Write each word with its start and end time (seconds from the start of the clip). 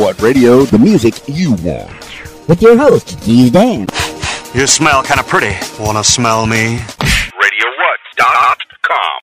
What 0.00 0.20
Radio, 0.22 0.62
the 0.62 0.78
music 0.78 1.20
you 1.28 1.52
want. 1.56 1.92
With 2.48 2.62
your 2.62 2.74
host, 2.74 3.20
Keys 3.20 3.50
Dan. 3.50 3.86
You 4.54 4.66
smell 4.66 5.02
kind 5.02 5.20
of 5.20 5.28
pretty. 5.28 5.54
Wanna 5.78 6.02
smell 6.02 6.46
me? 6.46 6.78
RadioWhat.com. 7.36 9.18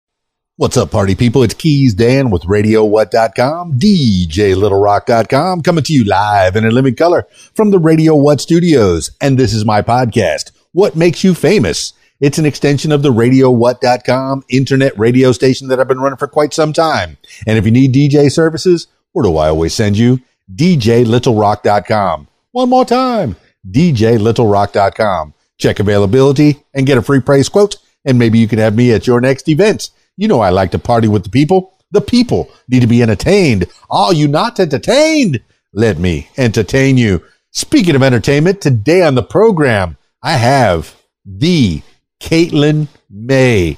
What's 0.56 0.78
up, 0.78 0.90
party 0.90 1.14
people? 1.14 1.42
It's 1.42 1.52
Keys 1.52 1.92
Dan 1.92 2.30
with 2.30 2.44
RadioWhat.com, 2.44 3.78
DJLittleRock.com, 3.78 5.60
coming 5.60 5.84
to 5.84 5.92
you 5.92 6.04
live 6.04 6.56
in 6.56 6.64
a 6.64 6.70
living 6.70 6.96
color 6.96 7.26
from 7.54 7.70
the 7.70 7.78
Radio 7.78 8.16
What 8.16 8.40
studios. 8.40 9.10
And 9.20 9.38
this 9.38 9.52
is 9.52 9.66
my 9.66 9.82
podcast, 9.82 10.52
What 10.72 10.96
Makes 10.96 11.22
You 11.22 11.34
Famous? 11.34 11.92
It's 12.18 12.38
an 12.38 12.46
extension 12.46 12.92
of 12.92 13.02
the 13.02 13.12
RadioWhat.com 13.12 14.44
internet 14.48 14.98
radio 14.98 15.32
station 15.32 15.68
that 15.68 15.78
I've 15.78 15.88
been 15.88 16.00
running 16.00 16.16
for 16.16 16.28
quite 16.28 16.54
some 16.54 16.72
time. 16.72 17.18
And 17.46 17.58
if 17.58 17.66
you 17.66 17.70
need 17.70 17.92
DJ 17.92 18.32
services, 18.32 18.86
where 19.12 19.24
do 19.24 19.36
I 19.36 19.48
always 19.48 19.74
send 19.74 19.98
you? 19.98 20.20
DJLittleRock.com. 20.54 22.28
One 22.52 22.68
more 22.68 22.84
time, 22.84 23.36
DJLittleRock.com. 23.70 25.34
Check 25.58 25.78
availability 25.78 26.62
and 26.74 26.86
get 26.86 26.98
a 26.98 27.02
free 27.02 27.20
praise 27.20 27.48
quote, 27.48 27.76
and 28.04 28.18
maybe 28.18 28.38
you 28.38 28.48
can 28.48 28.58
have 28.58 28.74
me 28.74 28.92
at 28.92 29.06
your 29.06 29.20
next 29.20 29.48
event. 29.48 29.90
You 30.16 30.28
know 30.28 30.40
I 30.40 30.50
like 30.50 30.70
to 30.72 30.78
party 30.78 31.08
with 31.08 31.24
the 31.24 31.30
people. 31.30 31.78
The 31.92 32.00
people 32.00 32.50
need 32.68 32.80
to 32.80 32.86
be 32.86 33.02
entertained. 33.02 33.66
Are 33.90 34.12
you 34.12 34.26
not 34.28 34.58
entertained? 34.58 35.40
Let 35.72 35.98
me 35.98 36.28
entertain 36.36 36.96
you. 36.98 37.22
Speaking 37.50 37.94
of 37.94 38.02
entertainment, 38.02 38.60
today 38.60 39.02
on 39.02 39.14
the 39.14 39.22
program, 39.22 39.96
I 40.22 40.32
have 40.32 40.94
the 41.24 41.82
Caitlin 42.20 42.88
Mae. 43.10 43.76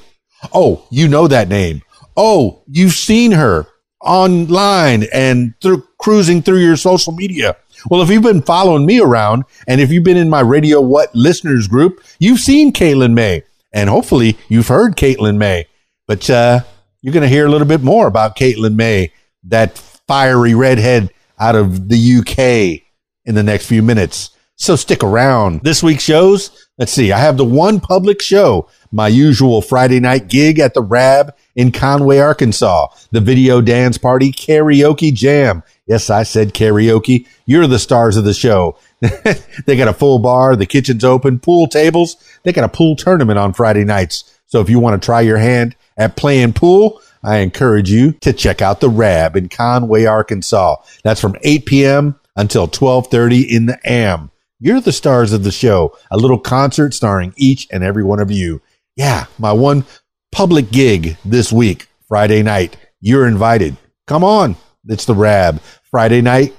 Oh, 0.53 0.87
you 0.91 1.09
know 1.09 1.27
that 1.29 1.49
name. 1.49 1.83
Oh, 2.17 2.63
you've 2.69 2.93
seen 2.93 3.33
her 3.33 3.67
online 4.05 5.07
and 5.13 5.55
through 5.61 5.85
cruising 5.99 6.43
through 6.43 6.59
your 6.59 6.77
social 6.77 7.13
media. 7.13 7.57
Well, 7.91 8.03
if 8.03 8.11
you've 8.11 8.23
been 8.23 8.43
following 8.43 8.87
me 8.87 9.01
around 9.01 9.45
and 9.67 9.81
if 9.81 9.91
you've 9.91 10.05
been 10.05 10.17
in 10.17 10.31
my 10.31 10.41
Radio 10.41 10.81
What 10.81 11.15
listeners 11.15 11.67
group, 11.67 12.03
you've 12.19 12.41
seen 12.41 12.73
Caitlin 12.73 13.15
Mae 13.15 13.43
and 13.73 13.91
hopefully 13.91 14.39
you've 14.49 14.69
heard 14.69 14.97
Caitlin 14.97 15.37
Mae. 15.37 15.67
But 16.07 16.29
uh, 16.31 16.61
you're 17.03 17.13
going 17.13 17.23
to 17.23 17.29
hear 17.29 17.47
a 17.47 17.51
little 17.51 17.67
bit 17.67 17.83
more 17.83 18.07
about 18.07 18.37
Caitlin 18.37 18.77
Mae, 18.77 19.13
that 19.45 19.77
fiery 20.07 20.55
redhead 20.55 21.11
out 21.39 21.57
of 21.57 21.89
the 21.89 22.19
UK 22.19 22.83
in 23.25 23.35
the 23.35 23.43
next 23.43 23.67
few 23.67 23.83
minutes. 23.83 24.31
So 24.57 24.77
stick 24.77 25.03
around. 25.03 25.63
This 25.63 25.83
week's 25.83 26.05
shows, 26.05 26.69
let's 26.79 26.93
see, 26.93 27.13
I 27.13 27.19
have 27.19 27.37
the 27.37 27.45
one 27.45 27.81
public 27.81 28.23
show, 28.23 28.69
my 28.95 29.09
usual 29.09 29.61
Friday 29.61 29.99
night 29.99 30.29
gig 30.29 30.61
at 30.61 30.73
the 30.73 30.81
Rab 30.81 31.35
in 31.57 31.73
Conway, 31.73 32.19
Arkansas, 32.19 32.87
the 33.11 33.21
video 33.21 33.61
dance 33.61 33.99
party 33.99 34.31
karaoke 34.31 35.13
jam. 35.13 35.65
Yes, 35.85 36.11
I 36.11 36.23
said 36.23 36.55
karaoke. 36.55 37.27
You're 37.45 37.67
the 37.67 37.81
stars 37.81 38.17
of 38.17 38.23
the 38.23 38.33
show. 38.33 38.79
they 39.01 39.77
got 39.77 39.89
a 39.89 39.93
full 39.93 40.21
bar. 40.21 40.55
The 40.55 40.65
kitchen's 40.65 41.03
open, 41.03 41.41
pool 41.41 41.67
tables. 41.67 42.17
They 42.45 42.53
got 42.53 42.65
a 42.65 42.69
pool 42.69 42.95
tournament 42.95 43.37
on 43.37 43.53
Friday 43.53 43.85
nights. 43.85 44.39
So 44.47 44.61
if 44.61 44.71
you 44.71 44.79
want 44.79 45.03
to 45.03 45.05
try 45.05 45.23
your 45.23 45.39
hand 45.39 45.75
at 45.97 46.17
playing 46.17 46.53
pool, 46.53 47.03
I 47.25 47.39
encourage 47.39 47.91
you 47.91 48.13
to 48.21 48.33
check 48.33 48.63
out 48.63 48.81
the 48.81 48.89
Rab 48.89 49.35
in 49.35 49.49
Conway, 49.49 50.05
Arkansas. 50.05 50.77
That's 51.03 51.21
from 51.21 51.35
8 51.43 51.67
p.m. 51.67 52.21
until 52.37 52.63
1230 52.63 53.57
in 53.57 53.67
the 53.67 53.81
AM. 53.85 54.31
You're 54.61 54.81
the 54.81 54.93
stars 54.93 55.33
of 55.33 55.43
the 55.43 55.51
show. 55.51 55.97
A 56.13 56.17
little 56.17 56.39
concert 56.39 56.95
starring 56.95 57.35
each 57.37 57.67
and 57.73 57.83
every 57.83 58.05
one 58.05 58.21
of 58.21 58.31
you. 58.31 58.63
Yeah, 58.97 59.27
my 59.39 59.53
one 59.53 59.85
public 60.31 60.71
gig 60.71 61.17
this 61.25 61.53
week, 61.53 61.89
Friday 62.09 62.43
night. 62.43 62.77
You're 63.01 63.27
invited. 63.27 63.77
Come 64.07 64.23
on. 64.23 64.57
It's 64.87 65.05
the 65.05 65.15
Rab. 65.15 65.61
Friday 65.91 66.21
night, 66.21 66.55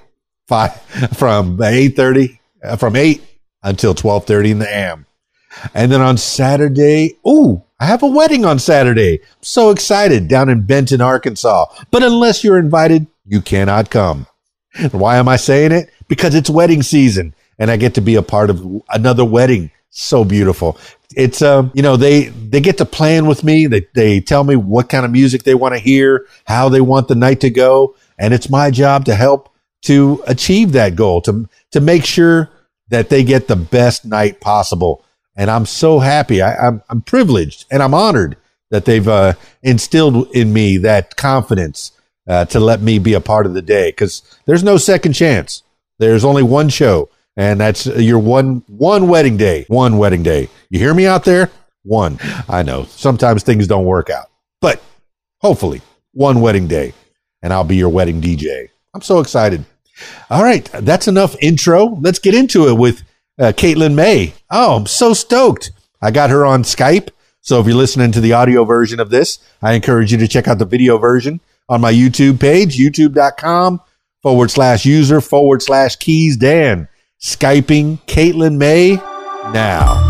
five 0.48 0.82
from 1.14 1.58
8:30 1.58 2.40
uh, 2.64 2.76
from 2.78 2.96
8 2.96 3.22
until 3.64 3.94
12:30 3.94 4.52
in 4.52 4.60
the 4.60 4.70
AM. 4.70 5.06
And 5.74 5.92
then 5.92 6.02
on 6.02 6.18
Saturday, 6.18 7.18
ooh, 7.28 7.64
I 7.80 7.86
have 7.86 8.04
a 8.04 8.08
wedding 8.08 8.46
on 8.46 8.60
Saturday. 8.60 9.20
I'm 9.22 9.44
so 9.44 9.70
excited 9.70 10.28
down 10.28 10.50
in 10.50 10.66
Benton, 10.66 11.02
Arkansas. 11.02 11.66
But 11.92 12.04
unless 12.04 12.44
you're 12.44 12.60
invited, 12.60 13.08
you 13.26 13.42
cannot 13.42 13.90
come. 13.90 14.28
Why 14.92 15.18
am 15.18 15.30
I 15.30 15.38
saying 15.38 15.72
it? 15.72 15.90
Because 16.08 16.36
it's 16.36 16.50
wedding 16.50 16.84
season 16.84 17.34
and 17.58 17.72
I 17.72 17.78
get 17.78 17.94
to 17.96 18.02
be 18.02 18.16
a 18.16 18.22
part 18.22 18.50
of 18.50 18.84
another 18.90 19.24
wedding. 19.24 19.72
So 19.90 20.26
beautiful. 20.26 20.78
It's 21.16 21.42
um, 21.42 21.72
you 21.74 21.82
know, 21.82 21.98
they 21.98 22.26
they 22.26 22.62
get 22.62 22.78
to 22.80 22.86
plan 22.86 23.26
with 23.26 23.44
me. 23.44 23.68
They 23.68 23.88
they 23.94 24.20
tell 24.20 24.44
me 24.44 24.56
what 24.56 24.90
kind 24.90 25.06
of 25.06 25.12
music 25.12 25.44
they 25.44 25.56
want 25.56 25.74
to 25.74 25.80
hear, 25.80 26.28
how 26.46 26.70
they 26.70 26.82
want 26.82 27.08
the 27.08 27.16
night 27.16 27.42
to 27.42 27.50
go, 27.50 27.96
and 28.18 28.34
it's 28.34 28.50
my 28.50 28.72
job 28.72 29.06
to 29.06 29.16
help 29.16 29.50
to 29.84 30.24
achieve 30.28 30.72
that 30.74 30.96
goal, 30.96 31.22
to 31.22 31.48
to 31.72 31.82
make 31.82 32.06
sure 32.06 32.50
that 32.90 33.10
they 33.10 33.24
get 33.24 33.48
the 33.48 33.56
best 33.56 34.06
night 34.06 34.40
possible. 34.40 35.04
And 35.36 35.50
I'm 35.52 35.66
so 35.66 36.00
happy. 36.00 36.42
I, 36.42 36.68
I'm, 36.68 36.82
I'm 36.90 37.02
privileged 37.02 37.66
and 37.70 37.84
I'm 37.84 37.94
honored 37.94 38.38
that 38.72 38.86
they've 38.86 39.08
uh, 39.08 39.34
instilled 39.64 40.30
in 40.32 40.54
me 40.54 40.78
that 40.78 41.16
confidence 41.16 41.92
uh, 42.28 42.46
to 42.46 42.60
let 42.60 42.82
me 42.82 43.00
be 43.00 43.14
a 43.14 43.20
part 43.20 43.46
of 43.46 43.54
the 43.54 43.62
day 43.62 43.90
because 43.90 44.22
there's 44.46 44.64
no 44.64 44.78
second 44.78 45.14
chance. 45.14 45.64
There's 46.00 46.26
only 46.26 46.44
one 46.44 46.70
show 46.70 47.10
and 47.38 47.60
that's 47.60 47.86
your 47.86 48.20
one 48.20 48.64
one 48.68 49.08
wedding 49.08 49.38
day. 49.38 49.66
One 49.68 49.98
wedding 49.98 50.24
day. 50.24 50.50
You 50.70 50.80
hear 50.80 50.94
me 50.94 51.06
out 51.06 51.24
there? 51.24 51.50
One. 51.84 52.20
I 52.50 52.64
know 52.64 52.86
sometimes 52.86 53.44
things 53.44 53.68
don't 53.68 53.86
work 53.86 54.10
out, 54.10 54.28
but 54.62 54.82
hopefully 55.40 55.82
one 56.14 56.42
wedding 56.42 56.68
day, 56.68 56.94
and 57.42 57.54
I'll 57.54 57.64
be 57.64 57.76
your 57.76 57.90
wedding 57.90 58.22
DJ. 58.22 58.70
I'm 58.94 59.02
so 59.02 59.20
excited. 59.20 59.66
All 60.30 60.44
right, 60.44 60.66
that's 60.74 61.08
enough 61.08 61.36
intro. 61.42 61.86
Let's 61.86 62.20
get 62.20 62.34
into 62.34 62.68
it 62.68 62.74
with 62.74 63.04
uh, 63.40 63.52
Caitlin 63.56 63.94
Mae. 63.94 64.34
Oh, 64.50 64.78
I'm 64.78 64.86
so 64.86 65.14
stoked. 65.14 65.72
I 66.02 66.12
got 66.12 66.30
her 66.30 66.46
on 66.46 66.64
Skype. 66.64 67.10
So 67.42 67.60
if 67.60 67.68
you're 67.68 67.76
listening 67.76 68.12
to 68.14 68.22
the 68.22 68.34
audio 68.34 68.64
version 68.66 69.00
of 69.00 69.10
this, 69.10 69.40
I 69.62 69.74
encourage 69.74 70.12
you 70.12 70.18
to 70.18 70.28
check 70.28 70.48
out 70.48 70.58
the 70.58 70.66
video 70.66 70.98
version 70.98 71.40
on 71.70 71.82
my 71.82 71.94
YouTube 71.94 72.40
page, 72.40 72.78
youtube.com 72.78 73.82
forward 74.22 74.50
slash 74.50 74.86
user 74.86 75.22
forward 75.22 75.62
slash 75.62 75.96
keys 75.98 76.38
Dan. 76.38 76.88
Skyping 77.22 78.00
Caitlin 78.08 78.58
Mae 78.58 78.96
now. 79.54 80.02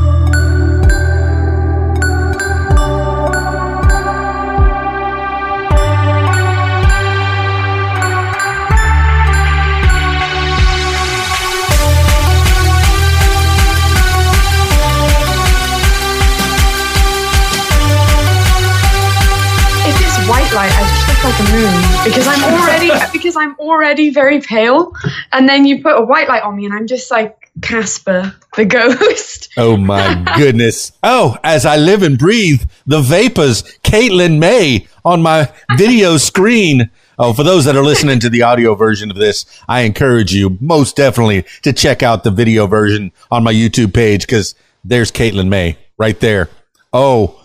It's 19.88 20.00
this 20.00 20.28
white 20.28 20.52
light, 20.54 20.72
I 20.74 20.82
just 20.90 21.08
look 21.08 21.24
like 21.24 21.40
a 21.40 21.52
moon 21.54 21.85
because 22.06 22.28
I'm 22.28 22.44
already 22.44 22.92
because 23.14 23.36
I'm 23.36 23.56
already 23.60 24.12
very 24.12 24.40
pale, 24.40 24.94
and 25.32 25.50
then 25.50 25.66
you 25.66 25.82
put 25.82 25.98
a 25.98 26.06
white 26.06 26.30
light 26.30 26.44
on 26.44 26.56
me, 26.56 26.66
and 26.66 26.74
I'm 26.74 26.88
just 26.88 27.12
like 27.12 27.52
Casper 27.62 28.36
the 28.56 28.66
ghost. 28.78 29.50
Oh 29.58 29.76
my 29.76 30.24
goodness! 30.38 30.92
Oh, 31.04 31.38
as 31.44 31.66
I 31.66 31.78
live 31.78 32.04
and 32.04 32.18
breathe, 32.18 32.64
the 32.86 33.02
vapors, 33.02 33.64
Caitlin 33.84 34.40
Mae 34.40 34.88
on 35.04 35.22
my 35.22 35.52
video 35.78 36.18
screen. 36.18 36.90
Oh, 37.18 37.34
for 37.34 37.44
those 37.44 37.64
that 37.66 37.78
are 37.78 37.84
listening 37.84 38.20
to 38.20 38.30
the 38.30 38.42
audio 38.42 38.76
version 38.76 39.10
of 39.10 39.16
this, 39.16 39.46
I 39.70 39.82
encourage 39.82 40.34
you 40.34 40.58
most 40.60 40.98
definitely 40.98 41.46
to 41.64 41.72
check 41.72 42.04
out 42.04 42.24
the 42.24 42.32
video 42.32 42.68
version 42.68 43.14
on 43.32 43.44
my 43.44 43.54
YouTube 43.54 43.94
page 43.94 44.28
because 44.28 44.54
there's 44.84 45.12
Caitlin 45.12 45.48
Mae 45.48 45.78
right 45.98 46.20
there. 46.20 46.50
Oh, 46.92 47.42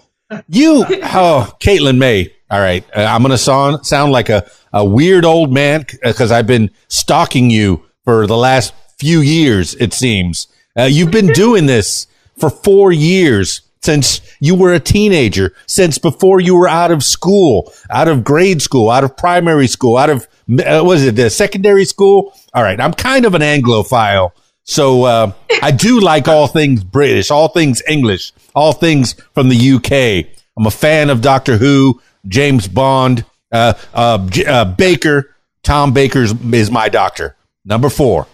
you, 0.48 0.84
oh, 0.88 1.52
Caitlin 1.60 1.98
Mae. 1.98 2.34
All 2.50 2.60
right. 2.60 2.84
Uh, 2.96 3.02
I'm 3.02 3.22
going 3.22 3.30
to 3.30 3.38
sound, 3.38 3.86
sound 3.86 4.10
like 4.10 4.28
a, 4.28 4.48
a 4.72 4.84
weird 4.84 5.24
old 5.24 5.52
man 5.52 5.86
because 6.02 6.32
I've 6.32 6.46
been 6.46 6.70
stalking 6.88 7.48
you 7.50 7.84
for 8.04 8.26
the 8.26 8.36
last 8.36 8.74
few 8.98 9.20
years, 9.20 9.74
it 9.76 9.92
seems. 9.92 10.48
Uh, 10.76 10.82
you've 10.82 11.10
been 11.10 11.28
doing 11.28 11.66
this 11.66 12.06
for 12.38 12.50
four 12.50 12.92
years 12.92 13.62
since 13.82 14.20
you 14.40 14.54
were 14.54 14.74
a 14.74 14.80
teenager, 14.80 15.54
since 15.66 15.96
before 15.96 16.40
you 16.40 16.54
were 16.54 16.68
out 16.68 16.90
of 16.90 17.02
school, 17.02 17.72
out 17.88 18.08
of 18.08 18.24
grade 18.24 18.60
school, 18.60 18.90
out 18.90 19.04
of 19.04 19.16
primary 19.16 19.66
school, 19.66 19.96
out 19.96 20.10
of, 20.10 20.26
uh, 20.50 20.82
was 20.84 21.04
it 21.04 21.16
the 21.16 21.30
secondary 21.30 21.84
school? 21.84 22.34
All 22.52 22.62
right. 22.62 22.80
I'm 22.80 22.92
kind 22.92 23.24
of 23.24 23.34
an 23.34 23.42
Anglophile. 23.42 24.32
So, 24.64 25.04
uh, 25.04 25.32
I 25.62 25.70
do 25.70 26.00
like 26.00 26.28
all 26.28 26.46
things 26.46 26.84
British, 26.84 27.30
all 27.30 27.48
things 27.48 27.82
English, 27.88 28.32
all 28.54 28.72
things 28.72 29.14
from 29.34 29.48
the 29.48 29.72
UK. 29.72 30.26
I'm 30.56 30.66
a 30.66 30.70
fan 30.70 31.10
of 31.10 31.22
Doctor 31.22 31.56
Who. 31.56 32.00
James 32.26 32.68
Bond, 32.68 33.24
uh, 33.52 33.74
uh, 33.94 34.28
uh, 34.46 34.64
Baker. 34.64 35.34
Tom 35.62 35.92
Baker 35.92 36.22
is 36.22 36.70
my 36.70 36.88
doctor. 36.88 37.36
Number 37.64 37.90
four, 37.90 38.26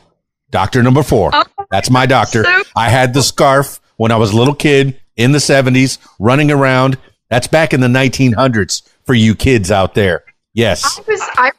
doctor 0.50 0.82
number 0.82 1.02
four. 1.02 1.30
Oh, 1.32 1.44
That's 1.70 1.90
my 1.90 2.06
doctor. 2.06 2.44
I 2.76 2.88
had 2.88 3.14
the 3.14 3.22
scarf 3.22 3.80
when 3.96 4.12
I 4.12 4.16
was 4.16 4.32
a 4.32 4.36
little 4.36 4.54
kid 4.54 5.00
in 5.16 5.32
the 5.32 5.38
70s, 5.38 5.98
running 6.18 6.50
around. 6.50 6.98
That's 7.28 7.48
back 7.48 7.74
in 7.74 7.80
the 7.80 7.88
1900s 7.88 8.82
for 9.04 9.14
you 9.14 9.34
kids 9.34 9.70
out 9.70 9.94
there. 9.94 10.24
Yes. 10.54 10.98
I 10.98 11.10
was, 11.10 11.20
I, 11.36 11.50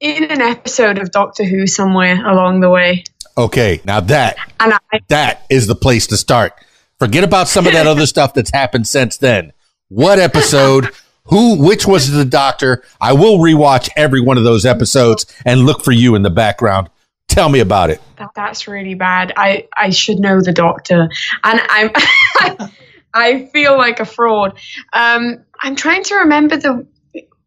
in 0.00 0.24
an 0.24 0.40
episode 0.40 0.98
of 0.98 1.10
Doctor 1.10 1.44
Who 1.44 1.66
somewhere 1.66 2.26
along 2.26 2.60
the 2.60 2.70
way. 2.70 3.04
Okay, 3.36 3.80
now 3.84 4.00
that 4.00 4.36
And 4.58 4.74
I, 4.74 5.00
that 5.08 5.44
is 5.50 5.66
the 5.66 5.74
place 5.74 6.06
to 6.08 6.16
start. 6.16 6.54
Forget 6.98 7.24
about 7.24 7.48
some 7.48 7.66
of 7.66 7.72
that 7.72 7.86
other 7.86 8.06
stuff 8.06 8.34
that's 8.34 8.50
happened 8.50 8.86
since 8.86 9.16
then. 9.18 9.52
What 9.88 10.18
episode? 10.18 10.90
Who? 11.24 11.62
Which 11.62 11.86
was 11.86 12.10
the 12.10 12.24
doctor? 12.24 12.82
I 13.00 13.12
will 13.12 13.38
rewatch 13.38 13.88
every 13.96 14.20
one 14.20 14.38
of 14.38 14.44
those 14.44 14.64
episodes 14.66 15.26
and 15.44 15.60
look 15.60 15.84
for 15.84 15.92
you 15.92 16.14
in 16.14 16.22
the 16.22 16.30
background. 16.30 16.90
Tell 17.28 17.48
me 17.48 17.60
about 17.60 17.90
it. 17.90 18.00
that, 18.16 18.30
that's 18.34 18.66
really 18.66 18.94
bad. 18.94 19.32
I, 19.36 19.68
I 19.76 19.90
should 19.90 20.18
know 20.18 20.40
the 20.40 20.52
doctor. 20.52 21.08
And 21.44 21.60
I'm 21.68 21.90
I 23.14 23.46
feel 23.46 23.76
like 23.76 24.00
a 24.00 24.04
fraud. 24.04 24.58
Um, 24.92 25.44
I'm 25.60 25.76
trying 25.76 26.04
to 26.04 26.16
remember 26.16 26.56
the 26.56 26.86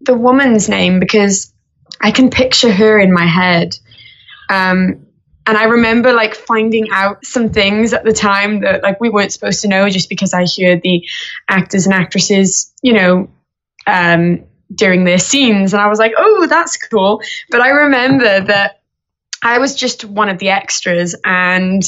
the 0.01 0.15
woman's 0.15 0.67
name 0.67 0.99
because 0.99 1.53
I 2.01 2.11
can 2.11 2.29
picture 2.29 2.71
her 2.71 2.99
in 2.99 3.13
my 3.13 3.25
head. 3.25 3.77
Um, 4.49 5.07
and 5.45 5.57
I 5.57 5.65
remember 5.65 6.13
like 6.13 6.35
finding 6.35 6.87
out 6.91 7.25
some 7.25 7.49
things 7.49 7.93
at 7.93 8.03
the 8.03 8.13
time 8.13 8.61
that 8.61 8.83
like 8.83 8.99
we 9.01 9.09
weren't 9.09 9.31
supposed 9.31 9.61
to 9.61 9.67
know 9.67 9.89
just 9.89 10.09
because 10.09 10.33
I 10.33 10.41
heard 10.41 10.81
the 10.81 11.05
actors 11.49 11.85
and 11.85 11.93
actresses, 11.93 12.73
you 12.81 12.93
know, 12.93 13.29
um, 13.87 14.45
during 14.73 15.03
their 15.03 15.19
scenes, 15.19 15.73
and 15.73 15.81
I 15.81 15.87
was 15.87 15.99
like, 15.99 16.13
oh, 16.17 16.47
that's 16.47 16.77
cool. 16.77 17.21
But 17.49 17.61
I 17.61 17.69
remember 17.69 18.41
that 18.41 18.81
I 19.41 19.59
was 19.59 19.75
just 19.75 20.05
one 20.05 20.29
of 20.29 20.39
the 20.39 20.49
extras, 20.49 21.15
and 21.23 21.83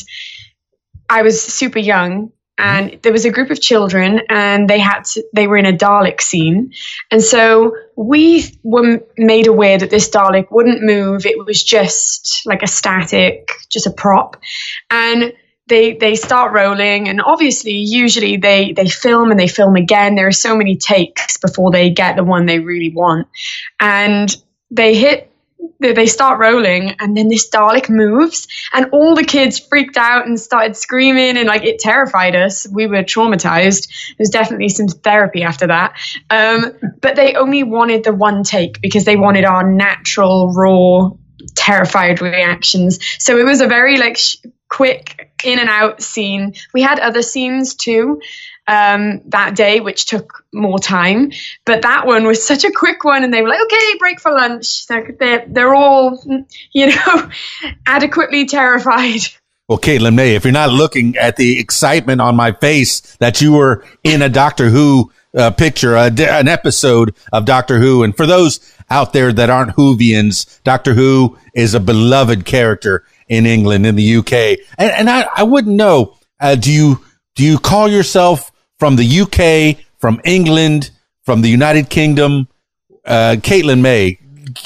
I 1.10 1.22
was 1.22 1.42
super 1.42 1.80
young. 1.80 2.32
And 2.58 3.00
there 3.02 3.12
was 3.12 3.26
a 3.26 3.32
group 3.32 3.50
of 3.50 3.60
children, 3.60 4.22
and 4.30 4.70
they 4.70 4.80
had 4.80 5.04
to, 5.12 5.26
they 5.34 5.46
were 5.46 5.58
in 5.58 5.66
a 5.66 5.74
Dalek 5.74 6.22
scene, 6.22 6.72
and 7.12 7.22
so 7.22 7.76
we 7.98 8.46
were 8.64 9.02
made 9.18 9.48
aware 9.48 9.78
that 9.78 9.90
this 9.90 10.10
Dalek 10.10 10.48
wouldn't 10.52 10.82
move. 10.82 11.26
It 11.26 11.38
was 11.46 11.62
just 11.62 12.44
like 12.46 12.64
a 12.64 12.68
static, 12.68 13.52
just 13.70 13.88
a 13.88 13.92
prop, 13.92 14.38
and 14.90 15.34
they 15.68 15.94
they 15.94 16.16
start 16.16 16.54
rolling 16.54 17.10
and 17.10 17.22
obviously 17.22 17.74
usually 17.74 18.38
they 18.38 18.74
they 18.74 18.88
film 18.88 19.32
and 19.32 19.40
they 19.40 19.48
film 19.48 19.76
again. 19.76 20.16
There 20.16 20.28
are 20.28 20.32
so 20.32 20.56
many 20.56 20.78
takes 20.78 21.38
before 21.38 21.72
they 21.72 21.90
get 21.90 22.16
the 22.16 22.24
one 22.24 22.46
they 22.46 22.60
really 22.60 22.92
want. 22.94 23.28
And 23.80 24.36
they 24.72 24.96
hit 24.96 25.32
they 25.80 26.06
start 26.06 26.40
rolling 26.40 26.92
and 27.00 27.18
then 27.18 27.28
this 27.28 27.50
Dalek 27.50 27.90
moves 27.90 28.48
and 28.74 28.88
all 28.92 29.16
the 29.16 29.24
kids 29.24 29.60
freaked 29.60 29.98
out 29.98 30.28
and 30.28 30.40
started 30.40 30.76
screaming 30.76 31.38
and 31.38 31.48
like 31.48 31.64
it 31.64 31.80
terrified 31.80 32.36
us. 32.36 32.68
We 32.68 32.88
were 32.88 33.04
traumatized. 33.04 33.90
There's 34.18 34.30
definitely 34.30 34.70
some 34.70 34.88
therapy 34.88 35.44
after 35.44 35.68
that. 35.68 35.98
Um, 36.30 36.74
but 37.02 37.16
they 37.16 37.34
only 37.34 37.64
wanted 37.64 38.04
the 38.04 38.14
one 38.14 38.44
take 38.44 38.82
because 38.82 39.06
they 39.06 39.16
wanted 39.16 39.46
our 39.46 39.70
natural 39.70 40.54
raw 40.54 41.12
terrified 41.56 42.22
reactions. 42.22 43.00
So 43.20 43.38
it 43.38 43.46
was 43.46 43.62
a 43.62 43.68
very 43.68 43.98
like 43.98 44.18
sh- 44.18 44.38
quick 44.70 45.15
in 45.46 45.60
and 45.60 45.70
out 45.70 46.02
scene 46.02 46.54
we 46.74 46.82
had 46.82 47.00
other 47.00 47.22
scenes 47.22 47.76
too 47.76 48.20
um, 48.68 49.22
that 49.28 49.56
day, 49.56 49.80
which 49.80 50.06
took 50.06 50.44
more 50.54 50.80
time. 50.80 51.32
But 51.66 51.84
that 51.84 52.06
one 52.06 52.26
was 52.26 52.46
such 52.46 52.64
a 52.64 52.72
quick 52.72 53.04
one, 53.04 53.24
and 53.24 53.34
they 53.34 53.42
were 53.42 53.50
like, 53.50 53.62
"Okay, 53.62 53.98
break 54.00 54.20
for 54.20 54.32
lunch." 54.32 54.88
They're 54.88 55.16
they're, 55.20 55.46
they're 55.48 55.76
all, 55.76 56.24
you 56.74 56.88
know, 56.88 57.30
adequately 57.86 58.46
terrified. 58.46 59.22
Well, 59.68 59.80
Caitlin 59.80 60.14
Mae, 60.14 60.36
if 60.36 60.44
you're 60.44 60.54
not 60.54 60.70
looking 60.70 61.18
at 61.18 61.38
the 61.38 61.60
excitement 61.60 62.22
on 62.22 62.36
my 62.36 62.52
face 62.52 63.16
that 63.18 63.42
you 63.42 63.54
were 63.54 63.84
in 64.04 64.22
a 64.22 64.30
Doctor 64.30 64.70
Who 64.70 65.12
uh, 65.36 65.52
picture, 65.52 65.96
an 65.96 66.48
episode 66.48 67.16
of 67.34 67.46
Doctor 67.46 67.80
Who, 67.80 68.04
and 68.04 68.16
for 68.16 68.28
those 68.28 68.60
out 68.92 69.14
there 69.14 69.34
that 69.34 69.50
aren't 69.50 69.76
Whovians, 69.76 70.62
Doctor 70.64 70.94
Who 70.94 71.40
is 71.56 71.74
a 71.74 71.80
beloved 71.80 72.46
character 72.46 73.06
in 73.28 73.46
England, 73.46 73.86
in 73.86 73.96
the 73.96 74.18
UK, 74.18 74.34
and, 74.78 74.92
and 74.92 75.10
I, 75.10 75.28
I 75.36 75.44
wouldn't 75.44 75.76
know. 75.76 76.18
Uh, 76.40 76.56
do 76.56 76.72
you 76.72 77.04
do 77.36 77.44
you 77.44 77.58
call 77.58 77.88
yourself 77.88 78.52
from 78.80 78.96
the 78.96 79.22
UK, 79.22 79.84
from 79.98 80.22
England, 80.24 80.92
from 81.24 81.42
the 81.42 81.50
United 81.50 81.90
Kingdom? 81.90 82.48
Uh, 83.06 83.36
Caitlin 83.40 83.82
Mae, 83.82 84.18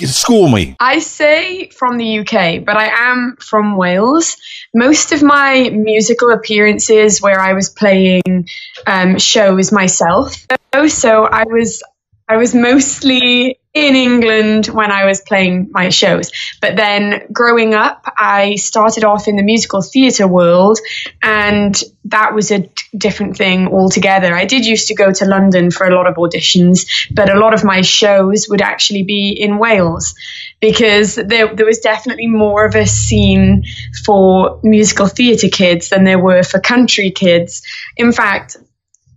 school 0.06 0.48
me. 0.48 0.76
I 0.80 1.00
say 1.00 1.70
from 1.70 1.98
the 1.98 2.20
UK, 2.20 2.64
but 2.64 2.78
I 2.78 3.12
am 3.12 3.38
from 3.40 3.76
Wales. 3.76 4.38
Most 4.74 5.12
of 5.12 5.22
my 5.22 5.70
musical 5.70 6.32
appearances 6.32 7.22
where 7.22 7.40
I 7.40 7.54
was 7.54 7.70
playing 7.70 8.48
um, 8.88 9.18
shows 9.18 9.72
myself, 9.72 10.46
so 10.88 11.26
I 11.26 11.44
was 11.46 11.84
I 12.28 12.38
was 12.38 12.54
mostly 12.54 13.59
in 13.88 13.96
England 13.96 14.68
when 14.68 14.92
I 14.92 15.06
was 15.06 15.22
playing 15.22 15.70
my 15.72 15.90
shows. 15.90 16.32
But 16.62 16.76
then 16.76 17.28
growing 17.32 17.74
up, 17.74 18.04
I 18.18 18.56
started 18.56 19.04
off 19.04 19.28
in 19.28 19.36
the 19.36 19.44
musical 19.44 19.82
theatre 19.82 20.28
world, 20.28 20.80
and 21.22 21.82
that 22.06 22.34
was 22.34 22.52
a 22.52 22.70
different 22.98 23.38
thing 23.38 23.68
altogether. 23.68 24.34
I 24.34 24.46
did 24.46 24.66
used 24.66 24.88
to 24.88 24.96
go 24.96 25.12
to 25.12 25.26
London 25.26 25.72
for 25.72 25.88
a 25.88 25.96
lot 25.96 26.08
of 26.08 26.16
auditions, 26.16 26.88
but 27.12 27.30
a 27.34 27.40
lot 27.40 27.54
of 27.54 27.64
my 27.64 27.82
shows 27.82 28.48
would 28.50 28.62
actually 28.62 29.04
be 29.04 29.30
in 29.32 29.58
Wales 29.58 30.16
because 30.60 31.16
there, 31.16 31.54
there 31.54 31.66
was 31.66 31.80
definitely 31.80 32.28
more 32.28 32.66
of 32.66 32.76
a 32.76 32.86
scene 32.86 33.64
for 34.06 34.60
musical 34.64 35.08
theatre 35.08 35.50
kids 35.50 35.90
than 35.90 36.04
there 36.04 36.20
were 36.20 36.44
for 36.44 36.60
country 36.60 37.12
kids. 37.12 37.62
In 37.98 38.12
fact, 38.12 38.58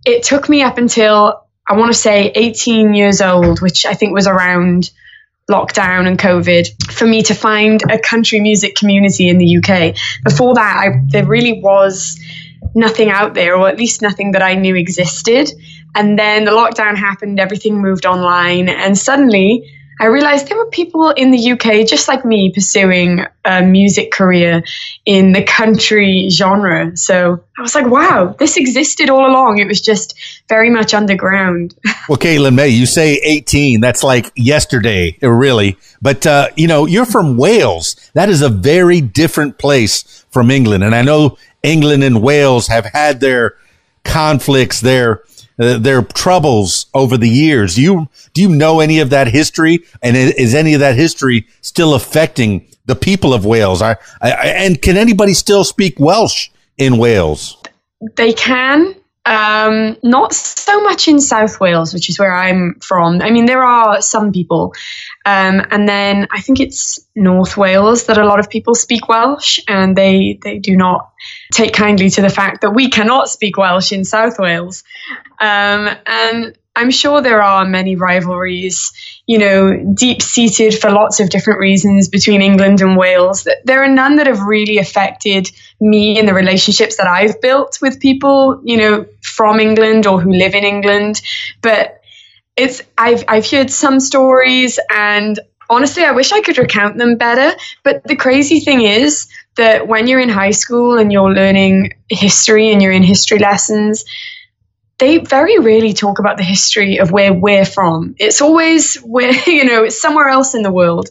it 0.05 0.23
took 0.23 0.49
me 0.49 0.61
up 0.61 0.77
until 0.77 1.42
I 1.67 1.77
want 1.77 1.93
to 1.93 1.97
say 1.97 2.31
18 2.35 2.93
years 2.93 3.21
old, 3.21 3.61
which 3.61 3.85
I 3.85 3.93
think 3.93 4.13
was 4.13 4.27
around 4.27 4.91
lockdown 5.49 6.07
and 6.07 6.17
COVID, 6.17 6.91
for 6.91 7.05
me 7.05 7.23
to 7.23 7.33
find 7.33 7.81
a 7.91 7.99
country 7.99 8.39
music 8.39 8.75
community 8.75 9.29
in 9.29 9.37
the 9.37 9.57
UK. 9.57 9.95
Before 10.23 10.55
that, 10.55 10.77
I, 10.77 11.01
there 11.07 11.25
really 11.25 11.61
was 11.61 12.19
nothing 12.75 13.09
out 13.09 13.33
there, 13.33 13.55
or 13.55 13.67
at 13.67 13.77
least 13.77 14.01
nothing 14.01 14.31
that 14.33 14.41
I 14.41 14.55
knew 14.55 14.75
existed. 14.75 15.51
And 15.95 16.17
then 16.17 16.45
the 16.45 16.51
lockdown 16.51 16.95
happened, 16.97 17.39
everything 17.39 17.81
moved 17.81 18.05
online, 18.05 18.67
and 18.69 18.97
suddenly 18.97 19.69
I 19.99 20.07
realized 20.07 20.47
there 20.47 20.57
were 20.57 20.69
people 20.69 21.11
in 21.11 21.31
the 21.31 21.51
UK 21.51 21.87
just 21.87 22.07
like 22.07 22.25
me 22.25 22.51
pursuing 22.51 23.25
a 23.45 23.61
music 23.61 24.11
career 24.11 24.63
in 25.05 25.31
the 25.31 25.43
country 25.43 26.29
genre. 26.29 26.95
So 26.97 27.43
I 27.57 27.61
was 27.61 27.75
like, 27.75 27.85
wow, 27.85 28.35
this 28.37 28.57
existed 28.57 29.09
all 29.09 29.25
along. 29.25 29.59
It 29.59 29.67
was 29.67 29.81
just 29.81 30.15
very 30.49 30.69
much 30.69 30.93
underground. 30.93 31.75
Well, 32.09 32.17
Caitlin 32.17 32.55
Mae, 32.55 32.67
you 32.67 32.85
say 32.85 33.13
18. 33.23 33.79
That's 33.79 34.03
like 34.03 34.29
yesterday, 34.35 35.17
really. 35.21 35.77
But, 36.01 36.27
uh, 36.27 36.49
you 36.57 36.67
know, 36.67 36.85
you're 36.85 37.05
from 37.05 37.37
Wales. 37.37 37.95
That 38.13 38.27
is 38.27 38.41
a 38.41 38.49
very 38.49 38.99
different 38.99 39.57
place 39.57 40.25
from 40.29 40.51
England. 40.51 40.83
And 40.83 40.93
I 40.93 41.01
know 41.01 41.37
England 41.63 42.03
and 42.03 42.21
Wales 42.21 42.67
have 42.67 42.83
had 42.87 43.21
their 43.21 43.55
conflicts, 44.03 44.81
their, 44.81 45.23
uh, 45.59 45.77
their 45.77 46.01
troubles 46.01 46.87
over 46.93 47.17
the 47.17 47.29
years. 47.29 47.75
Do 47.75 47.81
you, 47.81 48.09
do 48.33 48.41
you 48.41 48.49
know 48.49 48.79
any 48.79 48.99
of 48.99 49.09
that 49.11 49.27
history? 49.27 49.83
And 50.01 50.17
is 50.17 50.55
any 50.55 50.73
of 50.73 50.79
that 50.79 50.95
history 50.95 51.47
still 51.61 51.93
affecting 51.93 52.67
the 52.85 52.95
people 52.95 53.33
of 53.33 53.45
Wales? 53.45 53.81
I, 53.81 53.97
I, 54.21 54.29
and 54.47 54.81
can 54.81 54.97
anybody 54.97 55.33
still 55.33 55.63
speak 55.63 55.99
Welsh 55.99 56.49
in 56.77 56.97
Wales? 56.97 57.57
They 58.15 58.33
can. 58.33 58.95
Um, 59.25 59.95
not 60.03 60.33
so 60.33 60.81
much 60.81 61.07
in 61.07 61.21
South 61.21 61.61
Wales, 61.61 61.93
which 61.93 62.09
is 62.09 62.19
where 62.19 62.33
I'm 62.33 62.75
from. 62.81 63.21
I 63.21 63.31
mean, 63.31 63.45
there 63.45 63.63
are 63.63 64.01
some 64.01 64.33
people. 64.33 64.73
Um, 65.25 65.65
and 65.71 65.87
then 65.87 66.27
I 66.29 66.41
think 66.41 66.59
it's 66.59 66.99
North 67.15 67.55
Wales 67.55 68.07
that 68.07 68.17
a 68.17 68.25
lot 68.25 68.39
of 68.39 68.49
people 68.49 68.75
speak 68.75 69.07
Welsh, 69.07 69.61
and 69.67 69.95
they, 69.95 70.39
they 70.43 70.59
do 70.59 70.75
not 70.75 71.13
take 71.53 71.73
kindly 71.73 72.09
to 72.09 72.21
the 72.21 72.29
fact 72.29 72.61
that 72.61 72.71
we 72.71 72.89
cannot 72.89 73.29
speak 73.29 73.57
Welsh 73.57 73.93
in 73.93 74.03
South 74.03 74.37
Wales. 74.39 74.83
Um, 75.43 75.89
and 76.05 76.57
I'm 76.73 76.89
sure 76.89 77.21
there 77.21 77.41
are 77.41 77.65
many 77.65 77.97
rivalries, 77.97 78.93
you 79.27 79.37
know, 79.37 79.93
deep 79.93 80.21
seated 80.21 80.73
for 80.73 80.89
lots 80.89 81.19
of 81.19 81.29
different 81.29 81.59
reasons 81.59 82.07
between 82.07 82.41
England 82.41 82.79
and 82.79 82.95
Wales. 82.95 83.45
There 83.65 83.83
are 83.83 83.89
none 83.89 84.15
that 84.15 84.27
have 84.27 84.41
really 84.43 84.77
affected 84.77 85.49
me 85.81 86.17
and 86.17 86.29
the 86.29 86.33
relationships 86.33 86.95
that 86.95 87.07
I've 87.07 87.41
built 87.41 87.79
with 87.81 87.99
people, 87.99 88.61
you 88.63 88.77
know, 88.77 89.05
from 89.21 89.59
England 89.59 90.07
or 90.07 90.21
who 90.21 90.31
live 90.31 90.55
in 90.55 90.63
England. 90.63 91.21
But 91.61 91.99
it's 92.55 92.81
I've 92.97 93.25
I've 93.27 93.49
heard 93.49 93.69
some 93.69 93.99
stories 93.99 94.79
and 94.89 95.37
honestly 95.69 96.05
I 96.05 96.11
wish 96.11 96.31
I 96.31 96.39
could 96.39 96.57
recount 96.57 96.97
them 96.97 97.17
better. 97.17 97.57
But 97.83 98.05
the 98.05 98.15
crazy 98.15 98.61
thing 98.61 98.81
is 98.81 99.27
that 99.57 99.89
when 99.89 100.07
you're 100.07 100.21
in 100.21 100.29
high 100.29 100.51
school 100.51 100.97
and 100.97 101.11
you're 101.11 101.33
learning 101.33 101.95
history 102.07 102.71
and 102.71 102.81
you're 102.81 102.93
in 102.93 103.03
history 103.03 103.39
lessons, 103.39 104.05
they 105.03 105.17
very 105.17 105.59
rarely 105.59 105.91
talk 105.93 106.19
about 106.19 106.37
the 106.37 106.43
history 106.43 106.97
of 106.99 107.11
where 107.11 107.33
we're 107.33 107.65
from. 107.65 108.15
It's 108.19 108.39
always 108.41 108.95
where, 108.97 109.33
you 109.47 109.65
know, 109.65 109.83
it's 109.83 109.99
somewhere 110.01 110.29
else 110.29 110.55
in 110.55 110.63
the 110.63 110.71
world. 110.71 111.09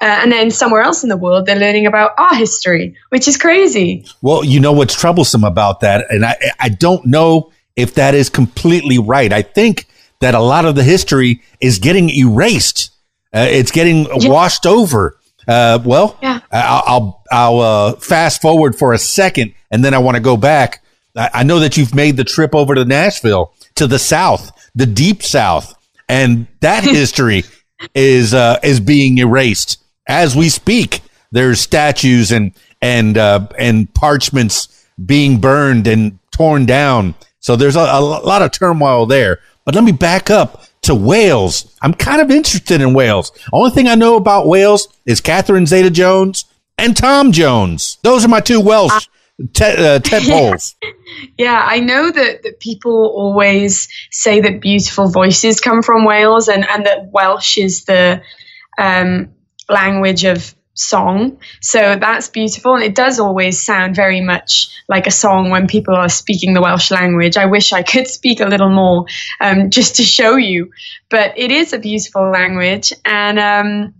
Uh, 0.00 0.04
and 0.22 0.30
then 0.30 0.50
somewhere 0.52 0.80
else 0.82 1.02
in 1.02 1.08
the 1.08 1.16
world, 1.16 1.46
they're 1.46 1.58
learning 1.58 1.86
about 1.86 2.12
our 2.18 2.34
history, 2.36 2.96
which 3.08 3.26
is 3.26 3.36
crazy. 3.36 4.06
Well, 4.20 4.44
you 4.44 4.60
know 4.60 4.72
what's 4.72 4.94
troublesome 4.94 5.42
about 5.44 5.80
that, 5.80 6.06
and 6.10 6.24
I 6.24 6.36
I 6.60 6.68
don't 6.68 7.04
know 7.06 7.50
if 7.76 7.94
that 7.94 8.14
is 8.14 8.28
completely 8.28 8.98
right. 8.98 9.32
I 9.32 9.42
think 9.42 9.86
that 10.20 10.34
a 10.34 10.40
lot 10.40 10.64
of 10.64 10.74
the 10.74 10.84
history 10.84 11.42
is 11.60 11.78
getting 11.78 12.10
erased. 12.10 12.90
Uh, 13.34 13.46
it's 13.50 13.70
getting 13.70 14.06
Yeah. 14.20 14.30
washed 14.30 14.66
over. 14.66 15.16
Uh, 15.48 15.78
well, 15.84 16.16
Yeah. 16.22 16.40
I'll 16.52 16.82
I'll, 16.86 17.22
I'll 17.32 17.60
uh, 17.60 17.92
fast 17.96 18.40
forward 18.42 18.76
for 18.76 18.92
a 18.92 18.98
second, 18.98 19.54
and 19.70 19.84
then 19.84 19.94
I 19.94 19.98
want 19.98 20.16
to 20.16 20.22
go 20.22 20.36
back. 20.36 20.81
I, 21.16 21.30
I 21.34 21.42
know 21.42 21.58
that 21.60 21.76
you've 21.76 21.94
made 21.94 22.16
the 22.16 22.24
trip 22.24 22.54
over 22.54 22.74
to 22.74 22.84
Nashville, 22.84 23.54
to 23.76 23.86
the 23.86 23.98
South, 23.98 24.50
the 24.74 24.86
deep 24.86 25.22
South, 25.22 25.74
and 26.08 26.46
that 26.60 26.84
history 26.84 27.44
is 27.94 28.34
uh, 28.34 28.58
is 28.62 28.80
being 28.80 29.18
erased 29.18 29.82
as 30.06 30.36
we 30.36 30.48
speak. 30.48 31.00
There's 31.30 31.60
statues 31.60 32.32
and 32.32 32.52
and 32.80 33.16
uh, 33.16 33.48
and 33.58 33.92
parchments 33.94 34.86
being 35.04 35.40
burned 35.40 35.86
and 35.86 36.18
torn 36.30 36.66
down. 36.66 37.14
So 37.40 37.56
there's 37.56 37.76
a, 37.76 37.80
a 37.80 38.00
lot 38.00 38.42
of 38.42 38.52
turmoil 38.52 39.06
there. 39.06 39.40
But 39.64 39.74
let 39.74 39.84
me 39.84 39.92
back 39.92 40.30
up 40.30 40.64
to 40.82 40.94
Wales. 40.94 41.76
I'm 41.82 41.94
kind 41.94 42.20
of 42.20 42.30
interested 42.30 42.80
in 42.80 42.94
Wales. 42.94 43.32
Only 43.52 43.70
thing 43.70 43.88
I 43.88 43.94
know 43.94 44.16
about 44.16 44.46
Wales 44.48 44.88
is 45.06 45.20
Catherine 45.20 45.66
Zeta 45.66 45.90
Jones 45.90 46.44
and 46.78 46.96
Tom 46.96 47.32
Jones. 47.32 47.98
Those 48.02 48.24
are 48.24 48.28
my 48.28 48.40
two 48.40 48.60
Welsh 48.60 49.08
uh, 49.78 49.98
tent 50.00 50.24
poles. 50.28 50.74
Yeah, 51.38 51.62
I 51.64 51.80
know 51.80 52.10
that, 52.10 52.42
that 52.42 52.58
people 52.58 53.12
always 53.14 53.88
say 54.10 54.40
that 54.40 54.60
beautiful 54.60 55.10
voices 55.10 55.60
come 55.60 55.82
from 55.82 56.04
Wales 56.04 56.48
and, 56.48 56.66
and 56.68 56.86
that 56.86 57.12
Welsh 57.12 57.58
is 57.58 57.84
the 57.84 58.22
um, 58.78 59.34
language 59.68 60.24
of 60.24 60.54
song. 60.74 61.38
So 61.60 61.96
that's 61.96 62.28
beautiful. 62.28 62.74
And 62.74 62.84
it 62.84 62.94
does 62.94 63.20
always 63.20 63.62
sound 63.62 63.94
very 63.94 64.20
much 64.20 64.70
like 64.88 65.06
a 65.06 65.10
song 65.10 65.50
when 65.50 65.66
people 65.66 65.94
are 65.94 66.08
speaking 66.08 66.54
the 66.54 66.62
Welsh 66.62 66.90
language. 66.90 67.36
I 67.36 67.46
wish 67.46 67.72
I 67.72 67.82
could 67.82 68.08
speak 68.08 68.40
a 68.40 68.46
little 68.46 68.70
more 68.70 69.06
um, 69.40 69.70
just 69.70 69.96
to 69.96 70.02
show 70.02 70.36
you. 70.36 70.70
But 71.10 71.38
it 71.38 71.50
is 71.50 71.72
a 71.72 71.78
beautiful 71.78 72.30
language. 72.30 72.92
And 73.04 73.38
um, 73.38 73.94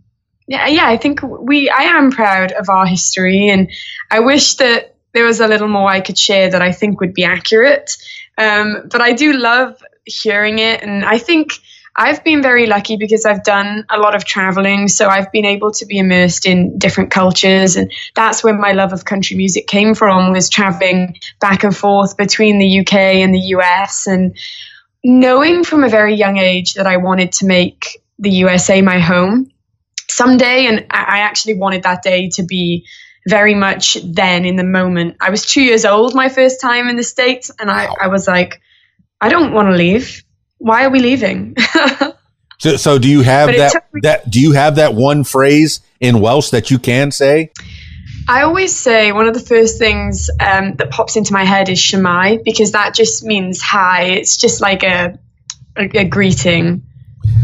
yeah, 0.47 0.67
yeah, 0.67 0.89
I 0.89 0.97
think 0.97 1.21
we, 1.23 1.69
I 1.69 1.83
am 1.83 2.11
proud 2.11 2.53
of 2.53 2.69
our 2.69 2.87
history. 2.87 3.49
And 3.49 3.71
I 4.11 4.21
wish 4.21 4.55
that 4.57 4.92
there 5.15 5.25
was 5.25 5.41
a 5.41 5.49
little 5.49 5.69
more 5.69 5.89
I 5.89 6.01
could 6.01 6.19
share 6.19 6.51
that 6.51 6.63
I 6.63 6.73
think 6.73 7.01
would 7.01 7.15
be 7.15 7.25
accurate. 7.25 7.97
Um, 8.39 8.89
but 8.91 9.01
I 9.01 9.13
do 9.13 9.33
love 9.33 9.83
hearing 10.05 10.59
it. 10.59 10.83
And 10.83 11.05
I 11.05 11.19
think 11.19 11.53
I've 11.95 12.25
been 12.25 12.41
very 12.41 12.67
lucky 12.67 12.97
because 12.97 13.27
I've 13.27 13.45
done 13.45 13.85
a 13.91 13.99
lot 13.99 14.15
of 14.15 14.25
traveling. 14.25 14.89
So 14.89 15.09
I've 15.09 15.31
been 15.31 15.45
able 15.45 15.73
to 15.73 15.87
be 15.87 15.99
immersed 15.99 16.47
in 16.47 16.79
different 16.79 17.11
cultures. 17.11 17.77
And 17.77 17.93
that's 18.15 18.43
where 18.43 18.55
my 18.55 18.73
love 18.73 18.93
of 18.93 19.05
country 19.05 19.37
music 19.37 19.67
came 19.67 19.95
from 19.95 20.33
was 20.33 20.49
traveling 20.49 21.19
back 21.41 21.65
and 21.65 21.77
forth 21.77 22.17
between 22.17 22.59
the 22.59 22.81
UK 22.81 22.95
and 22.95 23.35
the 23.35 23.41
US 23.57 24.07
and 24.07 24.37
knowing 25.05 25.65
from 25.65 25.85
a 25.85 25.89
very 25.89 26.15
young 26.15 26.39
age 26.39 26.75
that 26.75 26.87
I 26.87 26.97
wanted 26.97 27.33
to 27.33 27.47
make 27.47 28.03
the 28.19 28.31
USA 28.31 28.81
my 28.81 28.99
home 28.99 29.51
someday. 30.09 30.67
And 30.67 30.87
I 30.91 31.03
I 31.03 31.19
actually 31.19 31.55
wanted 31.55 31.83
that 31.83 32.03
day 32.03 32.31
to 32.31 32.43
be 32.43 32.87
very 33.27 33.55
much 33.55 33.97
then 34.05 34.45
in 34.45 34.57
the 34.57 34.65
moment. 34.65 35.17
I 35.21 35.31
was 35.31 35.47
two 35.47 35.63
years 35.63 35.85
old 35.85 36.15
my 36.15 36.29
first 36.29 36.61
time 36.61 36.89
in 36.89 36.97
the 36.97 37.05
States, 37.05 37.51
and 37.59 37.71
I, 37.71 37.87
I 38.01 38.09
was 38.09 38.27
like, 38.27 38.61
I 39.21 39.29
don't 39.29 39.53
want 39.53 39.69
to 39.69 39.77
leave. 39.77 40.25
Why 40.59 40.85
are 40.85 40.91
we 40.91 41.01
leaving? 41.01 41.57
So, 42.63 42.77
so 42.77 42.97
do 42.97 43.09
you 43.09 43.23
have 43.23 43.49
But 43.49 43.57
that 43.57 43.89
me- 43.93 44.01
that 44.05 44.31
do 44.31 44.41
you 44.41 44.53
have 44.53 44.77
that 44.77 44.95
one 44.95 45.25
phrase 45.25 45.81
in 45.99 46.21
Welsh 46.21 46.51
that 46.51 46.71
you 46.71 46.79
can 46.79 47.11
say? 47.11 47.51
I 48.29 48.43
always 48.43 48.73
say 48.73 49.11
one 49.11 49.27
of 49.27 49.35
the 49.35 49.41
first 49.41 49.79
things 49.79 50.31
um, 50.39 50.77
that 50.77 50.91
pops 50.91 51.17
into 51.17 51.33
my 51.33 51.43
head 51.43 51.69
is 51.69 51.81
Shwmae 51.81 52.45
because 52.45 52.71
that 52.71 52.95
just 52.95 53.25
means 53.25 53.61
hi. 53.61 54.05
It's 54.05 54.37
just 54.37 54.61
like 54.61 54.85
a 54.85 55.19
a, 55.77 55.91
a 55.93 56.05
greeting, 56.05 56.85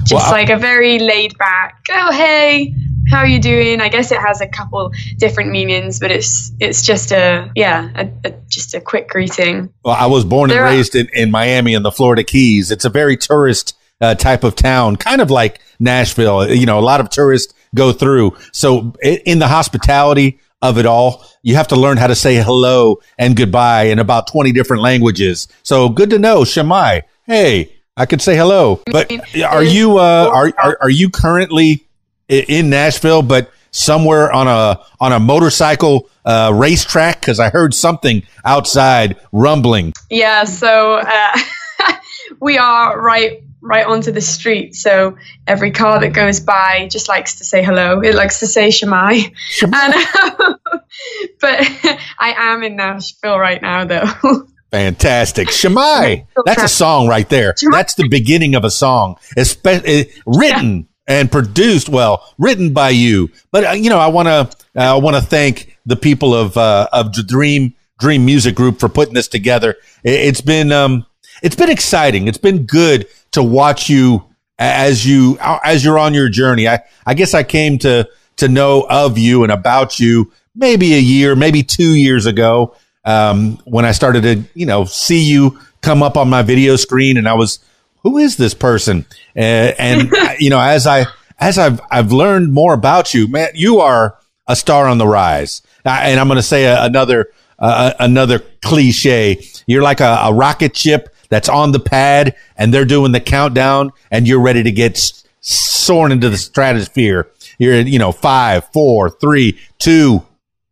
just 0.05 0.13
Well, 0.13 0.31
like 0.31 0.51
a 0.51 0.57
very 0.57 1.01
laid 1.01 1.37
back. 1.37 1.87
Oh 1.91 2.13
hey, 2.13 2.73
how 3.11 3.19
are 3.19 3.27
you 3.27 3.39
doing? 3.41 3.81
I 3.81 3.89
guess 3.89 4.13
it 4.13 4.19
has 4.19 4.41
a 4.41 4.47
couple 4.49 4.91
different 5.17 5.51
meanings, 5.51 5.99
but 6.01 6.11
it's 6.11 6.53
it's 6.61 6.85
just 6.85 7.13
a 7.13 7.51
yeah, 7.55 7.91
a, 7.95 8.29
a, 8.29 8.35
just 8.49 8.75
a 8.75 8.81
quick 8.81 9.09
greeting. 9.09 9.73
Well, 9.85 9.95
I 9.99 10.07
was 10.07 10.25
born 10.25 10.51
and 10.51 10.57
There 10.59 10.65
are- 10.65 10.71
raised 10.71 10.95
in, 10.95 11.09
in 11.13 11.31
Miami 11.31 11.75
in 11.75 11.83
the 11.83 11.93
Florida 11.93 12.25
Keys. 12.25 12.71
It's 12.71 12.85
a 12.85 12.91
very 12.91 13.17
tourist 13.17 13.77
uh, 14.01 14.15
type 14.15 14.45
of 14.45 14.55
town, 14.55 14.97
kind 14.97 15.21
of 15.21 15.31
like 15.31 15.61
Nashville. 15.81 16.49
You 16.51 16.67
know, 16.67 16.79
a 16.79 16.81
lot 16.81 17.01
of 17.01 17.11
tourists 17.11 17.55
go 17.75 17.93
through. 17.93 18.37
So 18.53 18.95
in 19.03 19.39
the 19.39 19.49
hospitality 19.49 20.41
of 20.63 20.79
it 20.79 20.87
all, 20.87 21.25
you 21.43 21.55
have 21.57 21.69
to 21.69 21.77
learn 21.77 21.97
how 21.99 22.07
to 22.09 22.15
say 22.15 22.37
hello 22.37 22.99
and 23.19 23.37
goodbye 23.37 23.85
in 23.85 23.99
about 23.99 24.27
20 24.27 24.53
different 24.53 24.83
languages. 24.83 25.49
So 25.63 25.89
good 25.89 26.11
to 26.11 26.19
know, 26.19 26.43
Shwmae. 26.43 27.03
Hey, 27.25 27.77
I 27.97 28.07
could 28.07 28.23
say 28.23 28.37
hello. 28.37 28.81
But 28.87 29.13
are 29.45 29.63
you, 29.63 29.99
uh, 29.99 30.31
are, 30.33 30.53
are, 30.59 30.79
are 30.81 30.91
you 30.91 31.11
currently 31.11 31.87
in 32.29 32.71
Nashville, 32.71 33.23
but 33.23 33.51
somewhere 33.71 34.33
on 34.33 34.49
a, 34.49 34.81
on 35.01 35.13
a 35.13 35.21
motorcycle, 35.21 36.09
uh, 36.25 36.53
racetrack? 36.55 37.23
Cause 37.23 37.41
I 37.41 37.51
heard 37.51 37.75
something 37.75 38.23
outside 38.45 39.17
rumbling. 39.33 39.93
Yeah, 40.11 40.45
so 40.45 40.97
uh, 40.97 41.39
we 42.41 42.59
are 42.59 43.01
right 43.01 43.43
right 43.61 43.87
onto 43.87 44.13
the 44.13 44.21
street. 44.21 44.75
So 44.75 45.17
every 45.47 45.73
car 45.73 46.01
that 46.01 46.13
goes 46.13 46.41
by 46.41 46.89
just 46.91 47.09
likes 47.09 47.37
to 47.37 47.45
say 47.45 47.63
hello. 47.63 48.01
It 48.01 48.15
likes 48.15 48.41
to 48.41 48.47
say 48.47 48.69
Shwmae. 48.69 49.33
And, 49.63 49.95
but 51.41 51.61
I 52.19 52.35
am 52.37 52.63
in 52.63 52.77
Nashville 52.77 53.39
right 53.39 53.61
now, 53.61 53.85
though. 53.85 54.47
Fantastic. 54.71 55.49
Shwmae. 55.49 56.27
That's 56.45 56.63
a 56.63 56.69
song 56.69 57.09
right 57.09 57.29
there. 57.29 57.55
That's 57.71 57.95
the 57.95 58.09
beginning 58.09 58.55
of 58.55 58.65
a 58.65 58.71
song. 58.71 59.17
Espe- 59.37 60.07
uh, 60.07 60.11
written 60.27 60.89
and 61.09 61.33
produced, 61.33 61.89
well, 61.89 62.33
written 62.39 62.73
by 62.73 62.91
you. 62.91 63.31
But, 63.51 63.65
uh, 63.65 63.71
you 63.71 63.89
know, 63.89 63.99
I 63.99 64.09
want 64.09 64.29
to, 64.29 64.57
I 64.77 64.95
want 64.97 65.17
to 65.17 65.23
thank 65.23 65.79
the 65.87 65.97
people 65.97 66.35
of, 66.35 66.57
uh, 66.57 66.89
of 66.93 67.15
the 67.15 67.23
Dream, 67.23 67.75
Dream 67.99 68.27
Music 68.27 68.55
Group 68.55 68.79
for 68.79 68.91
putting 68.91 69.15
this 69.15 69.27
together. 69.27 69.71
It, 70.05 70.21
it's 70.21 70.43
been, 70.43 70.71
um, 70.71 71.07
it's 71.43 71.57
been 71.57 71.71
exciting. 71.71 72.29
It's 72.29 72.39
been 72.39 72.67
good 72.67 73.07
to 73.33 73.43
watch 73.43 73.89
you 73.89 74.27
as 74.59 75.07
you, 75.07 75.39
as 75.65 75.83
you're 75.83 75.99
on 75.99 76.13
your 76.13 76.29
journey. 76.29 76.69
I, 76.69 76.81
I 77.07 77.15
guess 77.15 77.33
I 77.33 77.43
came 77.43 77.79
to, 77.79 78.09
to 78.37 78.49
know 78.49 78.87
of 78.89 79.17
you 79.17 79.43
and 79.45 79.51
about 79.51 79.99
you 79.99 80.31
maybe 80.55 80.95
a 80.95 81.01
year, 81.01 81.35
maybe 81.35 81.63
two 81.63 81.95
years 81.95 82.27
ago 82.27 82.77
um, 83.05 83.57
when 83.65 83.87
I 83.87 83.93
started 83.93 84.23
to, 84.23 84.45
you 84.55 84.67
know, 84.67 84.85
see 84.85 85.23
you 85.23 85.59
come 85.81 86.03
up 86.03 86.17
on 86.17 86.29
my 86.29 86.43
video 86.43 86.77
screen, 86.77 87.17
and 87.17 87.29
I 87.29 87.35
was, 87.35 87.61
who 88.03 88.19
is 88.19 88.37
this 88.37 88.55
person? 88.55 89.07
Uh, 89.39 89.73
and 89.79 90.11
you 90.41 90.51
know, 90.51 90.59
as 90.59 90.85
I 90.85 91.07
as 91.39 91.59
I've 91.59 91.81
I've 91.93 92.11
learned 92.11 92.53
more 92.53 92.75
about 92.75 93.15
you, 93.15 93.29
man, 93.29 93.51
you 93.55 93.79
are 93.79 94.19
a 94.49 94.57
star 94.57 94.89
on 94.89 94.99
the 94.99 95.07
rise. 95.07 95.63
Uh, 95.85 95.91
and 95.91 96.19
I'm 96.19 96.27
going 96.27 96.39
to 96.39 96.43
say 96.43 96.65
a, 96.65 96.83
another 96.83 97.29
uh, 97.61 97.93
another 98.01 98.41
cliche. 98.63 99.45
You're 99.69 99.83
like 99.83 100.01
a, 100.01 100.19
a 100.25 100.35
rocket 100.35 100.77
ship 100.77 101.15
that's 101.29 101.49
on 101.49 101.71
the 101.71 101.79
pad, 101.79 102.35
and 102.57 102.75
they're 102.75 102.85
doing 102.85 103.13
the 103.13 103.21
countdown, 103.21 103.93
and 104.11 104.27
you're 104.27 104.41
ready 104.41 104.63
to 104.65 104.73
get 104.73 104.97
s- 104.97 105.25
soaring 105.41 106.11
into 106.11 106.31
the 106.31 106.37
stratosphere. 106.39 107.31
You're, 107.59 107.81
you 107.81 107.99
know, 107.99 108.13
five, 108.13 108.67
four, 108.73 109.11
three, 109.11 109.59
two. 109.79 110.25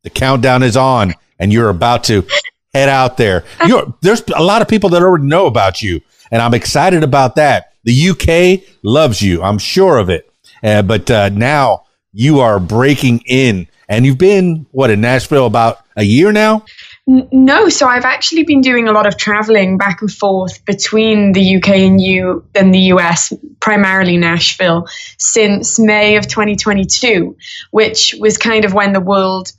The 0.03 0.11
countdown 0.11 0.63
is 0.63 0.77
on, 0.77 1.15
and 1.39 1.53
you're 1.53 1.69
about 1.69 2.05
to 2.05 2.27
head 2.73 2.89
out 2.89 3.17
there. 3.17 3.45
You're, 3.67 3.95
there's 4.03 4.23
a 4.35 4.43
lot 4.43 4.61
of 4.61 4.69
people 4.69 4.91
that 4.91 5.03
already 5.03 5.25
know 5.25 5.47
about 5.47 5.83
you, 5.83 6.01
and 6.31 6.43
I'm 6.43 6.55
excited 6.55 7.03
about 7.03 7.37
that. 7.37 7.73
The 7.85 8.11
UK 8.11 8.69
loves 8.83 9.23
you, 9.23 9.43
I'm 9.43 9.59
sure 9.59 9.99
of 9.99 10.11
it. 10.11 10.31
Uh, 10.63 10.83
but 10.83 11.11
uh, 11.11 11.29
now 11.31 11.85
you 12.13 12.41
are 12.41 12.59
breaking 12.59 13.23
in, 13.27 13.69
and 13.89 14.05
you've 14.05 14.19
been 14.19 14.67
what 14.73 14.91
in 14.91 15.01
Nashville 15.01 15.47
about 15.47 15.79
a 15.97 16.03
year 16.03 16.33
now. 16.33 16.65
No, 17.09 17.69
so 17.69 17.87
I've 17.87 18.05
actually 18.05 18.43
been 18.43 18.63
doing 18.63 18.89
a 18.89 18.93
lot 18.93 19.07
of 19.07 19.17
traveling 19.17 19.79
back 19.79 20.01
and 20.01 20.13
forth 20.13 20.65
between 20.65 21.33
the 21.33 21.57
UK 21.57 21.69
and 21.69 22.01
you 22.01 22.45
and 22.53 22.75
the 22.75 22.81
US, 22.95 23.33
primarily 23.61 24.17
Nashville, 24.17 24.89
since 25.17 25.79
May 25.79 26.17
of 26.17 26.27
2022, 26.27 27.37
which 27.71 28.13
was 28.19 28.39
kind 28.39 28.65
of 28.65 28.75
when 28.75 28.93
the 28.93 29.01
world 29.01 29.53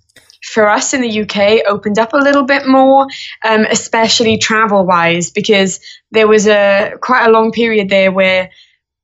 for 0.44 0.68
us 0.68 0.94
in 0.94 1.02
the 1.02 1.22
UK 1.22 1.68
opened 1.68 2.00
up 2.00 2.14
a 2.14 2.18
little 2.18 2.44
bit 2.44 2.68
more, 2.68 3.08
um, 3.44 3.66
especially 3.70 4.38
travel 4.38 4.86
wise, 4.86 5.32
because 5.32 5.80
there 6.12 6.28
was 6.28 6.48
a 6.48 6.94
quite 7.02 7.26
a 7.26 7.32
long 7.32 7.52
period 7.52 7.90
there 7.90 8.12
where 8.12 8.52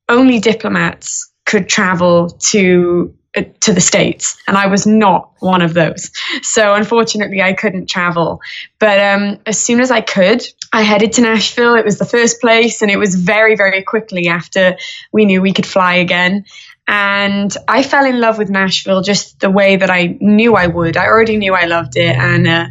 only 0.08 0.38
diplomats 0.38 1.30
could 1.44 1.68
travel 1.68 2.30
to 2.30 3.14
uh, 3.36 3.42
to 3.60 3.72
the 3.72 3.80
states 3.80 4.36
and 4.46 4.56
i 4.56 4.66
was 4.66 4.86
not 4.86 5.32
one 5.40 5.60
of 5.60 5.74
those. 5.74 6.10
So 6.42 6.74
unfortunately 6.74 7.42
i 7.42 7.52
couldn't 7.52 7.88
travel. 7.88 8.40
But 8.78 9.00
um, 9.00 9.38
as 9.46 9.58
soon 9.58 9.80
as 9.80 9.90
i 9.90 10.00
could 10.00 10.42
i 10.72 10.82
headed 10.82 11.12
to 11.14 11.22
nashville. 11.22 11.74
It 11.74 11.84
was 11.84 11.98
the 11.98 12.04
first 12.04 12.40
place 12.40 12.80
and 12.82 12.90
it 12.90 12.96
was 12.96 13.14
very 13.14 13.56
very 13.56 13.82
quickly 13.82 14.28
after 14.28 14.76
we 15.12 15.24
knew 15.24 15.42
we 15.42 15.52
could 15.52 15.66
fly 15.66 15.96
again 15.96 16.44
and 16.86 17.56
i 17.66 17.82
fell 17.82 18.04
in 18.04 18.20
love 18.20 18.38
with 18.38 18.50
nashville 18.50 19.00
just 19.00 19.40
the 19.40 19.50
way 19.50 19.76
that 19.76 19.90
i 19.90 20.16
knew 20.20 20.54
i 20.54 20.66
would 20.66 20.96
i 20.96 21.06
already 21.06 21.36
knew 21.36 21.54
i 21.54 21.64
loved 21.64 21.96
it 21.96 22.16
and 22.16 22.46
uh, 22.46 22.66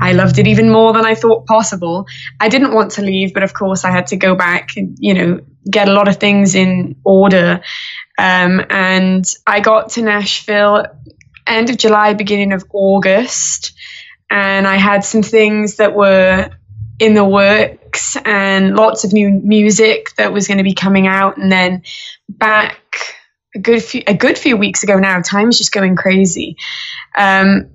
I 0.00 0.12
loved 0.12 0.38
it 0.38 0.46
even 0.46 0.70
more 0.70 0.92
than 0.92 1.04
I 1.04 1.14
thought 1.14 1.46
possible. 1.46 2.06
I 2.40 2.48
didn't 2.48 2.72
want 2.72 2.92
to 2.92 3.02
leave, 3.02 3.34
but 3.34 3.42
of 3.42 3.52
course 3.52 3.84
I 3.84 3.90
had 3.90 4.08
to 4.08 4.16
go 4.16 4.34
back, 4.34 4.76
and, 4.76 4.96
you 4.98 5.14
know, 5.14 5.40
get 5.70 5.88
a 5.88 5.92
lot 5.92 6.08
of 6.08 6.16
things 6.16 6.54
in 6.54 6.96
order. 7.04 7.60
Um, 8.18 8.62
and 8.70 9.24
I 9.46 9.60
got 9.60 9.90
to 9.90 10.02
Nashville 10.02 10.86
end 11.46 11.70
of 11.70 11.76
July, 11.76 12.14
beginning 12.14 12.52
of 12.52 12.64
August, 12.72 13.72
and 14.30 14.66
I 14.66 14.76
had 14.76 15.04
some 15.04 15.22
things 15.22 15.76
that 15.76 15.94
were 15.94 16.50
in 16.98 17.14
the 17.14 17.24
works 17.24 18.16
and 18.24 18.74
lots 18.74 19.04
of 19.04 19.12
new 19.12 19.30
music 19.30 20.14
that 20.16 20.32
was 20.32 20.48
going 20.48 20.58
to 20.58 20.64
be 20.64 20.74
coming 20.74 21.06
out. 21.06 21.36
And 21.36 21.50
then 21.52 21.82
back 22.28 22.78
a 23.54 23.58
good 23.58 23.82
few 23.82 24.02
a 24.06 24.14
good 24.14 24.38
few 24.38 24.56
weeks 24.56 24.82
ago 24.82 24.98
now, 24.98 25.20
time 25.20 25.48
is 25.48 25.58
just 25.58 25.72
going 25.72 25.96
crazy. 25.96 26.56
Um, 27.16 27.70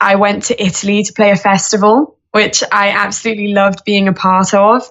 I 0.00 0.16
went 0.16 0.44
to 0.44 0.62
Italy 0.62 1.02
to 1.04 1.12
play 1.12 1.30
a 1.30 1.36
festival, 1.36 2.18
which 2.32 2.62
I 2.72 2.90
absolutely 2.90 3.48
loved 3.52 3.84
being 3.84 4.08
a 4.08 4.12
part 4.12 4.52
of. 4.54 4.88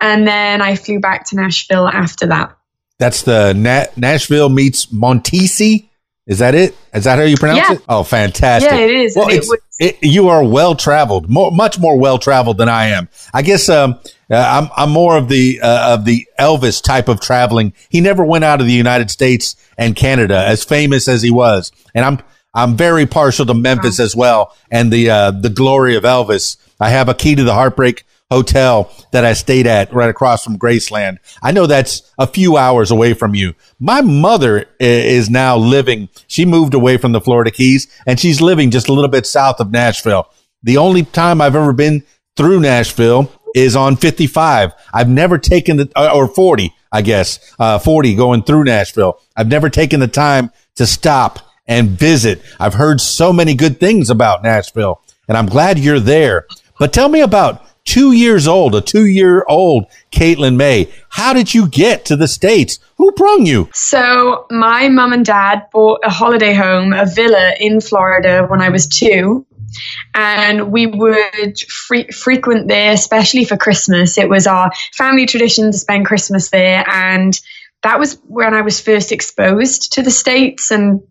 And 0.00 0.26
then 0.26 0.62
I 0.62 0.76
flew 0.76 1.00
back 1.00 1.26
to 1.28 1.36
Nashville 1.36 1.88
after 1.88 2.26
that. 2.28 2.56
That's 2.98 3.22
the 3.22 3.52
Na- 3.54 3.86
Nashville 3.96 4.48
meets 4.48 4.86
Montesi. 4.86 5.88
Is 6.26 6.38
that 6.40 6.54
it? 6.54 6.74
Is 6.94 7.04
that 7.04 7.18
how 7.18 7.24
you 7.24 7.36
pronounce 7.36 7.68
Yeah. 7.68 7.74
it? 7.76 7.82
Oh, 7.88 8.02
fantastic! 8.02 8.70
Yeah, 8.70 8.78
it 8.78 8.90
is. 8.90 9.14
Well, 9.14 9.28
it 9.28 9.38
was- 9.40 9.58
it, 9.78 9.98
you 10.02 10.28
are 10.28 10.44
well 10.44 10.74
traveled, 10.74 11.28
more, 11.28 11.52
much 11.52 11.78
more 11.78 11.98
well 11.98 12.18
traveled 12.18 12.58
than 12.58 12.68
I 12.68 12.86
am. 12.86 13.08
I 13.34 13.42
guess 13.42 13.68
um, 13.68 13.98
uh, 14.30 14.36
I'm 14.36 14.70
I'm 14.76 14.90
more 14.90 15.16
of 15.16 15.28
the 15.28 15.60
uh, 15.60 15.94
of 15.94 16.04
the 16.04 16.26
Elvis 16.38 16.82
type 16.82 17.08
of 17.08 17.20
traveling. 17.20 17.72
He 17.88 18.00
never 18.00 18.24
went 18.24 18.44
out 18.44 18.60
of 18.60 18.66
the 18.66 18.72
United 18.72 19.10
States 19.10 19.54
and 19.76 19.94
Canada, 19.94 20.44
as 20.46 20.64
famous 20.64 21.08
as 21.08 21.22
he 21.22 21.30
was, 21.30 21.72
and 21.94 22.04
I'm 22.04 22.18
I'm 22.54 22.76
very 22.76 23.06
partial 23.06 23.44
to 23.46 23.54
Memphis 23.54 24.00
as 24.00 24.16
well, 24.16 24.56
and 24.70 24.92
the 24.92 25.10
uh, 25.10 25.30
the 25.30 25.50
glory 25.50 25.94
of 25.94 26.04
Elvis. 26.04 26.56
I 26.80 26.90
have 26.90 27.08
a 27.08 27.14
key 27.14 27.34
to 27.34 27.44
the 27.44 27.54
Heartbreak 27.54 28.04
Hotel 28.30 28.92
that 29.12 29.24
I 29.24 29.34
stayed 29.34 29.66
at 29.66 29.92
right 29.92 30.10
across 30.10 30.42
from 30.42 30.58
Graceland. 30.58 31.18
I 31.42 31.52
know 31.52 31.66
that's 31.66 32.12
a 32.18 32.26
few 32.26 32.56
hours 32.56 32.90
away 32.90 33.14
from 33.14 33.34
you. 33.34 33.54
My 33.78 34.00
mother 34.00 34.66
is 34.80 35.30
now 35.30 35.56
living. 35.56 36.08
She 36.26 36.44
moved 36.44 36.74
away 36.74 36.96
from 36.96 37.12
the 37.12 37.20
Florida 37.20 37.50
Keys, 37.50 37.86
and 38.06 38.18
she's 38.18 38.40
living 38.40 38.70
just 38.70 38.88
a 38.88 38.92
little 38.92 39.10
bit 39.10 39.26
south 39.26 39.60
of 39.60 39.70
Nashville. 39.70 40.28
The 40.62 40.76
only 40.76 41.04
time 41.04 41.40
I've 41.40 41.54
ever 41.54 41.72
been 41.72 42.02
through 42.36 42.60
Nashville 42.60 43.30
is 43.54 43.76
on 43.76 43.96
55. 43.96 44.72
I've 44.92 45.08
never 45.08 45.38
taken 45.38 45.76
the, 45.76 45.90
uh, 45.94 46.10
or 46.12 46.26
40, 46.26 46.74
I 46.92 47.02
guess, 47.02 47.38
uh, 47.58 47.78
40 47.78 48.14
going 48.14 48.42
through 48.42 48.64
Nashville. 48.64 49.20
I've 49.36 49.48
never 49.48 49.70
taken 49.70 50.00
the 50.00 50.08
time 50.08 50.50
to 50.74 50.86
stop 50.86 51.38
and 51.66 51.90
visit. 51.90 52.42
I've 52.60 52.74
heard 52.74 53.00
so 53.00 53.32
many 53.32 53.54
good 53.54 53.80
things 53.80 54.10
about 54.10 54.42
Nashville 54.42 55.00
and 55.28 55.36
I'm 55.36 55.46
glad 55.46 55.78
you're 55.78 56.00
there. 56.00 56.46
But 56.78 56.92
tell 56.92 57.08
me 57.08 57.20
about 57.20 57.64
two 57.86 58.12
years 58.12 58.46
old, 58.46 58.74
a 58.74 58.82
two 58.82 59.06
year 59.06 59.44
old 59.48 59.86
Caitlin 60.12 60.56
Mae. 60.56 60.92
How 61.08 61.32
did 61.32 61.54
you 61.54 61.66
get 61.68 62.04
to 62.06 62.16
the 62.16 62.28
States? 62.28 62.78
Who 62.98 63.12
brung 63.12 63.46
you? 63.46 63.70
So 63.72 64.46
my 64.50 64.90
mum 64.90 65.14
and 65.14 65.24
dad 65.24 65.68
bought 65.72 66.00
a 66.04 66.10
holiday 66.10 66.52
home, 66.52 66.92
a 66.92 67.06
villa 67.06 67.54
in 67.58 67.80
Florida 67.80 68.44
when 68.46 68.60
I 68.60 68.68
was 68.68 68.86
two. 68.86 69.46
And 70.14 70.70
we 70.72 70.86
would 70.86 71.58
fre- 71.60 72.12
frequent 72.12 72.68
there, 72.68 72.92
especially 72.92 73.44
for 73.44 73.56
Christmas. 73.56 74.18
It 74.18 74.28
was 74.28 74.46
our 74.46 74.70
family 74.92 75.26
tradition 75.26 75.72
to 75.72 75.78
spend 75.78 76.06
Christmas 76.06 76.50
there. 76.50 76.84
And 76.88 77.38
that 77.82 77.98
was 77.98 78.18
when 78.26 78.54
I 78.54 78.62
was 78.62 78.80
first 78.80 79.12
exposed 79.12 79.92
to 79.94 80.02
the 80.02 80.10
States. 80.10 80.70
And 80.70 81.02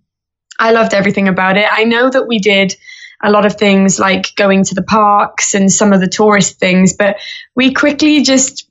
I 0.60 0.72
loved 0.72 0.94
everything 0.94 1.27
about 1.27 1.58
it. 1.58 1.65
I 1.70 1.84
know 1.84 2.10
that 2.10 2.27
we 2.27 2.39
did 2.39 2.75
a 3.24 3.32
lot 3.32 3.46
of 3.46 3.56
things 3.56 4.00
like 4.00 4.36
going 4.36 4.64
to 4.66 4.76
the 4.76 4.84
parks 4.84 5.54
and 5.54 5.72
some 5.72 5.94
of 5.94 6.02
the 6.02 6.08
tourist 6.08 6.60
things, 6.60 6.94
but 6.94 7.18
we 7.56 7.74
quickly 7.74 8.24
just 8.24 8.70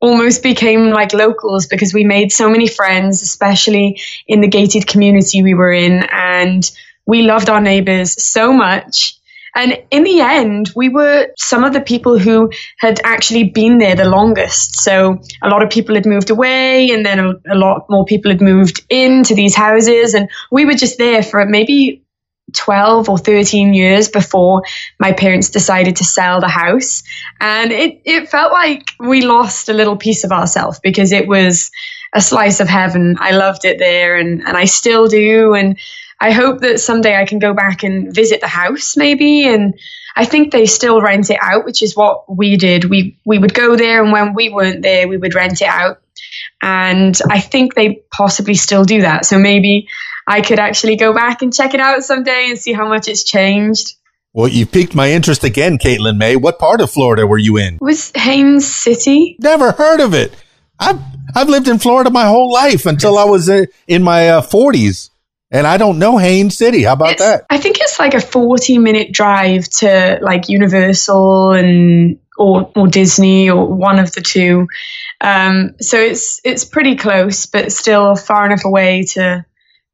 almost 0.00 0.42
became 0.42 0.88
like 0.88 1.12
locals 1.12 1.66
because 1.66 1.92
we 1.92 2.04
made 2.04 2.32
so 2.32 2.50
many 2.50 2.66
friends, 2.66 3.22
especially 3.22 4.00
in 4.26 4.40
the 4.40 4.48
gated 4.48 4.86
community 4.86 5.42
we 5.42 5.54
were 5.54 5.72
in. 5.72 6.02
And 6.10 6.68
we 7.06 7.22
loved 7.22 7.50
our 7.50 7.60
neighbors 7.60 8.22
so 8.22 8.52
much. 8.52 9.16
And 9.54 9.82
in 9.90 10.04
the 10.04 10.20
end, 10.20 10.70
we 10.76 10.88
were 10.88 11.28
some 11.36 11.64
of 11.64 11.72
the 11.72 11.80
people 11.80 12.18
who 12.18 12.52
had 12.78 13.00
actually 13.02 13.44
been 13.44 13.78
there 13.78 13.96
the 13.96 14.08
longest. 14.08 14.80
So 14.80 15.20
a 15.42 15.48
lot 15.48 15.62
of 15.62 15.70
people 15.70 15.96
had 15.96 16.06
moved 16.06 16.30
away, 16.30 16.90
and 16.90 17.04
then 17.04 17.18
a, 17.18 17.54
lot 17.56 17.86
more 17.90 18.04
people 18.04 18.30
had 18.30 18.40
moved 18.40 18.84
into 18.88 19.34
these 19.34 19.56
houses. 19.56 20.14
And 20.14 20.30
we 20.52 20.66
were 20.66 20.74
just 20.74 20.98
there 20.98 21.22
for 21.22 21.44
maybe 21.46 22.04
12 22.52 23.08
or 23.08 23.18
13 23.18 23.74
years 23.74 24.08
before 24.08 24.62
my 24.98 25.12
parents 25.12 25.50
decided 25.50 25.96
to 25.96 26.04
sell 26.04 26.40
the 26.40 26.48
house. 26.48 27.02
And 27.40 27.72
it, 27.72 28.02
it 28.04 28.28
felt 28.28 28.52
like 28.52 28.90
we 28.98 29.22
lost 29.22 29.68
a 29.68 29.72
little 29.72 29.96
piece 29.96 30.24
of 30.24 30.32
ourselves 30.32 30.80
because 30.80 31.12
it 31.12 31.26
was 31.28 31.70
a 32.12 32.20
slice 32.20 32.60
of 32.60 32.68
heaven. 32.68 33.16
I 33.20 33.32
loved 33.32 33.64
it 33.64 33.78
there 33.78 34.16
and, 34.16 34.42
and 34.42 34.56
I 34.56 34.64
still 34.64 35.06
do. 35.08 35.54
And 35.54 35.78
I 36.20 36.32
hope 36.32 36.60
that 36.60 36.80
someday 36.80 37.16
I 37.16 37.24
can 37.24 37.38
go 37.38 37.54
back 37.54 37.82
and 37.82 38.14
visit 38.14 38.40
the 38.40 38.48
house 38.48 38.96
maybe. 38.96 39.46
And 39.46 39.78
I 40.16 40.24
think 40.24 40.52
they 40.52 40.66
still 40.66 41.00
rent 41.00 41.30
it 41.30 41.38
out, 41.40 41.64
which 41.64 41.82
is 41.82 41.96
what 41.96 42.24
we 42.34 42.56
did. 42.56 42.84
We, 42.84 43.18
we 43.24 43.38
would 43.38 43.54
go 43.54 43.76
there 43.76 44.02
and 44.02 44.12
when 44.12 44.34
we 44.34 44.50
weren't 44.50 44.82
there, 44.82 45.08
we 45.08 45.16
would 45.16 45.34
rent 45.34 45.62
it 45.62 45.68
out. 45.68 46.00
And 46.60 47.18
I 47.30 47.40
think 47.40 47.74
they 47.74 48.02
possibly 48.10 48.54
still 48.54 48.84
do 48.84 49.02
that. 49.02 49.24
So 49.24 49.38
maybe 49.38 49.88
I 50.30 50.40
could 50.42 50.58
actually 50.60 50.96
go 50.96 51.12
back 51.12 51.42
and 51.42 51.52
check 51.52 51.74
it 51.74 51.80
out 51.80 52.04
someday 52.04 52.46
and 52.50 52.58
see 52.58 52.72
how 52.72 52.88
much 52.88 53.08
it's 53.08 53.24
changed. 53.24 53.94
Well, 54.32 54.46
you 54.48 54.64
piqued 54.64 54.94
my 54.94 55.10
interest 55.10 55.42
again, 55.42 55.76
Caitlin 55.76 56.16
Mae. 56.16 56.36
What 56.36 56.58
part 56.60 56.80
of 56.80 56.90
Florida 56.90 57.26
were 57.26 57.36
you 57.38 57.56
in? 57.56 57.78
Was 57.80 58.12
Haines 58.14 58.64
City. 58.66 59.36
Never 59.40 59.72
heard 59.72 59.98
of 60.00 60.14
it. 60.14 60.32
I've, 60.78 61.00
I've 61.34 61.48
lived 61.48 61.66
in 61.66 61.78
Florida 61.80 62.10
my 62.10 62.26
whole 62.26 62.52
life 62.52 62.86
until 62.86 63.18
I 63.18 63.24
was 63.24 63.48
uh, 63.50 63.64
in 63.88 64.02
my 64.04 64.28
uh, 64.28 64.40
40s. 64.42 65.10
And 65.50 65.66
I 65.66 65.78
don't 65.78 65.98
know 65.98 66.16
Haines 66.16 66.56
City. 66.56 66.84
How 66.84 66.92
about 66.92 67.14
It's- 67.14 67.28
that? 67.38 67.46
I 67.50 67.58
think 67.58 67.80
it's 67.80 67.98
like 67.98 68.14
a 68.14 68.20
40 68.20 68.78
minute 68.78 69.10
drive 69.10 69.68
to 69.80 70.20
like 70.22 70.48
Universal 70.48 71.52
and 71.54 72.20
or 72.38 72.70
or 72.76 72.86
Disney 72.86 73.50
or 73.50 73.66
one 73.66 73.98
of 73.98 74.12
the 74.12 74.20
two. 74.20 74.68
Um, 75.20 75.74
so 75.80 75.98
it's 75.98 76.40
it's 76.44 76.64
pretty 76.64 76.94
close, 76.94 77.46
but 77.46 77.72
still 77.72 78.14
far 78.14 78.46
enough 78.46 78.64
away 78.64 79.06
to 79.14 79.44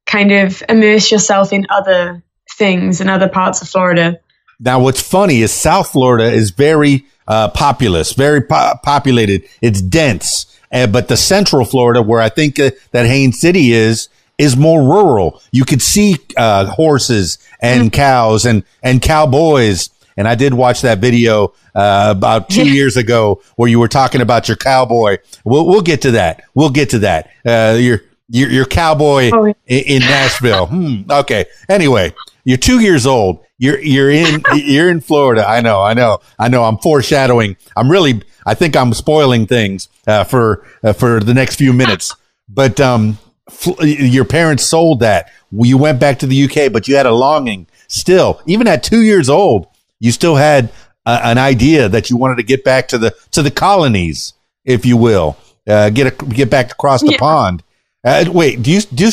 kind 0.06 0.32
of 0.32 0.62
immerse 0.68 1.10
yourself 1.10 1.52
in 1.52 1.66
other 1.68 2.22
things 2.58 3.00
and 3.00 3.10
other 3.10 3.28
parts 3.28 3.60
of 3.62 3.68
Florida. 3.68 4.18
Now, 4.58 4.80
what's 4.80 5.02
funny 5.02 5.42
is 5.42 5.52
South 5.52 5.90
Florida 5.90 6.30
is 6.32 6.50
very 6.50 7.04
uh, 7.28 7.48
populous, 7.48 8.12
very 8.12 8.40
po- 8.40 8.74
populated. 8.82 9.44
It's 9.60 9.82
dense. 9.82 10.46
Uh, 10.72 10.86
but 10.86 11.08
the 11.08 11.16
Central 11.16 11.64
Florida, 11.64 12.02
where 12.02 12.20
I 12.20 12.28
think 12.28 12.58
uh, 12.58 12.70
that 12.92 13.06
Haines 13.06 13.38
City 13.40 13.72
is, 13.72 14.08
is 14.38 14.56
more 14.56 14.80
rural. 14.82 15.40
You 15.52 15.64
could 15.64 15.80
see 15.82 16.16
uh, 16.36 16.66
horses 16.66 17.38
and 17.60 17.92
cows 17.92 18.44
and 18.46 18.64
and 18.82 19.00
cowboys. 19.00 19.90
And 20.18 20.26
I 20.26 20.34
did 20.34 20.54
watch 20.54 20.80
that 20.82 20.98
video 20.98 21.52
uh, 21.74 22.08
about 22.16 22.48
two 22.50 22.64
Yeah. 22.66 22.72
years 22.72 22.96
ago 22.96 23.42
where 23.56 23.68
you 23.68 23.78
were 23.78 23.88
talking 23.88 24.20
about 24.20 24.48
your 24.48 24.56
cowboy. 24.56 25.18
We'll 25.44 25.66
we'll 25.66 25.82
get 25.82 26.02
to 26.02 26.10
that. 26.12 26.42
We'll 26.54 26.70
get 26.70 26.90
to 26.90 26.98
that. 27.00 27.30
Uh, 27.46 27.76
your 27.78 28.02
your 28.28 28.50
your 28.50 28.64
cowboy 28.64 29.30
Oh, 29.32 29.44
yeah. 29.44 29.52
in, 29.66 29.84
in 29.84 30.00
Nashville. 30.00 30.66
Hmm. 30.66 31.02
Okay. 31.10 31.46
Anyway, 31.68 32.12
you're 32.44 32.56
two 32.58 32.80
years 32.80 33.06
old. 33.06 33.44
You're 33.58 33.78
you're 33.80 34.10
in 34.10 34.42
you're 34.54 34.90
in 34.90 35.00
Florida. 35.00 35.46
I 35.48 35.60
know. 35.60 35.80
I 35.82 35.94
know. 35.94 36.18
I 36.38 36.48
know. 36.48 36.64
I'm 36.64 36.78
foreshadowing. 36.78 37.56
I'm 37.76 37.90
really. 37.90 38.22
I 38.44 38.54
think 38.54 38.76
I'm 38.76 38.92
spoiling 38.94 39.46
things 39.46 39.88
uh, 40.06 40.24
for 40.24 40.64
uh, 40.84 40.92
for 40.92 41.20
the 41.20 41.34
next 41.34 41.56
few 41.56 41.72
minutes. 41.72 42.14
But 42.48 42.80
um, 42.80 43.18
fl- 43.50 43.84
your 43.84 44.24
parents 44.24 44.64
sold 44.64 45.00
that. 45.00 45.30
You 45.52 45.78
went 45.78 45.98
back 46.00 46.18
to 46.20 46.26
the 46.26 46.44
UK, 46.44 46.72
but 46.72 46.86
you 46.88 46.96
had 46.96 47.06
a 47.06 47.12
longing 47.14 47.66
still. 47.88 48.40
Even 48.46 48.66
at 48.68 48.82
two 48.84 49.02
years 49.02 49.28
old, 49.28 49.66
you 50.00 50.12
still 50.12 50.36
had 50.36 50.70
uh, 51.06 51.20
an 51.24 51.38
idea 51.38 51.88
that 51.88 52.08
you 52.10 52.16
wanted 52.16 52.36
to 52.36 52.42
get 52.42 52.62
back 52.64 52.88
to 52.88 52.98
the 52.98 53.14
to 53.32 53.42
the 53.42 53.50
colonies, 53.50 54.34
if 54.64 54.84
you 54.86 54.96
will, 54.96 55.36
uh, 55.68 55.90
get 55.90 56.06
a, 56.22 56.24
get 56.26 56.50
back 56.50 56.70
across 56.72 57.00
the 57.00 57.12
Yeah. 57.12 57.18
pond. 57.18 57.62
Uh, 58.04 58.24
wait, 58.28 58.62
do 58.62 58.70
you 58.72 58.80
do 58.82 59.06
you, 59.06 59.10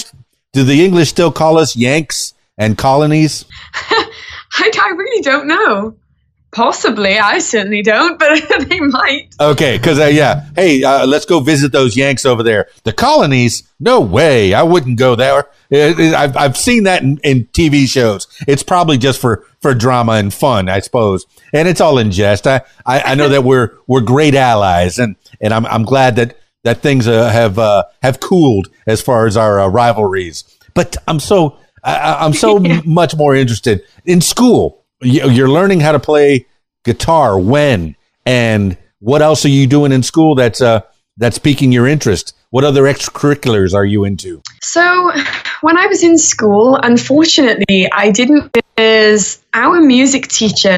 do 0.54 0.64
the 0.64 0.84
English 0.86 1.10
still 1.10 1.32
call 1.32 1.58
us 1.58 1.76
Yanks 1.76 2.34
and 2.58 2.78
colonies? 2.78 3.46
I, 3.74 4.72
I 4.80 4.90
really 4.96 5.22
don't 5.22 5.48
know. 5.48 5.96
Possibly, 6.52 7.18
I 7.18 7.40
certainly 7.40 7.82
don't, 7.82 8.20
but 8.20 8.40
they 8.70 8.80
might. 8.80 9.30
Okay, 9.42 9.76
because 9.76 10.00
uh, 10.00 10.06
yeah, 10.06 10.48
hey, 10.56 10.84
uh, 10.84 11.08
let's 11.08 11.26
go 11.26 11.40
visit 11.40 11.72
those 11.72 11.98
Yanks 11.98 12.28
over 12.28 12.44
there. 12.44 12.68
The 12.84 12.94
colonies? 12.94 13.64
No 13.80 14.00
way, 14.02 14.54
I 14.54 14.62
wouldn't 14.62 15.00
go 15.00 15.16
there. 15.16 15.48
It- 15.72 16.00
it- 16.00 16.14
I've 16.14 16.38
I've 16.38 16.56
seen 16.56 16.84
that 16.84 17.02
in, 17.02 17.18
in 17.24 17.46
TV 17.48 17.88
shows. 17.88 18.28
It's 18.48 18.62
probably 18.62 19.00
just 19.00 19.20
for 19.20 19.44
for 19.64 19.74
drama 19.74 20.12
and 20.14 20.32
fun, 20.32 20.70
I 20.70 20.82
suppose, 20.82 21.26
and 21.54 21.68
it's 21.68 21.82
all 21.82 21.98
in 21.98 22.12
jest. 22.12 22.46
I 22.46 22.62
I, 22.86 23.02
I 23.02 23.16
know 23.16 23.30
that 23.30 23.44
we're 23.44 23.72
we're 23.88 24.02
great 24.02 24.36
allies, 24.36 25.00
and 25.00 25.16
and 25.42 25.52
I'm 25.56 25.66
I'm 25.66 25.84
glad 25.84 26.18
that 26.18 26.38
that 26.64 26.82
things 26.82 27.08
uh, 27.08 27.30
have 27.30 27.60
uh, 27.60 27.84
have 28.02 28.20
cooled 28.20 28.70
as 28.88 29.02
far 29.02 29.26
as 29.28 29.38
our 29.38 29.60
uh, 29.60 29.68
rivalries. 29.68 30.44
But 30.74 30.98
I'm 31.08 31.20
so 31.20 31.58
I, 31.84 32.18
I'm 32.26 32.34
so 32.34 32.58
m- 32.64 32.82
much 32.86 33.16
more 33.16 33.36
interested 33.36 33.84
in 34.06 34.22
school. 34.22 34.84
You- 35.02 35.30
You're 35.30 35.50
learning 35.50 35.82
how 35.82 35.92
to 35.92 36.00
play 36.00 36.46
guitar 36.84 37.40
when 37.40 37.96
and 38.26 38.78
what 39.00 39.22
else 39.22 39.46
are 39.46 39.50
you 39.50 39.68
doing 39.68 39.92
in 39.92 40.04
school 40.04 40.36
that's 40.36 40.62
uh 40.62 40.82
that's 41.18 41.38
piquing 41.38 41.72
your 41.72 41.88
interest? 41.88 42.36
What 42.50 42.64
other 42.64 42.84
extracurriculars 42.84 43.74
are 43.74 43.86
you 43.86 44.04
into? 44.06 44.42
So, 44.62 45.12
when 45.62 45.78
I 45.78 45.88
was 45.88 46.04
in 46.04 46.18
school, 46.18 46.76
unfortunately, 46.82 47.90
I 47.92 48.12
didn't 48.12 48.52
because 48.54 49.44
our 49.54 49.82
music 49.82 50.28
teacher 50.28 50.78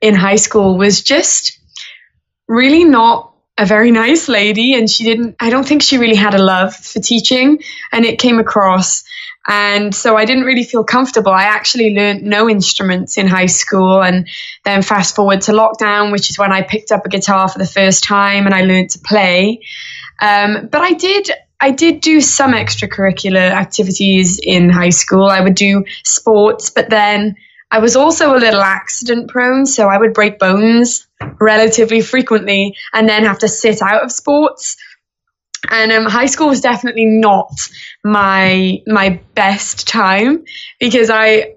in 0.00 0.14
high 0.14 0.36
school 0.36 0.76
was 0.76 1.02
just 1.02 1.58
really 2.48 2.84
not 2.84 3.32
a 3.56 3.66
very 3.66 3.90
nice 3.90 4.28
lady 4.28 4.74
and 4.74 4.90
she 4.90 5.04
didn't 5.04 5.36
I 5.38 5.50
don't 5.50 5.66
think 5.66 5.82
she 5.82 5.98
really 5.98 6.16
had 6.16 6.34
a 6.34 6.42
love 6.42 6.74
for 6.74 7.00
teaching 7.00 7.62
and 7.92 8.04
it 8.04 8.18
came 8.18 8.38
across 8.38 9.04
and 9.46 9.94
so 9.94 10.16
I 10.16 10.24
didn't 10.24 10.44
really 10.44 10.64
feel 10.64 10.84
comfortable. 10.84 11.30
I 11.30 11.44
actually 11.44 11.94
learned 11.94 12.22
no 12.22 12.48
instruments 12.48 13.18
in 13.18 13.26
high 13.26 13.46
school 13.46 14.02
and 14.02 14.26
then 14.64 14.80
fast 14.80 15.14
forward 15.14 15.42
to 15.42 15.52
lockdown, 15.52 16.12
which 16.12 16.30
is 16.30 16.38
when 16.38 16.50
I 16.50 16.62
picked 16.62 16.90
up 16.90 17.04
a 17.04 17.10
guitar 17.10 17.48
for 17.48 17.58
the 17.58 17.66
first 17.66 18.04
time 18.04 18.46
and 18.46 18.54
I 18.54 18.62
learned 18.62 18.90
to 18.90 18.98
play. 19.00 19.60
Um, 20.20 20.68
but 20.70 20.80
I 20.80 20.92
did 20.92 21.30
I 21.60 21.70
did 21.70 22.00
do 22.00 22.20
some 22.20 22.52
extracurricular 22.52 23.50
activities 23.50 24.38
in 24.42 24.70
high 24.70 24.90
school. 24.90 25.26
I 25.26 25.40
would 25.40 25.54
do 25.54 25.84
sports, 26.04 26.70
but 26.70 26.90
then 26.90 27.36
I 27.70 27.78
was 27.78 27.96
also 27.96 28.34
a 28.34 28.38
little 28.38 28.60
accident 28.60 29.28
prone, 29.28 29.66
so 29.66 29.88
I 29.88 29.98
would 29.98 30.14
break 30.14 30.38
bones 30.38 31.06
relatively 31.40 32.00
frequently 32.00 32.76
and 32.92 33.08
then 33.08 33.24
have 33.24 33.38
to 33.40 33.48
sit 33.48 33.82
out 33.82 34.04
of 34.04 34.12
sports. 34.12 34.76
And 35.70 35.92
um, 35.92 36.04
high 36.04 36.26
school 36.26 36.48
was 36.48 36.60
definitely 36.60 37.06
not 37.06 37.50
my 38.04 38.82
my 38.86 39.20
best 39.34 39.88
time 39.88 40.44
because 40.78 41.08
I 41.08 41.54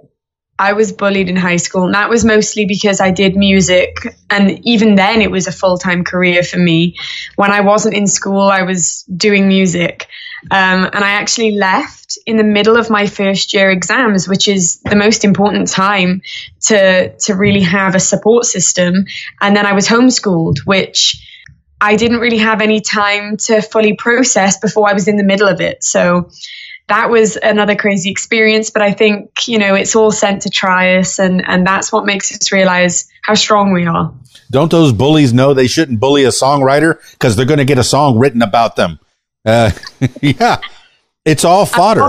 I 0.59 0.73
was 0.73 0.91
bullied 0.91 1.29
in 1.29 1.35
high 1.35 1.57
school, 1.57 1.85
and 1.85 1.93
that 1.93 2.09
was 2.09 2.25
mostly 2.25 2.65
because 2.65 2.99
I 2.99 3.11
did 3.11 3.35
music. 3.35 4.15
And 4.29 4.65
even 4.65 4.95
then, 4.95 5.21
it 5.21 5.29
was 5.29 5.47
a 5.47 5.51
full 5.51 5.77
time 5.77 6.03
career 6.03 6.41
for 6.41 6.57
me. 6.57 6.95
When 7.35 7.51
I 7.51 7.61
wasn't 7.61 7.95
in 7.95 8.07
school, 8.07 8.41
I 8.41 8.63
was 8.63 9.03
doing 9.03 9.47
music. 9.47 10.07
Um, 10.51 10.85
and 10.93 11.03
I 11.03 11.11
actually 11.11 11.51
left 11.51 12.17
in 12.25 12.37
the 12.37 12.43
middle 12.43 12.77
of 12.77 12.89
my 12.89 13.07
first 13.07 13.53
year 13.53 13.71
exams, 13.71 14.27
which 14.27 14.47
is 14.47 14.79
the 14.81 14.95
most 14.95 15.25
important 15.25 15.67
time 15.67 16.21
to, 16.67 17.15
to 17.17 17.35
really 17.35 17.61
have 17.61 17.95
a 17.95 17.99
support 17.99 18.45
system. 18.45 19.05
And 19.41 19.55
then 19.55 19.65
I 19.65 19.73
was 19.73 19.87
homeschooled, 19.87 20.59
which 20.59 21.23
I 21.81 21.95
didn't 21.95 22.19
really 22.19 22.37
have 22.37 22.61
any 22.61 22.81
time 22.81 23.37
to 23.37 23.61
fully 23.61 23.95
process 23.95 24.57
before 24.59 24.89
I 24.89 24.93
was 24.93 25.07
in 25.07 25.17
the 25.17 25.23
middle 25.23 25.47
of 25.47 25.59
it. 25.59 25.83
So 25.83 26.29
that 26.87 27.09
was 27.09 27.35
another 27.35 27.75
crazy 27.75 28.09
experience. 28.09 28.69
But 28.69 28.81
I 28.81 28.93
think, 28.93 29.47
you 29.47 29.59
know, 29.59 29.75
it's 29.75 29.95
all 29.95 30.11
sent 30.11 30.43
to 30.43 30.49
try 30.49 30.97
us, 30.97 31.19
and, 31.19 31.47
and 31.47 31.67
that's 31.67 31.91
what 31.91 32.05
makes 32.05 32.31
us 32.31 32.51
realize 32.51 33.07
how 33.21 33.33
strong 33.33 33.73
we 33.73 33.85
are. 33.85 34.13
Don't 34.49 34.71
those 34.71 34.93
bullies 34.93 35.33
know 35.33 35.53
they 35.53 35.67
shouldn't 35.67 35.99
bully 35.99 36.23
a 36.23 36.29
songwriter 36.29 36.99
because 37.11 37.35
they're 37.35 37.45
going 37.45 37.57
to 37.57 37.65
get 37.65 37.77
a 37.77 37.83
song 37.83 38.17
written 38.17 38.41
about 38.41 38.77
them? 38.77 38.99
Uh, 39.47 39.71
yeah, 40.21 40.57
it's 41.25 41.43
all 41.45 41.65
fodder. 41.65 42.01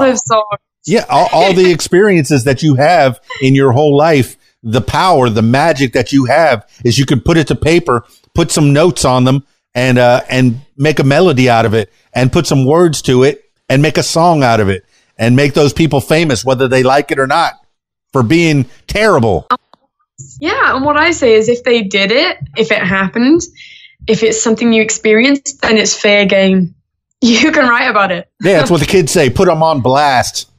Yeah, 0.86 1.04
all, 1.08 1.28
all 1.32 1.52
the 1.52 1.70
experiences 1.70 2.44
that 2.44 2.62
you 2.62 2.74
have 2.74 3.20
in 3.40 3.54
your 3.54 3.72
whole 3.72 3.96
life, 3.96 4.36
the 4.62 4.80
power, 4.80 5.28
the 5.30 5.42
magic 5.42 5.92
that 5.92 6.12
you 6.12 6.24
have 6.26 6.68
is 6.84 6.98
you 6.98 7.06
can 7.06 7.20
put 7.20 7.36
it 7.36 7.46
to 7.48 7.54
paper, 7.54 8.04
put 8.34 8.50
some 8.50 8.72
notes 8.72 9.04
on 9.04 9.24
them, 9.24 9.46
and 9.74 9.98
uh, 9.98 10.22
and 10.28 10.60
make 10.76 10.98
a 10.98 11.04
melody 11.04 11.48
out 11.48 11.64
of 11.64 11.74
it, 11.74 11.92
and 12.12 12.32
put 12.32 12.46
some 12.46 12.66
words 12.66 13.02
to 13.02 13.22
it, 13.22 13.50
and 13.68 13.80
make 13.80 13.96
a 13.96 14.02
song 14.02 14.42
out 14.42 14.60
of 14.60 14.68
it 14.68 14.84
and 15.18 15.34
make 15.34 15.52
those 15.52 15.72
people 15.72 16.00
famous, 16.00 16.44
whether 16.44 16.68
they 16.68 16.82
like 16.82 17.10
it 17.10 17.18
or 17.18 17.26
not, 17.26 17.54
for 18.12 18.22
being 18.22 18.66
terrible. 18.86 19.46
Yeah, 20.40 20.76
and 20.76 20.84
what 20.84 20.96
I 20.96 21.10
say 21.10 21.34
is 21.34 21.48
if 21.48 21.64
they 21.64 21.82
did 21.82 22.12
it, 22.12 22.38
if 22.56 22.70
it 22.70 22.82
happened, 22.82 23.42
if 24.06 24.22
it's 24.22 24.40
something 24.40 24.72
you 24.72 24.82
experienced, 24.82 25.60
then 25.60 25.76
it's 25.76 25.94
fair 25.94 26.24
game. 26.24 26.74
You 27.20 27.50
can 27.50 27.68
write 27.68 27.88
about 27.88 28.12
it. 28.12 28.30
yeah, 28.40 28.58
that's 28.58 28.70
what 28.70 28.80
the 28.80 28.86
kids 28.86 29.10
say. 29.12 29.28
Put 29.28 29.46
them 29.46 29.62
on 29.62 29.80
blast. 29.80 30.50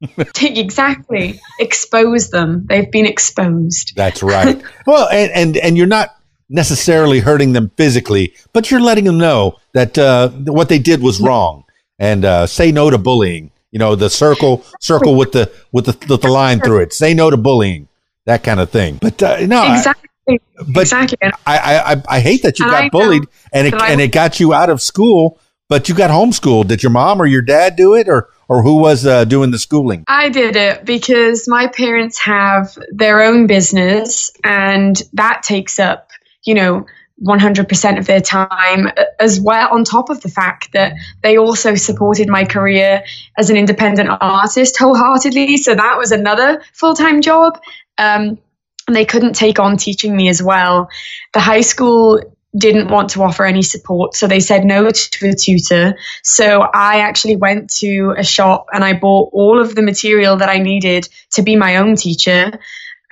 exactly. 0.40 1.40
Expose 1.60 2.30
them. 2.30 2.66
They've 2.66 2.90
been 2.90 3.06
exposed. 3.06 3.94
That's 3.94 4.22
right. 4.22 4.62
well, 4.86 5.08
and, 5.08 5.30
and 5.32 5.56
and 5.58 5.76
you're 5.76 5.86
not 5.86 6.16
necessarily 6.48 7.20
hurting 7.20 7.52
them 7.52 7.70
physically, 7.76 8.34
but 8.52 8.70
you're 8.70 8.80
letting 8.80 9.04
them 9.04 9.18
know 9.18 9.58
that 9.74 9.96
uh, 9.98 10.28
what 10.30 10.68
they 10.68 10.78
did 10.78 11.02
was 11.02 11.20
wrong 11.22 11.64
and 11.98 12.24
uh, 12.24 12.46
say 12.46 12.72
no 12.72 12.90
to 12.90 12.98
bullying. 12.98 13.50
You 13.70 13.78
know, 13.78 13.94
the 13.94 14.10
circle 14.10 14.64
circle 14.80 15.14
with 15.14 15.32
the 15.32 15.50
with 15.72 15.86
the, 15.86 16.06
with 16.08 16.22
the 16.22 16.28
line 16.28 16.60
through 16.60 16.80
it. 16.80 16.92
Say 16.92 17.14
no 17.14 17.30
to 17.30 17.36
bullying, 17.36 17.88
that 18.26 18.42
kind 18.42 18.60
of 18.60 18.70
thing. 18.70 18.98
But 19.00 19.22
uh, 19.22 19.46
no, 19.46 19.72
exactly. 19.72 20.10
I, 20.28 20.38
but 20.68 20.82
exactly. 20.82 21.18
I, 21.22 21.32
I 21.46 22.02
I 22.08 22.20
hate 22.20 22.42
that 22.42 22.58
you 22.58 22.66
got 22.66 22.90
bullied 22.92 23.24
and 23.52 23.66
it 23.66 23.74
and 23.74 24.00
it 24.00 24.12
got 24.12 24.40
you 24.40 24.52
out 24.52 24.68
of 24.68 24.82
school. 24.82 25.40
But 25.72 25.88
you 25.88 25.94
got 25.94 26.10
homeschooled. 26.10 26.68
Did 26.68 26.82
your 26.82 26.92
mom 26.92 27.18
or 27.18 27.24
your 27.24 27.40
dad 27.40 27.76
do 27.76 27.94
it, 27.94 28.06
or 28.06 28.28
or 28.46 28.62
who 28.62 28.76
was 28.76 29.06
uh, 29.06 29.24
doing 29.24 29.52
the 29.52 29.58
schooling? 29.58 30.04
I 30.06 30.28
did 30.28 30.54
it 30.54 30.84
because 30.84 31.48
my 31.48 31.66
parents 31.66 32.18
have 32.18 32.76
their 32.90 33.22
own 33.22 33.46
business, 33.46 34.32
and 34.44 35.02
that 35.14 35.42
takes 35.42 35.78
up, 35.78 36.10
you 36.44 36.52
know, 36.52 36.84
100% 37.26 37.98
of 37.98 38.04
their 38.04 38.20
time, 38.20 38.90
as 39.18 39.40
well, 39.40 39.72
on 39.72 39.84
top 39.84 40.10
of 40.10 40.20
the 40.20 40.28
fact 40.28 40.72
that 40.74 40.92
they 41.22 41.38
also 41.38 41.74
supported 41.74 42.28
my 42.28 42.44
career 42.44 43.02
as 43.38 43.48
an 43.48 43.56
independent 43.56 44.10
artist 44.20 44.76
wholeheartedly. 44.78 45.56
So 45.56 45.74
that 45.74 45.96
was 45.96 46.12
another 46.12 46.62
full 46.74 46.92
time 46.92 47.22
job. 47.22 47.58
Um, 47.96 48.38
and 48.86 48.94
they 48.94 49.06
couldn't 49.06 49.36
take 49.36 49.58
on 49.58 49.78
teaching 49.78 50.14
me 50.14 50.28
as 50.28 50.42
well. 50.42 50.90
The 51.32 51.40
high 51.40 51.62
school 51.62 52.20
didn't 52.56 52.88
want 52.88 53.10
to 53.10 53.22
offer 53.22 53.44
any 53.44 53.62
support, 53.62 54.14
so 54.14 54.26
they 54.26 54.40
said 54.40 54.64
no 54.64 54.90
to 54.90 55.28
a 55.30 55.34
tutor. 55.34 55.96
So 56.22 56.60
I 56.60 57.00
actually 57.00 57.36
went 57.36 57.70
to 57.78 58.14
a 58.16 58.24
shop 58.24 58.66
and 58.72 58.84
I 58.84 58.92
bought 58.92 59.30
all 59.32 59.60
of 59.60 59.74
the 59.74 59.82
material 59.82 60.36
that 60.36 60.48
I 60.48 60.58
needed 60.58 61.08
to 61.32 61.42
be 61.42 61.56
my 61.56 61.76
own 61.76 61.96
teacher 61.96 62.58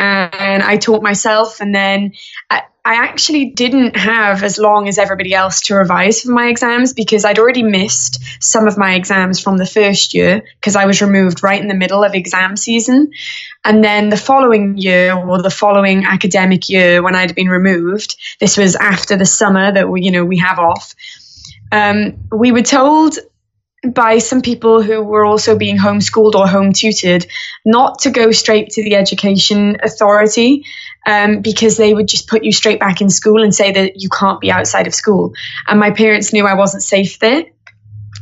and 0.00 0.62
I 0.62 0.76
taught 0.78 1.02
myself. 1.02 1.60
And 1.60 1.74
then 1.74 2.12
I, 2.48 2.62
I, 2.84 2.94
actually 2.94 3.50
didn't 3.50 3.96
have 3.96 4.42
as 4.42 4.56
long 4.58 4.88
as 4.88 4.96
everybody 4.96 5.34
else 5.34 5.60
to 5.62 5.74
revise 5.74 6.22
for 6.22 6.30
my 6.30 6.48
exams 6.48 6.94
because 6.94 7.24
I'd 7.24 7.38
already 7.38 7.62
missed 7.62 8.22
some 8.42 8.66
of 8.66 8.78
my 8.78 8.94
exams 8.94 9.40
from 9.40 9.58
the 9.58 9.66
first 9.66 10.14
year 10.14 10.42
because 10.58 10.74
I 10.74 10.86
was 10.86 11.02
removed 11.02 11.42
right 11.42 11.60
in 11.60 11.68
the 11.68 11.74
middle 11.74 12.02
of 12.02 12.14
exam 12.14 12.56
season. 12.56 13.12
And 13.62 13.84
then 13.84 14.08
the 14.08 14.16
following 14.16 14.78
year 14.78 15.14
or 15.14 15.42
the 15.42 15.50
following 15.50 16.04
academic 16.04 16.70
year 16.70 17.02
when 17.02 17.14
I'd 17.14 17.34
been 17.34 17.48
removed, 17.48 18.16
this 18.40 18.56
was 18.56 18.76
after 18.76 19.16
the 19.16 19.26
summer 19.26 19.70
that 19.70 19.88
we, 19.88 20.02
you 20.02 20.10
know, 20.10 20.24
we 20.24 20.38
have 20.38 20.58
off. 20.58 20.94
Um, 21.72 22.16
we 22.32 22.52
were 22.52 22.62
told 22.62 23.18
by 23.82 24.18
some 24.18 24.42
people 24.42 24.82
who 24.82 25.02
were 25.02 25.24
also 25.24 25.56
being 25.56 25.78
homeschooled 25.78 26.34
or 26.34 26.46
home 26.46 26.72
tutored 26.72 27.26
not 27.64 28.00
to 28.00 28.10
go 28.10 28.30
straight 28.30 28.70
to 28.70 28.84
the 28.84 28.94
education 28.94 29.78
authority 29.82 30.66
um, 31.06 31.40
because 31.40 31.76
they 31.76 31.94
would 31.94 32.06
just 32.06 32.28
put 32.28 32.44
you 32.44 32.52
straight 32.52 32.78
back 32.78 33.00
in 33.00 33.08
school 33.08 33.42
and 33.42 33.54
say 33.54 33.72
that 33.72 34.00
you 34.00 34.10
can't 34.10 34.40
be 34.40 34.52
outside 34.52 34.86
of 34.86 34.94
school. 34.94 35.32
And 35.66 35.80
my 35.80 35.92
parents 35.92 36.32
knew 36.32 36.46
I 36.46 36.54
wasn't 36.54 36.82
safe 36.82 37.18
there. 37.18 37.44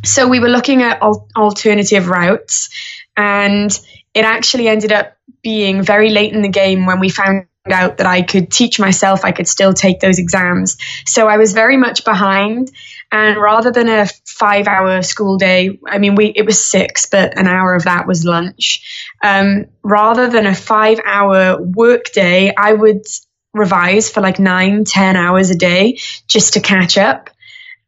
So 0.04 0.28
we 0.28 0.38
were 0.38 0.48
looking 0.48 0.82
at 0.82 1.02
al- 1.02 1.26
alternative 1.36 2.08
routes, 2.08 2.70
and 3.16 3.76
it 4.14 4.24
actually 4.24 4.68
ended 4.68 4.92
up 4.92 5.16
being 5.42 5.82
very 5.82 6.10
late 6.10 6.32
in 6.32 6.42
the 6.42 6.48
game 6.48 6.86
when 6.86 7.00
we 7.00 7.08
found 7.08 7.46
out 7.72 7.98
that 7.98 8.06
I 8.06 8.22
could 8.22 8.50
teach 8.50 8.78
myself, 8.78 9.24
I 9.24 9.32
could 9.32 9.48
still 9.48 9.72
take 9.72 10.00
those 10.00 10.18
exams. 10.18 10.76
So 11.06 11.28
I 11.28 11.36
was 11.36 11.52
very 11.52 11.76
much 11.76 12.04
behind. 12.04 12.70
And 13.10 13.36
rather 13.38 13.70
than 13.70 13.88
a 13.88 14.06
five 14.26 14.68
hour 14.68 15.02
school 15.02 15.38
day, 15.38 15.78
I 15.86 15.98
mean, 15.98 16.14
we 16.14 16.26
it 16.26 16.44
was 16.44 16.62
six, 16.62 17.06
but 17.06 17.38
an 17.38 17.46
hour 17.46 17.74
of 17.74 17.84
that 17.84 18.06
was 18.06 18.24
lunch. 18.24 19.12
Um, 19.22 19.66
rather 19.82 20.28
than 20.28 20.46
a 20.46 20.54
five 20.54 21.00
hour 21.04 21.60
work 21.60 22.12
day, 22.12 22.54
I 22.54 22.72
would 22.72 23.06
revise 23.54 24.10
for 24.10 24.20
like 24.20 24.38
nine, 24.38 24.84
ten 24.84 25.16
hours 25.16 25.50
a 25.50 25.56
day 25.56 25.98
just 26.26 26.54
to 26.54 26.60
catch 26.60 26.98
up. 26.98 27.30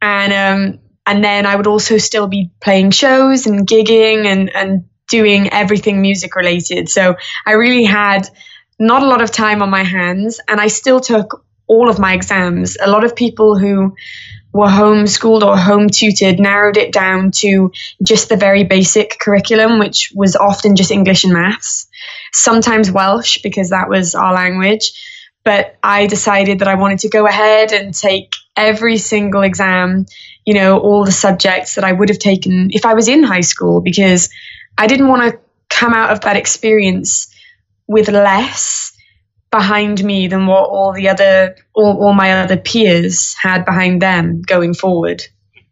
And 0.01 0.33
um, 0.33 0.81
and 1.07 1.23
then 1.23 1.45
I 1.45 1.57
would 1.57 1.67
also 1.67 1.99
still 1.99 2.27
be 2.27 2.51
playing 2.61 2.91
shows 2.91 3.47
and 3.47 3.67
gigging 3.67 4.27
and 4.27 4.55
and 4.55 4.85
doing 5.09 5.53
everything 5.53 6.01
music 6.01 6.37
related. 6.37 6.89
So 6.89 7.17
I 7.45 7.53
really 7.53 7.85
had 7.85 8.29
not 8.81 9.03
a 9.03 9.07
lot 9.07 9.21
of 9.21 9.31
time 9.31 9.63
on 9.63 9.71
my 9.71 9.85
hands, 9.85 10.41
and 10.49 10.61
I 10.61 10.69
still 10.69 11.01
took 11.01 11.45
all 11.67 11.89
of 11.89 12.01
my 12.01 12.15
exams. 12.15 12.77
A 12.83 12.91
lot 12.91 13.05
of 13.05 13.15
people 13.15 13.57
who 13.57 13.95
were 14.53 14.67
homeschooled 14.67 15.43
or 15.43 15.57
home 15.57 15.89
tutored 15.89 16.41
narrowed 16.41 16.77
it 16.77 16.93
down 16.93 17.31
to 17.31 17.71
just 18.03 18.29
the 18.29 18.37
very 18.37 18.65
basic 18.65 19.19
curriculum, 19.21 19.79
which 19.79 20.13
was 20.15 20.35
often 20.35 20.75
just 20.75 20.91
English 20.91 21.25
and 21.25 21.35
maths, 21.35 21.87
sometimes 22.33 22.91
Welsh 22.91 23.43
because 23.43 23.71
that 23.71 23.89
was 23.89 24.15
our 24.15 24.35
language. 24.35 24.93
But 25.45 25.77
I 25.83 26.07
decided 26.07 26.59
that 26.59 26.69
I 26.69 26.75
wanted 26.75 27.01
to 27.01 27.09
go 27.09 27.27
ahead 27.27 27.73
and 27.73 27.95
take 27.95 28.35
every 28.57 28.97
single 28.97 29.43
exam, 29.43 30.07
you 30.45 30.55
know, 30.55 30.79
all 30.79 31.05
the 31.05 31.13
subjects 31.13 31.77
that 31.77 31.85
I 31.85 31.93
would 31.93 32.09
have 32.09 32.19
taken 32.19 32.71
if 32.73 32.85
I 32.85 32.95
was 32.95 33.09
in 33.09 33.23
high 33.23 33.41
school 33.43 33.81
because 33.81 34.31
I 34.77 34.87
didn't 34.87 35.09
want 35.09 35.31
to 35.31 35.39
come 35.69 35.95
out 35.95 36.11
of 36.11 36.23
that 36.23 36.37
experience 36.37 37.30
with 37.91 38.09
less 38.09 38.93
behind 39.51 40.05
me 40.05 40.29
than 40.29 40.47
what 40.47 40.71
all 40.71 40.93
the 40.93 41.09
other 41.09 41.57
all, 41.75 42.05
all 42.05 42.15
my 42.15 42.41
other 42.41 42.57
peers 42.57 43.35
had 43.35 43.65
behind 43.65 44.01
them 44.01 44.41
going 44.43 44.73
forward 44.75 45.25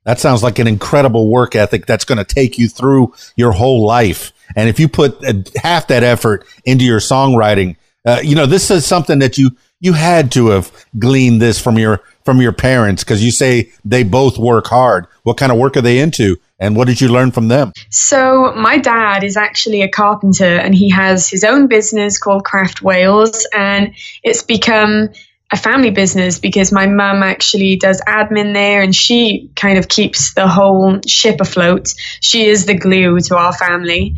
That 0.02 0.18
sounds 0.18 0.42
like 0.42 0.58
an 0.58 0.66
incredible 0.66 1.30
work 1.30 1.54
ethic 1.54 1.86
that's 1.86 2.04
going 2.04 2.18
to 2.18 2.24
take 2.24 2.58
you 2.58 2.68
through 2.68 3.14
your 3.36 3.52
whole 3.52 3.86
life. 3.86 4.32
And 4.56 4.68
if 4.68 4.80
you 4.80 4.88
put 4.88 5.22
uh, 5.24 5.34
half 5.62 5.86
that 5.88 6.02
effort 6.02 6.46
into 6.64 6.84
your 6.84 6.98
songwriting, 6.98 7.76
uh, 8.04 8.20
you 8.24 8.34
know, 8.34 8.46
this 8.46 8.70
is 8.70 8.86
something 8.86 9.18
that 9.18 9.36
you, 9.36 9.50
you 9.80 9.92
had 9.92 10.32
to 10.32 10.48
have 10.48 10.72
gleaned 10.98 11.42
this 11.42 11.60
from 11.60 11.78
your, 11.78 12.00
from 12.28 12.42
your 12.42 12.52
parents 12.52 13.02
because 13.02 13.24
you 13.24 13.30
say 13.30 13.72
they 13.86 14.02
both 14.02 14.36
work 14.36 14.66
hard. 14.66 15.06
What 15.22 15.38
kind 15.38 15.50
of 15.50 15.56
work 15.56 15.78
are 15.78 15.80
they 15.80 15.98
into? 15.98 16.36
And 16.58 16.76
what 16.76 16.86
did 16.86 17.00
you 17.00 17.08
learn 17.08 17.30
from 17.30 17.48
them? 17.48 17.72
So, 17.88 18.52
my 18.54 18.76
dad 18.76 19.24
is 19.24 19.38
actually 19.38 19.80
a 19.80 19.88
carpenter 19.88 20.44
and 20.44 20.74
he 20.74 20.90
has 20.90 21.26
his 21.26 21.42
own 21.42 21.68
business 21.68 22.18
called 22.18 22.44
Craft 22.44 22.82
Wales. 22.82 23.46
And 23.56 23.94
it's 24.22 24.42
become 24.42 25.08
a 25.50 25.56
family 25.56 25.90
business 25.90 26.38
because 26.38 26.72
my 26.72 26.86
mum 26.86 27.22
actually 27.22 27.76
does 27.76 28.02
admin 28.02 28.52
there 28.52 28.82
and 28.82 28.94
she 28.94 29.50
kind 29.56 29.78
of 29.78 29.88
keeps 29.88 30.34
the 30.34 30.46
whole 30.46 31.00
ship 31.06 31.40
afloat. 31.40 31.94
She 32.20 32.44
is 32.44 32.66
the 32.66 32.74
glue 32.74 33.18
to 33.18 33.36
our 33.36 33.54
family. 33.54 34.16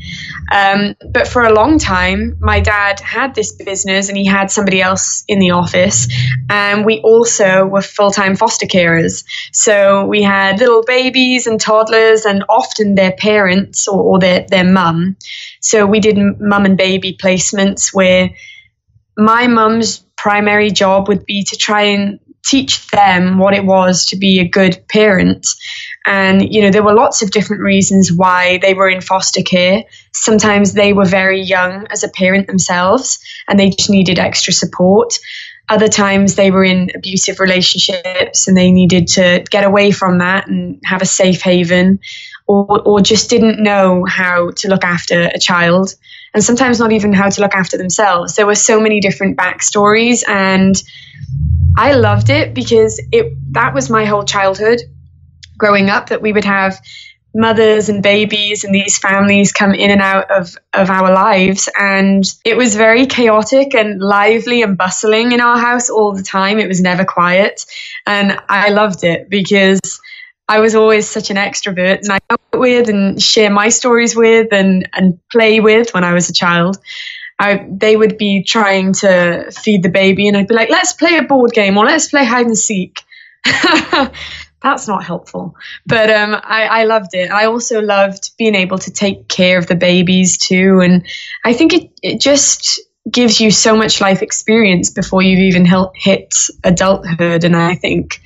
Um, 0.51 0.97
but 1.09 1.29
for 1.29 1.45
a 1.45 1.53
long 1.53 1.79
time, 1.79 2.37
my 2.41 2.59
dad 2.59 2.99
had 2.99 3.37
this 3.37 3.53
business 3.53 4.09
and 4.09 4.19
he 4.19 4.25
had 4.25 4.51
somebody 4.51 4.83
else 4.83 5.23
in 5.29 5.39
the 5.39 5.53
office. 5.53 6.09
And 6.49 6.85
we 6.85 6.99
also 7.01 7.65
were 7.65 7.83
full 7.83 8.11
time 8.11 8.35
foster 8.35 8.67
carers. 8.67 9.25
So 9.53 10.07
we 10.07 10.23
had 10.23 10.59
little 10.59 10.83
babies 10.83 11.47
and 11.47 11.61
toddlers 11.61 12.25
and 12.25 12.43
often 12.49 12.97
their 12.97 13.13
parents 13.13 13.87
or, 13.87 14.03
or 14.03 14.19
their, 14.19 14.47
their 14.49 14.65
mum. 14.65 15.17
So 15.61 15.87
we 15.87 16.01
did 16.01 16.19
mum 16.41 16.65
and 16.65 16.77
baby 16.77 17.17
placements 17.17 17.95
where 17.95 18.31
my 19.17 19.47
mum's 19.47 20.05
primary 20.21 20.71
job 20.71 21.09
would 21.09 21.25
be 21.25 21.43
to 21.45 21.57
try 21.57 21.83
and 21.83 22.21
teach 22.45 22.87
them 22.89 23.39
what 23.39 23.55
it 23.55 23.65
was 23.65 24.05
to 24.07 24.17
be 24.17 24.39
a 24.39 24.49
good 24.49 24.83
parent. 24.89 25.47
And, 26.05 26.53
you 26.53 26.63
know, 26.63 26.71
there 26.71 26.83
were 26.83 26.95
lots 26.95 27.23
of 27.23 27.31
different 27.31 27.63
reasons 27.63 28.13
why 28.13 28.59
they 28.59 28.75
were 28.75 28.89
in 28.89 29.01
foster 29.01 29.43
care. 29.43 29.85
Sometimes 30.13 30.75
they 30.75 30.93
were 30.93 31.07
very 31.07 31.41
young 31.41 31.87
as 31.91 32.03
a 32.03 32.09
parent 32.09 32.47
themselves 32.47 33.19
and 33.49 33.59
they 33.59 33.71
just 33.71 33.89
needed 33.89 34.19
extra 34.19 34.53
support. 34.53 35.19
Other 35.71 35.89
times 35.89 36.35
they 36.35 36.51
were 36.51 36.65
in 36.65 36.91
abusive 36.95 37.41
relationships 37.41 38.47
and 38.47 38.57
they 38.57 38.73
needed 38.73 39.09
to 39.09 39.45
get 39.51 39.65
away 39.65 39.91
from 39.91 40.19
that 40.19 40.49
and 40.49 40.81
have 40.85 41.01
a 41.01 41.07
safe 41.07 41.43
haven 41.43 42.01
or, 42.47 42.83
or 42.83 43.01
just 43.01 43.31
didn't 43.31 43.63
know 43.63 44.05
how 44.05 44.51
to 44.57 44.69
look 44.69 44.85
after 44.85 45.31
a 45.33 45.39
child 45.39 45.95
and 46.35 46.43
sometimes 46.43 46.79
not 46.79 46.93
even 46.93 47.13
how 47.13 47.29
to 47.29 47.41
look 47.41 47.55
after 47.55 47.77
themselves. 47.77 48.37
There 48.37 48.47
were 48.47 48.55
so 48.55 48.81
many 48.81 49.01
different 49.01 49.37
backstories, 49.37 50.23
and 50.29 50.81
I 51.77 51.93
loved 51.93 52.31
it 52.31 52.55
because 52.55 53.01
it 53.13 53.33
that 53.53 53.75
was 53.75 53.91
my 53.91 54.05
whole 54.05 54.25
childhood 54.25 54.81
growing 55.57 55.91
up 55.91 56.09
that 56.09 56.23
we 56.23 56.33
would 56.33 56.45
have 56.45 56.81
mothers 57.35 57.89
and 57.89 58.03
babies 58.03 58.65
and 58.65 58.75
these 58.75 58.99
families 58.99 59.53
come 59.53 59.73
in 59.73 59.91
and 59.91 60.01
out 60.01 60.31
of, 60.31 60.57
of 60.73 60.91
our 60.91 61.13
lives. 61.13 61.69
And 61.79 62.25
it 62.45 62.57
was 62.57 62.75
very 62.75 63.07
chaotic 63.07 63.75
and 63.75 64.01
lively 64.01 64.63
and 64.63 64.77
bustling 64.77 65.33
in 65.33 65.41
our 65.41 65.59
house 65.59 65.91
all 65.91 66.13
the 66.13 66.23
time. 66.23 66.59
It 66.59 66.67
was 66.67 66.81
never 66.81 67.05
quiet. 67.05 67.65
And 68.07 68.37
i 68.49 68.71
loved 68.71 69.05
it 69.05 69.29
because 69.31 69.81
I 70.51 70.59
was 70.59 70.75
always 70.75 71.09
such 71.09 71.31
an 71.31 71.37
extrovert 71.37 72.01
and 72.01 72.11
I 72.11 72.19
go 72.29 72.59
with 72.59 72.89
and 72.89 73.23
share 73.23 73.51
my 73.51 73.69
stories 73.69 74.17
with 74.17 74.53
and, 74.53 74.89
and 74.93 75.17
play 75.31 75.61
with 75.61 75.95
when 75.95 76.03
I 76.03 76.13
was 76.13 76.29
a 76.29 76.33
child. 76.33 76.77
I, 77.39 77.69
they 77.71 77.97
would 77.97 78.19
be 78.19 78.43
trying 78.43 78.93
to 78.95 79.53
feed 79.53 79.85
the 79.85 79.89
baby 79.89 80.27
and 80.27 80.37
I'd 80.37 80.49
be 80.49 80.55
like, 80.55 80.69
let's 80.69 80.93
play 80.93 81.19
a 81.19 81.23
board 81.23 81.53
game 81.53 81.79
or 81.79 81.85
let's 81.85 82.09
play 82.09 82.25
hide 82.25 82.47
and 82.47 82.59
seek. 82.59 83.01
That's 84.61 84.89
not 84.89 85.05
helpful. 85.05 85.55
But 85.87 86.11
um, 86.11 86.35
I, 86.35 86.65
I 86.65 86.85
loved 86.85 87.15
it. 87.15 87.31
I 87.31 87.45
also 87.45 87.81
loved 87.81 88.33
being 88.37 88.57
able 88.57 88.79
to 88.79 88.91
take 88.91 89.29
care 89.29 89.57
of 89.57 89.69
the 89.69 89.77
babies 89.77 90.37
too. 90.37 90.81
And 90.81 91.07
I 91.45 91.53
think 91.53 91.75
it, 91.75 91.93
it 92.03 92.21
just 92.21 92.81
gives 93.09 93.41
you 93.41 93.53
so 93.53 93.77
much 93.77 94.01
life 94.01 94.21
experience 94.21 94.91
before 94.91 95.23
you've 95.23 95.39
even 95.39 95.65
hit 95.95 96.35
adulthood. 96.65 97.45
And 97.45 97.55
I 97.55 97.77
think 97.77 98.21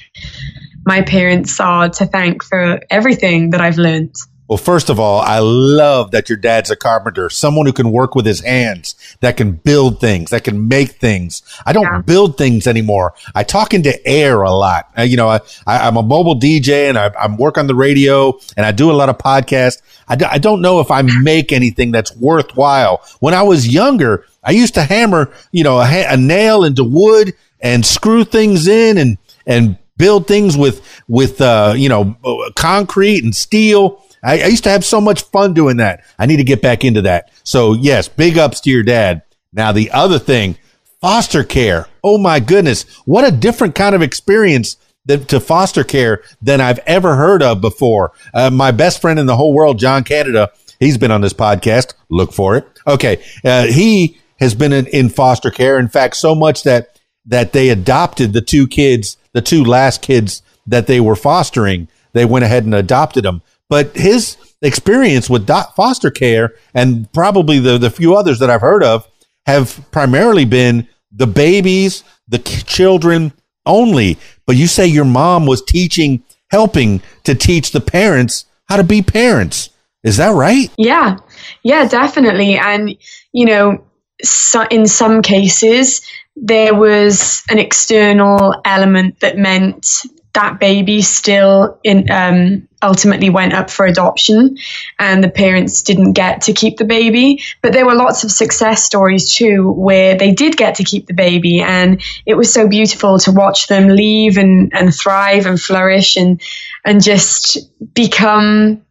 my 0.87 1.03
parents 1.03 1.59
are 1.61 1.89
to 1.89 2.07
thank 2.07 2.43
for 2.43 2.81
everything 2.91 3.51
that 3.51 3.61
I've 3.61 3.79
learned. 3.79 4.15
Well, 4.47 4.59
first 4.59 4.91
of 4.91 5.01
all, 5.01 5.21
I 5.21 5.39
love 5.39 6.11
that 6.11 6.29
your 6.29 6.37
dad's 6.37 6.71
a 6.71 6.77
carpenter, 6.77 7.31
someone 7.31 7.65
who 7.65 7.73
can 7.73 7.91
work 7.91 8.15
with 8.15 8.27
his 8.27 8.41
hands, 8.41 8.95
that 9.21 9.39
can 9.39 9.53
build 9.53 10.01
things, 10.01 10.31
that 10.31 10.45
can 10.45 10.69
make 10.69 10.91
things. 10.91 11.43
I 11.65 11.73
don't 11.73 11.85
yeah. 11.85 12.03
build 12.03 12.37
things 12.37 12.67
anymore. 12.67 13.15
I 13.35 13.43
talk 13.43 13.73
into 13.73 14.07
air 14.07 14.43
a 14.43 14.51
lot. 14.51 14.91
Uh, 14.99 15.03
you 15.03 15.17
know, 15.17 15.29
I, 15.29 15.41
I, 15.67 15.89
am 15.89 15.97
a 15.97 16.03
mobile 16.03 16.39
DJ 16.39 16.91
and 16.91 16.99
I, 16.99 17.11
I'm 17.19 17.39
work 17.39 17.57
on 17.57 17.69
the 17.69 17.75
radio 17.75 18.39
and 18.55 18.67
I 18.67 18.73
do 18.73 18.91
a 18.91 18.93
lot 18.93 19.09
of 19.09 19.17
podcasts. 19.17 19.81
I 20.09 20.17
d- 20.17 20.27
I 20.27 20.37
don't 20.37 20.61
know 20.61 20.81
if 20.81 20.91
I 20.91 21.01
make 21.01 21.51
anything 21.51 21.91
that's 21.91 22.15
worthwhile. 22.15 23.03
When 23.21 23.33
I 23.33 23.43
was 23.43 23.67
younger, 23.67 24.27
I 24.43 24.51
used 24.51 24.75
to 24.75 24.83
hammer, 24.83 25.33
you 25.53 25.65
know, 25.65 25.81
a, 25.81 25.87
ha- 25.87 26.09
a 26.11 26.19
nail 26.19 26.65
into 26.65 26.85
wood 26.85 27.33
and 27.63 27.87
screw 27.87 28.25
things 28.25 28.69
in 28.69 28.99
and, 28.99 29.17
and 29.47 29.79
build 29.97 30.27
things 30.27 30.57
with 30.57 31.03
with 31.09 31.41
uh, 31.41 31.75
you 31.77 31.89
know 31.89 32.17
concrete 32.57 33.25
and 33.25 33.35
steel. 33.35 34.03
I, 34.23 34.41
I, 34.41 34.47
used 34.47 34.65
to 34.65 34.71
have 34.71 34.85
so 34.85 35.03
much 35.03 35.23
fun 35.25 35.53
doing 35.53 35.77
that. 35.79 36.03
I 36.19 36.25
need 36.27 36.39
to 36.39 36.45
get 36.45 36.63
back 36.63 36.83
into 36.83 37.03
that. 37.03 37.31
So 37.45 37.75
yes, 37.75 38.09
big 38.09 38.39
ups 38.39 38.61
to 38.61 38.71
your 38.71 38.83
dad. 38.83 39.23
Now 39.53 39.73
the 39.73 39.91
other 39.91 40.19
thing, 40.19 40.57
foster 41.01 41.45
care. 41.45 41.87
Oh 42.03 42.19
my 42.19 42.41
goodness, 42.41 42.85
what 43.05 43.27
a 43.27 43.31
different 43.31 43.75
kind 43.75 43.95
of 43.95 44.03
experience 44.03 44.79
that, 45.07 45.29
to 45.29 45.41
foster 45.41 45.85
care 45.85 46.23
than 46.41 46.61
I've 46.61 46.81
ever 46.81 47.17
heard 47.17 47.43
of 47.43 47.61
before. 47.61 48.13
Uh, 48.33 48.51
my 48.51 48.71
best 48.71 49.01
friend 49.01 49.19
in 49.19 49.27
the 49.27 49.37
whole 49.37 49.53
world, 49.53 49.79
John 49.79 50.05
Canada, 50.05 50.51
he's 50.81 50.99
been 50.99 51.11
on 51.11 51.21
this 51.21 51.35
podcast. 51.35 51.95
Look 52.09 52.33
for 52.33 52.57
it. 52.57 52.67
Okay, 52.87 53.23
uh, 53.45 53.67
he 53.67 54.19
has 54.41 54.55
been 54.55 54.73
in, 54.73 54.87
in 54.87 55.09
foster 55.11 55.51
care. 55.51 55.79
In 55.79 55.89
fact, 55.89 56.17
so 56.17 56.35
much 56.35 56.63
that 56.65 57.01
that 57.27 57.53
they 57.53 57.71
adopted 57.71 58.33
the 58.33 58.43
two 58.43 58.67
kids 58.67 59.17
the 59.35 59.43
two 59.43 59.63
last 59.63 60.01
kids 60.01 60.43
that 60.67 60.87
they 60.87 61.01
were 61.01 61.17
fostering, 61.17 61.89
they 62.15 62.25
went 62.25 62.47
ahead 62.47 62.65
and 62.65 62.75
adopted 62.75 63.25
them. 63.25 63.43
But 63.69 63.95
his 63.95 64.39
experience 64.63 65.29
with 65.29 65.47
foster 65.77 66.11
care 66.11 66.55
and 66.73 67.13
probably 67.13 67.59
the, 67.59 67.77
the 67.77 67.91
few 67.91 68.17
others 68.17 68.39
that 68.39 68.49
I've 68.49 68.63
heard 68.63 68.83
of 68.83 69.07
have 69.47 69.85
primarily 69.91 70.47
been 70.47 70.89
the 71.13 71.27
babies, 71.27 72.03
the 72.29 72.39
children 72.39 73.33
only. 73.67 74.19
But 74.47 74.57
you 74.57 74.67
say 74.67 74.87
your 74.87 75.05
mom 75.05 75.47
was 75.47 75.63
teaching, 75.63 76.23
helping 76.51 77.03
to 77.25 77.35
teach 77.35 77.73
the 77.73 77.81
parents 77.81 78.47
how 78.69 78.77
to 78.77 78.85
be 78.85 79.03
parents. 79.03 79.71
Is 80.03 80.19
that 80.19 80.35
right? 80.35 80.71
Yeah, 80.77 81.17
yeah, 81.63 81.87
definitely. 81.89 82.57
And, 82.57 82.97
you 83.33 83.47
know, 83.47 83.85
so 84.23 84.63
in 84.71 84.87
some 84.87 85.23
cases, 85.23 86.03
there 86.37 86.75
was 86.75 87.43
an 87.49 87.59
external 87.59 88.61
element 88.65 89.21
that 89.21 89.39
meant 89.39 90.05
that 90.35 90.59
baby 90.59 91.01
still 91.01 91.79
in, 91.85 92.11
um, 92.11 92.69
ultimately 92.83 93.31
went 93.31 93.53
up 93.53 93.71
for 93.71 93.87
adoption 93.87 94.59
and 94.99 95.23
the 95.23 95.31
parents 95.31 95.83
didn't 95.83 96.13
get 96.13 96.43
to 96.43 96.53
keep 96.53 96.77
the 96.77 96.85
baby. 96.85 97.41
But 97.63 97.73
there 97.73 97.87
were 97.87 97.95
lots 97.95 98.25
of 98.25 98.33
success 98.33 98.83
stories 98.83 99.33
too 99.33 99.71
where 99.71 100.17
they 100.17 100.33
did 100.33 100.57
get 100.57 100.75
to 100.77 100.85
keep 100.85 101.07
the 101.07 101.15
baby 101.15 101.61
and 101.61 102.03
it 102.27 102.35
was 102.35 102.53
so 102.53 102.69
beautiful 102.69 103.19
to 103.21 103.33
watch 103.33 103.69
them 103.69 103.89
leave 103.89 104.37
and, 104.37 104.73
and 104.75 104.93
thrive 104.93 105.47
and 105.47 105.61
flourish 105.61 106.17
and 106.17 106.43
and 106.85 107.03
just 107.03 107.59
become 107.95 108.85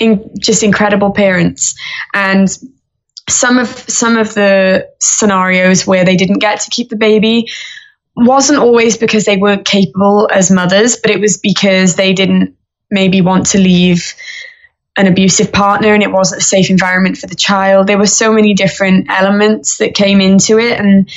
in, 0.00 0.30
just 0.38 0.62
incredible 0.62 1.12
parents. 1.12 1.74
And 2.12 2.48
some 3.28 3.58
of 3.58 3.68
some 3.68 4.16
of 4.16 4.34
the 4.34 4.88
scenarios 4.98 5.86
where 5.86 6.04
they 6.04 6.16
didn't 6.16 6.38
get 6.38 6.60
to 6.60 6.70
keep 6.70 6.88
the 6.88 6.96
baby 6.96 7.48
wasn't 8.16 8.58
always 8.58 8.96
because 8.96 9.24
they 9.24 9.36
weren't 9.36 9.64
capable 9.64 10.28
as 10.32 10.50
mothers, 10.50 10.96
but 10.96 11.10
it 11.10 11.20
was 11.20 11.36
because 11.36 11.94
they 11.94 12.12
didn't 12.12 12.56
maybe 12.90 13.20
want 13.20 13.46
to 13.46 13.58
leave 13.58 14.14
an 14.96 15.06
abusive 15.06 15.52
partner 15.52 15.94
and 15.94 16.02
it 16.02 16.10
wasn't 16.10 16.40
a 16.40 16.44
safe 16.44 16.70
environment 16.70 17.16
for 17.16 17.28
the 17.28 17.36
child. 17.36 17.86
There 17.86 17.98
were 17.98 18.06
so 18.06 18.32
many 18.32 18.54
different 18.54 19.08
elements 19.08 19.78
that 19.78 19.94
came 19.94 20.20
into 20.20 20.58
it 20.58 20.78
and 20.78 21.08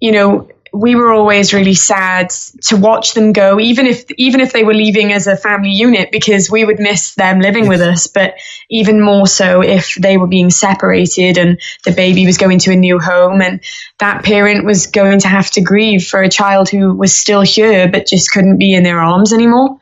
you 0.00 0.12
know 0.12 0.48
we 0.72 0.94
were 0.94 1.12
always 1.12 1.54
really 1.54 1.74
sad 1.74 2.30
to 2.62 2.76
watch 2.76 3.14
them 3.14 3.32
go, 3.32 3.58
even 3.58 3.86
if 3.86 4.10
even 4.12 4.40
if 4.40 4.52
they 4.52 4.64
were 4.64 4.74
leaving 4.74 5.12
as 5.12 5.26
a 5.26 5.36
family 5.36 5.70
unit, 5.70 6.10
because 6.12 6.50
we 6.50 6.64
would 6.64 6.78
miss 6.78 7.14
them 7.14 7.40
living 7.40 7.68
with 7.68 7.80
us. 7.80 8.06
But 8.06 8.34
even 8.70 9.00
more 9.00 9.26
so 9.26 9.62
if 9.62 9.94
they 9.94 10.16
were 10.16 10.26
being 10.26 10.50
separated 10.50 11.38
and 11.38 11.60
the 11.84 11.92
baby 11.92 12.26
was 12.26 12.38
going 12.38 12.58
to 12.60 12.72
a 12.72 12.76
new 12.76 12.98
home, 12.98 13.40
and 13.40 13.60
that 13.98 14.24
parent 14.24 14.64
was 14.64 14.86
going 14.86 15.20
to 15.20 15.28
have 15.28 15.50
to 15.52 15.60
grieve 15.60 16.06
for 16.06 16.22
a 16.22 16.28
child 16.28 16.68
who 16.68 16.94
was 16.94 17.16
still 17.16 17.42
here 17.42 17.88
but 17.88 18.06
just 18.06 18.30
couldn't 18.32 18.58
be 18.58 18.74
in 18.74 18.82
their 18.82 19.00
arms 19.00 19.32
anymore. 19.32 19.80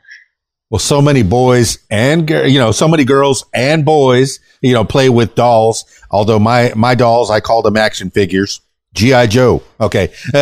Well, 0.68 0.80
so 0.80 1.00
many 1.00 1.22
boys 1.22 1.78
and 1.90 2.28
you 2.28 2.58
know, 2.58 2.72
so 2.72 2.88
many 2.88 3.04
girls 3.04 3.44
and 3.54 3.84
boys, 3.84 4.40
you 4.60 4.72
know, 4.72 4.84
play 4.84 5.08
with 5.08 5.34
dolls. 5.34 5.84
Although 6.10 6.38
my 6.38 6.72
my 6.74 6.94
dolls, 6.94 7.30
I 7.30 7.40
call 7.40 7.62
them 7.62 7.76
action 7.76 8.10
figures 8.10 8.60
GI 8.96 9.28
Joe. 9.28 9.62
Okay, 9.80 10.12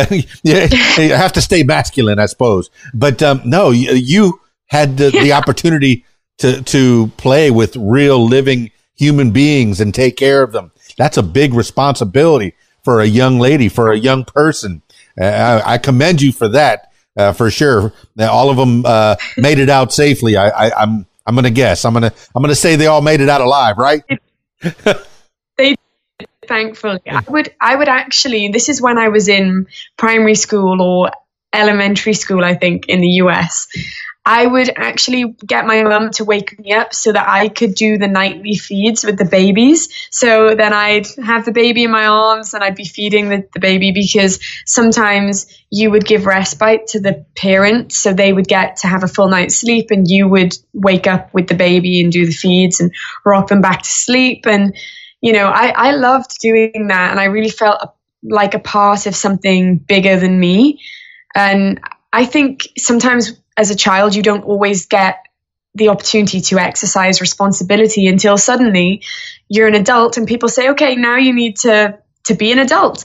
yeah, 0.43 0.67
you 0.97 1.13
have 1.13 1.33
to 1.33 1.41
stay 1.41 1.63
masculine, 1.63 2.19
I 2.19 2.25
suppose. 2.25 2.69
But 2.93 3.21
um, 3.21 3.41
no, 3.45 3.69
you 3.71 4.39
had 4.67 4.97
the, 4.97 5.11
the 5.11 5.33
opportunity 5.39 6.05
to 6.39 6.61
to 6.63 7.07
play 7.17 7.51
with 7.51 7.75
real 7.75 8.25
living 8.25 8.71
human 8.95 9.31
beings 9.31 9.79
and 9.79 9.93
take 9.93 10.17
care 10.17 10.41
of 10.41 10.51
them. 10.53 10.71
That's 10.97 11.17
a 11.17 11.23
big 11.23 11.53
responsibility 11.53 12.55
for 12.83 13.01
a 13.01 13.05
young 13.05 13.39
lady, 13.39 13.67
for 13.67 13.91
a 13.91 13.97
young 13.97 14.23
person. 14.23 14.81
Uh, 15.19 15.25
I, 15.25 15.73
I, 15.73 15.77
commend 15.77 16.21
you 16.21 16.31
for 16.31 16.47
that, 16.49 16.91
uh, 17.17 17.33
for 17.33 17.49
sure. 17.49 17.93
Now, 18.15 18.31
all 18.31 18.49
of 18.49 18.57
them 18.57 18.85
uh, 18.85 19.15
made 19.37 19.59
it 19.59 19.69
out 19.69 19.91
safely. 19.91 20.37
I, 20.37 20.49
I, 20.49 20.81
I'm 20.83 21.05
I'm 21.25 21.35
gonna 21.35 21.51
guess. 21.51 21.85
I'm 21.85 21.93
gonna 21.93 22.13
I'm 22.33 22.41
gonna 22.41 22.55
say 22.55 22.75
they 22.75 22.87
all 22.87 23.01
made 23.01 23.21
it 23.21 23.29
out 23.29 23.41
alive, 23.41 23.77
right? 23.77 24.03
thankfully. 26.47 27.01
I 27.07 27.21
mm. 27.21 27.29
would 27.29 27.53
I 27.59 27.75
would 27.75 27.89
actually. 27.89 28.49
This 28.49 28.69
is 28.69 28.81
when 28.81 28.97
I 28.97 29.09
was 29.09 29.27
in 29.27 29.67
primary 29.97 30.35
school 30.35 30.81
or 30.81 31.11
elementary 31.53 32.13
school, 32.13 32.43
I 32.43 32.55
think, 32.55 32.87
in 32.87 33.01
the 33.01 33.09
US. 33.23 33.67
I 34.27 34.47
would 34.47 34.71
actually 34.75 35.35
get 35.45 35.67
my 35.67 35.83
mum 35.83 36.09
to 36.13 36.25
wake 36.25 36.57
me 36.57 36.73
up 36.73 36.95
so 36.95 37.11
that 37.11 37.29
I 37.29 37.47
could 37.47 37.75
do 37.75 37.99
the 37.99 38.07
nightly 38.07 38.55
feeds 38.55 39.05
with 39.05 39.19
the 39.19 39.25
babies. 39.25 39.87
So 40.09 40.55
then 40.55 40.73
I'd 40.73 41.05
have 41.23 41.45
the 41.45 41.51
baby 41.51 41.83
in 41.83 41.91
my 41.91 42.07
arms 42.07 42.55
and 42.55 42.63
I'd 42.63 42.75
be 42.75 42.85
feeding 42.85 43.29
the, 43.29 43.47
the 43.53 43.59
baby 43.59 43.91
because 43.91 44.39
sometimes 44.65 45.45
you 45.69 45.91
would 45.91 46.05
give 46.05 46.25
respite 46.25 46.87
to 46.87 46.99
the 46.99 47.23
parent 47.35 47.91
so 47.91 48.13
they 48.13 48.33
would 48.33 48.47
get 48.47 48.77
to 48.77 48.87
have 48.87 49.03
a 49.03 49.07
full 49.07 49.27
night's 49.27 49.59
sleep 49.59 49.91
and 49.91 50.07
you 50.07 50.27
would 50.27 50.57
wake 50.73 51.05
up 51.05 51.31
with 51.31 51.47
the 51.47 51.53
baby 51.53 52.01
and 52.01 52.11
do 52.11 52.25
the 52.25 52.31
feeds 52.31 52.79
and 52.79 52.91
rock 53.25 53.49
them 53.49 53.61
back 53.61 53.83
to 53.83 53.89
sleep. 53.89 54.47
And, 54.47 54.75
you 55.25 55.33
know, 55.33 55.47
I, 55.47 55.73
I 55.75 55.91
loved 55.95 56.39
doing 56.39 56.89
that 56.89 57.09
and 57.09 57.19
I 57.19 57.23
really 57.23 57.49
felt 57.49 57.95
like 58.21 58.53
a 58.53 58.59
part 58.59 59.07
of 59.07 59.15
something 59.15 59.77
bigger 59.77 60.19
than 60.19 60.39
me. 60.39 60.79
And 61.33 61.81
I 62.13 62.25
think 62.25 62.67
sometimes 62.77 63.33
as 63.57 63.71
a 63.71 63.75
child, 63.75 64.13
you 64.13 64.21
don't 64.21 64.43
always 64.43 64.85
get 64.85 65.25
the 65.73 65.89
opportunity 65.89 66.41
to 66.41 66.59
exercise 66.59 67.21
responsibility 67.21 68.05
until 68.05 68.37
suddenly 68.37 69.01
you're 69.49 69.67
an 69.67 69.73
adult 69.73 70.17
and 70.17 70.27
people 70.27 70.47
say, 70.47 70.69
okay, 70.69 70.95
now 70.95 71.17
you 71.17 71.33
need 71.33 71.57
to, 71.57 71.97
to 72.25 72.35
be 72.35 72.51
an 72.51 72.59
adult. 72.59 73.03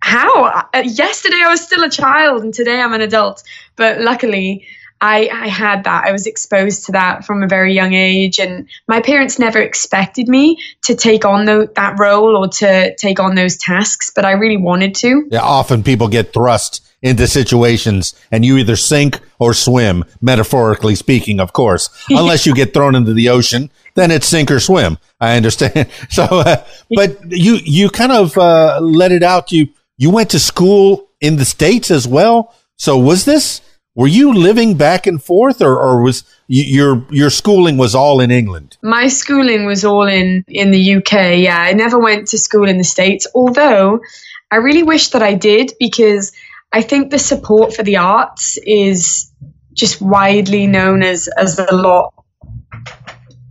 How? 0.00 0.44
Uh, 0.44 0.82
yesterday 0.84 1.40
I 1.42 1.48
was 1.48 1.62
still 1.62 1.84
a 1.84 1.90
child 1.90 2.42
and 2.42 2.52
today 2.52 2.78
I'm 2.78 2.92
an 2.92 3.00
adult. 3.00 3.42
But 3.76 4.02
luckily, 4.02 4.66
I, 5.00 5.28
I 5.28 5.48
had 5.48 5.84
that. 5.84 6.04
I 6.06 6.12
was 6.12 6.26
exposed 6.26 6.86
to 6.86 6.92
that 6.92 7.24
from 7.24 7.42
a 7.42 7.48
very 7.48 7.74
young 7.74 7.92
age, 7.92 8.38
and 8.38 8.68
my 8.88 9.00
parents 9.00 9.38
never 9.38 9.60
expected 9.60 10.28
me 10.28 10.58
to 10.84 10.94
take 10.94 11.24
on 11.24 11.44
the, 11.44 11.70
that 11.76 11.98
role 11.98 12.36
or 12.36 12.48
to 12.48 12.94
take 12.96 13.20
on 13.20 13.34
those 13.34 13.56
tasks, 13.56 14.10
but 14.14 14.24
I 14.24 14.32
really 14.32 14.56
wanted 14.56 14.94
to. 14.96 15.28
Yeah, 15.30 15.42
often 15.42 15.82
people 15.82 16.08
get 16.08 16.32
thrust 16.32 16.82
into 17.02 17.26
situations 17.26 18.14
and 18.30 18.44
you 18.44 18.56
either 18.56 18.76
sink 18.76 19.20
or 19.38 19.52
swim, 19.52 20.04
metaphorically 20.20 20.94
speaking, 20.94 21.40
of 21.40 21.52
course, 21.52 21.90
unless 22.10 22.46
you 22.46 22.54
get 22.54 22.72
thrown 22.72 22.94
into 22.94 23.12
the 23.12 23.28
ocean, 23.28 23.70
then 23.94 24.10
it's 24.10 24.26
sink 24.26 24.50
or 24.50 24.60
swim. 24.60 24.98
I 25.20 25.36
understand. 25.36 25.88
So, 26.10 26.24
uh, 26.24 26.64
but 26.90 27.18
you, 27.30 27.58
you 27.62 27.90
kind 27.90 28.12
of, 28.12 28.38
uh, 28.38 28.78
let 28.80 29.12
it 29.12 29.22
out. 29.22 29.52
You, 29.52 29.68
you 29.98 30.10
went 30.10 30.30
to 30.30 30.38
school 30.38 31.10
in 31.20 31.36
the 31.36 31.44
States 31.44 31.90
as 31.90 32.08
well. 32.08 32.54
So 32.76 32.96
was 32.98 33.24
this, 33.24 33.60
were 33.96 34.06
you 34.06 34.32
living 34.34 34.76
back 34.76 35.06
and 35.06 35.22
forth 35.22 35.62
or, 35.62 35.80
or 35.80 36.02
was 36.02 36.22
your, 36.48 37.04
your 37.10 37.30
schooling 37.30 37.78
was 37.78 37.94
all 37.94 38.20
in 38.20 38.30
England? 38.30 38.76
My 38.82 39.08
schooling 39.08 39.64
was 39.64 39.84
all 39.84 40.06
in, 40.06 40.44
in 40.46 40.70
the 40.70 40.96
UK. 40.96 41.38
Yeah. 41.38 41.58
I 41.58 41.72
never 41.72 41.98
went 41.98 42.28
to 42.28 42.38
school 42.38 42.68
in 42.68 42.76
the 42.76 42.84
States, 42.84 43.26
although 43.34 44.00
I 44.50 44.56
really 44.56 44.82
wish 44.82 45.08
that 45.08 45.22
I 45.22 45.32
did 45.32 45.72
because 45.80 46.32
I 46.72 46.82
think 46.82 47.10
the 47.10 47.18
support 47.18 47.72
for 47.74 47.82
the 47.82 47.96
arts 47.96 48.58
is 48.58 49.32
just 49.72 50.00
widely 50.00 50.66
known 50.66 51.02
as 51.02 51.28
as 51.28 51.58
a 51.58 51.74
lot 51.74 52.12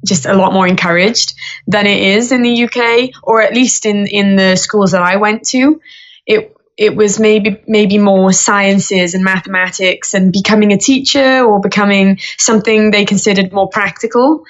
just 0.05 0.25
a 0.25 0.33
lot 0.33 0.53
more 0.53 0.67
encouraged 0.67 1.33
than 1.67 1.87
it 1.87 2.01
is 2.01 2.31
in 2.31 2.43
the 2.43 2.63
UK 2.65 3.11
or 3.23 3.41
at 3.41 3.53
least 3.53 3.85
in 3.85 4.07
in 4.07 4.35
the 4.35 4.55
schools 4.55 4.91
that 4.91 5.01
I 5.01 5.17
went 5.17 5.43
to 5.49 5.79
it 6.25 6.54
it 6.77 6.95
was 6.95 7.19
maybe 7.19 7.61
maybe 7.67 7.97
more 7.97 8.33
sciences 8.33 9.13
and 9.13 9.23
mathematics 9.23 10.13
and 10.13 10.33
becoming 10.33 10.73
a 10.73 10.77
teacher 10.77 11.43
or 11.43 11.61
becoming 11.61 12.19
something 12.37 12.91
they 12.91 13.05
considered 13.05 13.53
more 13.53 13.69
practical 13.69 14.43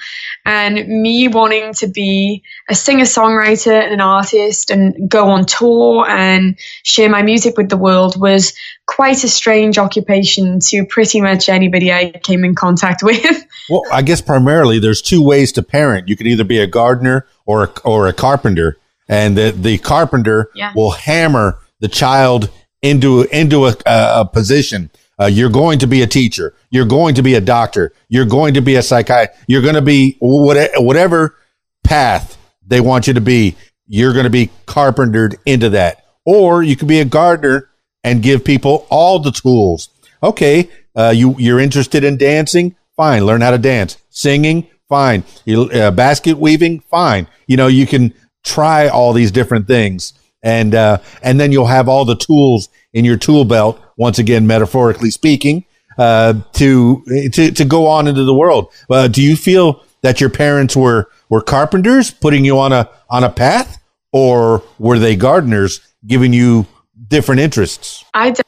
and 0.44 0.88
me 0.88 1.28
wanting 1.28 1.74
to 1.74 1.88
be 1.88 2.44
a 2.68 2.74
singer 2.74 3.04
songwriter 3.04 3.80
and 3.80 3.94
an 3.94 4.02
artist 4.02 4.72
and 4.72 5.10
go 5.10 5.30
on 5.30 5.46
tour 5.46 6.08
and 6.10 6.58
share 6.84 7.10
my 7.10 7.22
music 7.22 7.58
with 7.58 7.70
the 7.70 7.78
world 7.78 8.20
was 8.20 8.54
quite 8.88 9.24
a 9.24 9.28
strange 9.28 9.78
occupation 9.78 10.60
to 10.60 10.86
pretty 10.86 11.22
much 11.22 11.48
anybody 11.48 11.92
I 11.92 12.12
came 12.12 12.44
in 12.44 12.56
contact 12.56 13.04
with. 13.04 13.46
Well, 13.70 13.84
I 13.92 14.02
guess 14.02 14.22
primarily 14.22 14.80
there's 14.80 15.02
two 15.02 15.22
ways 15.22 15.52
to 15.54 15.64
parent. 15.64 16.08
You 16.08 16.16
can 16.16 16.26
either 16.26 16.44
be 16.44 16.60
a 16.60 16.68
gardener 16.68 17.28
or 17.46 17.66
a, 17.66 17.80
or 17.84 18.08
a 18.08 18.14
carpenter, 18.14 18.78
and 19.08 19.38
the 19.38 19.52
the 19.52 19.78
carpenter 19.78 20.50
yeah. 20.56 20.74
will 20.76 20.92
hammer 20.92 21.60
the 21.86 21.90
child 21.90 22.50
into 22.82 23.22
into 23.32 23.68
a, 23.68 23.76
a 23.86 24.26
position. 24.26 24.90
Uh, 25.22 25.26
you're 25.28 25.52
going 25.52 25.78
to 25.78 25.86
be 25.86 26.02
a 26.02 26.08
teacher. 26.08 26.56
You're 26.72 26.88
going 26.88 27.14
to 27.16 27.22
be 27.22 27.36
a 27.36 27.42
doctor. 27.42 27.94
You're 28.10 28.26
going 28.26 28.56
to 28.56 28.62
be 28.62 28.76
a 28.76 28.82
psychiatrist. 28.82 29.40
You're 29.48 29.62
going 29.62 29.76
to 29.76 29.84
be 29.84 30.18
whatever 30.20 31.38
path 31.84 32.38
they 32.66 32.82
want 32.82 33.06
you 33.06 33.14
to 33.14 33.22
be. 33.22 33.56
You're 33.86 34.14
going 34.14 34.24
to 34.24 34.32
be 34.32 34.50
carpentered 34.66 35.36
into 35.46 35.70
that. 35.70 36.06
Or 36.26 36.64
you 36.64 36.76
could 36.76 36.88
be 36.88 37.02
a 37.02 37.06
gardener 37.06 37.70
and 38.04 38.24
give 38.24 38.44
people 38.44 38.88
all 38.90 39.20
the 39.20 39.32
tools. 39.32 39.90
Okay, 40.24 40.70
uh, 40.96 41.14
you 41.16 41.36
you're 41.38 41.60
interested 41.60 42.04
in 42.04 42.18
dancing? 42.18 42.76
Fine, 42.98 43.26
learn 43.26 43.42
how 43.42 43.52
to 43.52 43.60
dance. 43.60 43.98
Singing? 44.10 44.68
Fine. 44.90 45.24
You, 45.46 45.70
uh, 45.70 45.92
basket 45.92 46.40
weaving? 46.40 46.80
Fine. 46.80 47.28
You 47.46 47.58
know 47.58 47.68
you 47.68 47.86
can 47.86 48.16
try 48.44 48.88
all 48.88 49.14
these 49.14 49.32
different 49.32 49.68
things 49.68 50.14
and 50.46 50.76
uh, 50.76 51.00
and 51.22 51.40
then 51.40 51.52
you'll 51.52 51.66
have 51.66 51.90
all 51.90 52.06
the 52.06 52.16
tools 52.16 52.70
in 52.94 53.04
your 53.04 53.18
tool 53.18 53.44
belt. 53.44 53.82
Once 53.98 54.20
again, 54.20 54.48
metaphorically 54.48 55.10
speaking, 55.10 55.66
uh, 55.98 56.36
to 56.54 57.04
to 57.34 57.52
to 57.52 57.66
go 57.66 57.88
on 57.88 58.08
into 58.08 58.24
the 58.24 58.34
world. 58.34 58.72
Uh, 58.90 59.10
do 59.10 59.22
you 59.22 59.36
feel 59.36 59.84
that 60.02 60.22
your 60.22 60.30
parents 60.30 60.76
were 60.76 61.10
were 61.30 61.42
carpenters, 61.42 62.12
putting 62.12 62.46
you 62.46 62.60
on 62.60 62.72
a 62.72 62.90
on 63.10 63.24
a 63.24 63.30
path, 63.30 63.82
or 64.14 64.64
were 64.78 65.00
they 65.00 65.16
gardeners, 65.16 65.82
giving 66.06 66.32
you 66.32 66.68
different 67.08 67.42
interests? 67.42 68.06
I 68.14 68.32
think 68.32 68.46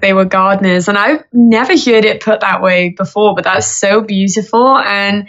they 0.00 0.14
were 0.14 0.24
gardeners, 0.24 0.88
and 0.88 0.96
I've 0.96 1.24
never 1.32 1.72
heard 1.72 2.06
it 2.06 2.22
put 2.22 2.40
that 2.40 2.62
way 2.62 2.88
before. 2.88 3.34
But 3.34 3.44
that's 3.44 3.66
so 3.66 4.00
beautiful 4.00 4.78
and 4.78 5.28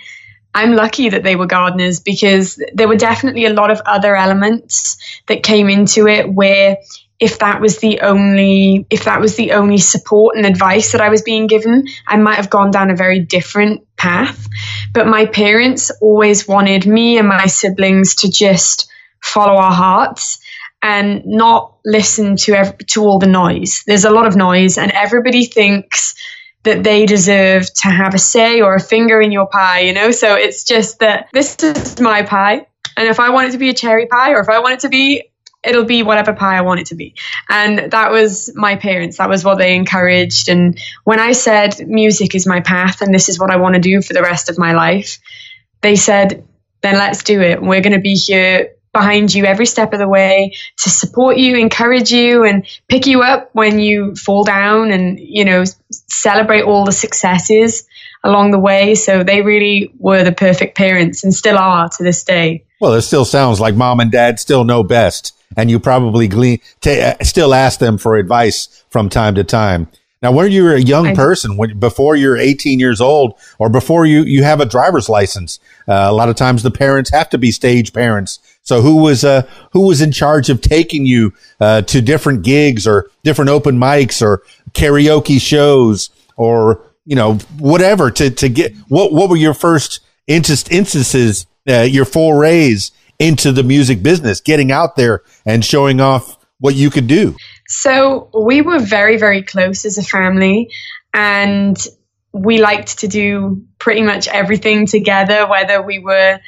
I'm 0.53 0.73
lucky 0.73 1.09
that 1.09 1.23
they 1.23 1.35
were 1.35 1.45
gardeners 1.45 1.99
because 1.99 2.61
there 2.73 2.87
were 2.87 2.95
definitely 2.95 3.45
a 3.45 3.53
lot 3.53 3.71
of 3.71 3.81
other 3.85 4.15
elements 4.15 4.97
that 5.27 5.43
came 5.43 5.69
into 5.69 6.07
it 6.07 6.31
where 6.31 6.77
if 7.19 7.39
that 7.39 7.61
was 7.61 7.79
the 7.79 7.99
only 8.01 8.85
if 8.89 9.03
that 9.03 9.19
was 9.19 9.35
the 9.35 9.51
only 9.51 9.77
support 9.77 10.37
and 10.37 10.45
advice 10.45 10.93
that 10.93 11.01
I 11.01 11.09
was 11.09 11.21
being 11.21 11.47
given, 11.47 11.85
I 12.07 12.17
might 12.17 12.35
have 12.35 12.49
gone 12.49 12.71
down 12.71 12.89
a 12.89 12.95
very 12.95 13.19
different 13.19 13.85
path. 13.97 14.47
But 14.93 15.07
my 15.07 15.25
parents 15.25 15.91
always 16.01 16.47
wanted 16.47 16.87
me 16.87 17.17
and 17.17 17.27
my 17.27 17.45
siblings 17.45 18.15
to 18.15 18.31
just 18.31 18.89
follow 19.21 19.55
our 19.55 19.71
hearts 19.73 20.39
and 20.81 21.25
not 21.25 21.75
listen 21.83 22.37
to 22.37 22.53
ev- 22.53 22.77
to 22.77 23.03
all 23.03 23.19
the 23.19 23.27
noise. 23.27 23.83
There's 23.85 24.05
a 24.05 24.11
lot 24.11 24.25
of 24.25 24.37
noise 24.37 24.77
and 24.77 24.91
everybody 24.91 25.45
thinks 25.45 26.15
that 26.63 26.83
they 26.83 27.05
deserve 27.05 27.71
to 27.73 27.87
have 27.87 28.13
a 28.13 28.19
say 28.19 28.61
or 28.61 28.75
a 28.75 28.79
finger 28.79 29.21
in 29.21 29.31
your 29.31 29.47
pie, 29.47 29.81
you 29.81 29.93
know? 29.93 30.11
So 30.11 30.35
it's 30.35 30.63
just 30.63 30.99
that 30.99 31.29
this 31.33 31.55
is 31.63 31.99
my 31.99 32.23
pie. 32.23 32.67
And 32.97 33.07
if 33.07 33.19
I 33.19 33.29
want 33.29 33.49
it 33.49 33.51
to 33.51 33.57
be 33.57 33.69
a 33.69 33.73
cherry 33.73 34.07
pie 34.07 34.31
or 34.31 34.41
if 34.41 34.49
I 34.49 34.59
want 34.59 34.73
it 34.73 34.79
to 34.81 34.89
be, 34.89 35.23
it'll 35.63 35.85
be 35.85 36.03
whatever 36.03 36.33
pie 36.33 36.57
I 36.57 36.61
want 36.61 36.81
it 36.81 36.87
to 36.87 36.95
be. 36.95 37.15
And 37.49 37.91
that 37.91 38.11
was 38.11 38.53
my 38.55 38.75
parents. 38.75 39.17
That 39.17 39.29
was 39.29 39.43
what 39.43 39.57
they 39.57 39.75
encouraged. 39.75 40.49
And 40.49 40.79
when 41.03 41.19
I 41.19 41.33
said 41.33 41.87
music 41.87 42.35
is 42.35 42.47
my 42.47 42.61
path 42.61 43.01
and 43.01 43.13
this 43.13 43.29
is 43.29 43.39
what 43.39 43.51
I 43.51 43.57
want 43.57 43.75
to 43.75 43.81
do 43.81 44.01
for 44.01 44.13
the 44.13 44.21
rest 44.21 44.49
of 44.49 44.57
my 44.57 44.73
life, 44.73 45.19
they 45.81 45.95
said, 45.95 46.45
then 46.81 46.95
let's 46.95 47.23
do 47.23 47.41
it. 47.41 47.61
We're 47.61 47.81
going 47.81 47.93
to 47.93 47.99
be 47.99 48.15
here 48.15 48.75
behind 48.93 49.33
you 49.33 49.45
every 49.45 49.65
step 49.65 49.93
of 49.93 49.99
the 49.99 50.07
way 50.07 50.53
to 50.77 50.89
support 50.89 51.37
you, 51.37 51.55
encourage 51.57 52.11
you, 52.11 52.43
and 52.43 52.65
pick 52.87 53.05
you 53.05 53.21
up 53.21 53.49
when 53.53 53.79
you 53.79 54.15
fall 54.15 54.43
down 54.43 54.91
and, 54.91 55.19
you 55.19 55.45
know, 55.45 55.63
celebrate 56.09 56.63
all 56.63 56.85
the 56.85 56.91
successes 56.91 57.87
along 58.23 58.51
the 58.51 58.59
way. 58.59 58.95
So 58.95 59.23
they 59.23 59.41
really 59.41 59.93
were 59.97 60.23
the 60.23 60.31
perfect 60.31 60.77
parents 60.77 61.23
and 61.23 61.33
still 61.33 61.57
are 61.57 61.89
to 61.89 62.03
this 62.03 62.23
day. 62.23 62.65
Well, 62.79 62.93
it 62.93 63.01
still 63.01 63.25
sounds 63.25 63.59
like 63.59 63.75
mom 63.75 63.99
and 63.99 64.11
dad 64.11 64.39
still 64.39 64.63
know 64.63 64.83
best. 64.83 65.35
And 65.57 65.69
you 65.69 65.79
probably 65.79 66.27
glean, 66.27 66.59
t- 66.81 67.01
uh, 67.01 67.15
still 67.23 67.53
ask 67.53 67.79
them 67.79 67.97
for 67.97 68.15
advice 68.15 68.83
from 68.89 69.09
time 69.09 69.35
to 69.35 69.43
time. 69.43 69.87
Now, 70.21 70.33
when 70.33 70.51
you 70.51 70.63
were 70.63 70.73
a 70.73 70.81
young 70.81 71.15
person, 71.15 71.55
when, 71.55 71.79
before 71.79 72.15
you're 72.15 72.37
18 72.37 72.77
years 72.79 72.99
old 72.99 73.39
or 73.57 73.69
before 73.69 74.05
you, 74.05 74.23
you 74.23 74.43
have 74.43 74.59
a 74.59 74.65
driver's 74.65 75.07
license, 75.07 75.59
uh, 75.87 76.07
a 76.09 76.11
lot 76.11 76.27
of 76.27 76.35
times 76.35 76.61
the 76.61 76.71
parents 76.71 77.09
have 77.11 77.29
to 77.29 77.37
be 77.37 77.51
stage 77.51 77.93
parents. 77.93 78.39
So 78.61 78.81
who 78.81 78.97
was, 78.97 79.23
uh, 79.23 79.43
who 79.71 79.87
was 79.87 80.01
in 80.01 80.11
charge 80.11 80.49
of 80.49 80.59
taking 80.59 81.05
you, 81.05 81.33
uh, 81.61 81.83
to 81.83 82.01
different 82.01 82.43
gigs 82.43 82.85
or 82.85 83.09
different 83.23 83.49
open 83.49 83.79
mics 83.79 84.21
or 84.21 84.43
karaoke 84.73 85.39
shows 85.39 86.09
or, 86.37 86.85
you 87.05 87.15
know, 87.15 87.35
whatever 87.57 88.11
to, 88.11 88.29
to 88.29 88.49
get, 88.49 88.75
what, 88.87 89.11
what 89.11 89.29
were 89.29 89.37
your 89.37 89.53
first 89.53 89.99
inst- 90.27 90.71
instances, 90.71 91.45
uh, 91.67 91.81
your 91.81 92.05
forays 92.05 92.91
into 93.19 93.51
the 93.51 93.63
music 93.63 94.01
business, 94.01 94.41
getting 94.41 94.71
out 94.71 94.95
there 94.95 95.23
and 95.45 95.63
showing 95.63 95.99
off 95.99 96.37
what 96.59 96.75
you 96.75 96.89
could 96.89 97.07
do? 97.07 97.35
So 97.67 98.29
we 98.33 98.61
were 98.61 98.79
very, 98.79 99.17
very 99.17 99.43
close 99.43 99.85
as 99.85 99.97
a 99.97 100.03
family 100.03 100.69
and 101.13 101.77
we 102.31 102.59
liked 102.59 102.99
to 102.99 103.07
do 103.07 103.63
pretty 103.79 104.01
much 104.01 104.27
everything 104.27 104.85
together, 104.85 105.47
whether 105.47 105.81
we 105.81 105.99
were 105.99 106.39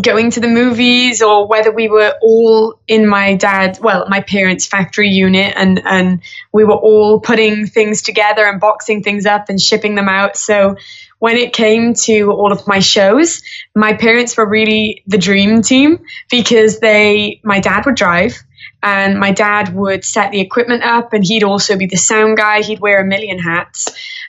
going 0.00 0.30
to 0.30 0.40
the 0.40 0.48
movies 0.48 1.20
or 1.20 1.46
whether 1.46 1.70
we 1.70 1.86
were 1.86 2.14
all 2.22 2.78
in 2.88 3.06
my 3.06 3.34
dad 3.34 3.78
well 3.82 4.06
my 4.08 4.20
parents 4.20 4.64
factory 4.64 5.10
unit 5.10 5.52
and 5.54 5.82
and 5.84 6.22
we 6.50 6.64
were 6.64 6.76
all 6.76 7.20
putting 7.20 7.66
things 7.66 8.00
together 8.00 8.46
and 8.46 8.58
boxing 8.58 9.02
things 9.02 9.26
up 9.26 9.50
and 9.50 9.60
shipping 9.60 9.94
them 9.94 10.08
out. 10.08 10.36
So 10.36 10.76
when 11.18 11.36
it 11.36 11.52
came 11.52 11.92
to 11.94 12.32
all 12.32 12.52
of 12.52 12.66
my 12.66 12.78
shows 12.78 13.42
my 13.74 13.92
parents 13.92 14.34
were 14.34 14.48
really 14.48 15.02
the 15.06 15.18
dream 15.18 15.60
team 15.60 15.98
because 16.30 16.80
they 16.80 17.40
my 17.44 17.60
dad 17.60 17.84
would 17.84 17.96
drive 17.96 18.42
and 18.82 19.20
my 19.20 19.30
dad 19.30 19.74
would 19.74 20.04
set 20.04 20.32
the 20.32 20.40
equipment 20.40 20.82
up 20.82 21.12
and 21.12 21.22
he'd 21.24 21.44
also 21.44 21.76
be 21.76 21.86
the 21.86 21.96
sound 21.96 22.36
guy. 22.36 22.62
He'd 22.62 22.80
wear 22.80 23.00
a 23.00 23.04
million 23.04 23.38
hats 23.38 23.88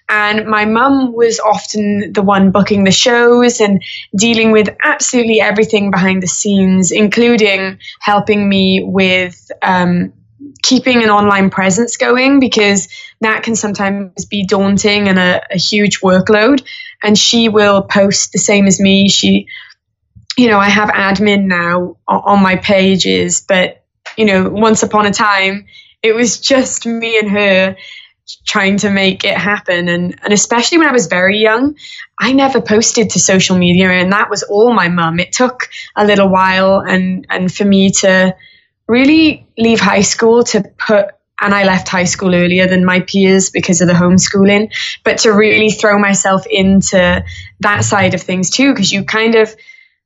and 0.09 0.45
my 0.47 0.65
mum 0.65 1.13
was 1.13 1.39
often 1.39 2.11
the 2.13 2.21
one 2.21 2.51
booking 2.51 2.83
the 2.83 2.91
shows 2.91 3.61
and 3.61 3.81
dealing 4.15 4.51
with 4.51 4.69
absolutely 4.83 5.39
everything 5.39 5.91
behind 5.91 6.21
the 6.21 6.27
scenes, 6.27 6.91
including 6.91 7.79
helping 7.99 8.47
me 8.47 8.83
with 8.83 9.49
um, 9.61 10.13
keeping 10.61 11.03
an 11.03 11.09
online 11.09 11.49
presence 11.49 11.97
going 11.97 12.39
because 12.39 12.89
that 13.21 13.43
can 13.43 13.55
sometimes 13.55 14.25
be 14.25 14.45
daunting 14.45 15.07
and 15.07 15.17
a, 15.17 15.41
a 15.51 15.57
huge 15.57 16.01
workload. 16.01 16.63
And 17.01 17.17
she 17.17 17.49
will 17.49 17.83
post 17.83 18.33
the 18.33 18.39
same 18.39 18.67
as 18.67 18.79
me. 18.79 19.09
She, 19.09 19.47
you 20.37 20.47
know, 20.47 20.59
I 20.59 20.69
have 20.69 20.89
admin 20.89 21.45
now 21.45 21.97
on 22.07 22.41
my 22.41 22.57
pages, 22.57 23.41
but, 23.41 23.83
you 24.17 24.25
know, 24.25 24.49
once 24.49 24.83
upon 24.83 25.05
a 25.05 25.11
time, 25.11 25.65
it 26.01 26.13
was 26.13 26.39
just 26.39 26.85
me 26.85 27.17
and 27.17 27.29
her 27.29 27.77
trying 28.45 28.77
to 28.77 28.89
make 28.89 29.23
it 29.23 29.37
happen. 29.37 29.87
And 29.87 30.19
and 30.23 30.33
especially 30.33 30.77
when 30.79 30.87
I 30.87 30.91
was 30.91 31.07
very 31.07 31.39
young 31.39 31.75
I 32.19 32.31
never 32.31 32.61
posted 32.61 33.09
to 33.11 33.19
social 33.19 33.57
media 33.57 33.89
and 33.89 34.11
that 34.13 34.29
was 34.29 34.43
all 34.43 34.73
my 34.73 34.87
mum. 34.87 35.19
It 35.19 35.33
took 35.33 35.69
a 35.95 36.05
little 36.05 36.29
while 36.29 36.79
and 36.79 37.25
and 37.29 37.53
for 37.53 37.65
me 37.65 37.91
to 38.01 38.35
really 38.87 39.47
leave 39.57 39.79
high 39.79 40.01
school 40.01 40.43
to 40.45 40.63
put 40.77 41.07
and 41.41 41.53
I 41.53 41.65
left 41.65 41.89
high 41.89 42.05
school 42.05 42.33
earlier 42.33 42.67
than 42.67 42.85
my 42.85 43.01
peers 43.01 43.49
because 43.49 43.81
of 43.81 43.87
the 43.87 43.93
homeschooling 43.93 44.73
but 45.03 45.19
to 45.19 45.31
really 45.31 45.69
throw 45.69 45.97
myself 45.99 46.45
into 46.49 47.25
that 47.59 47.83
side 47.83 48.13
of 48.13 48.21
things 48.21 48.49
too 48.49 48.73
because 48.73 48.91
you 48.91 49.03
kind 49.03 49.35
of 49.35 49.53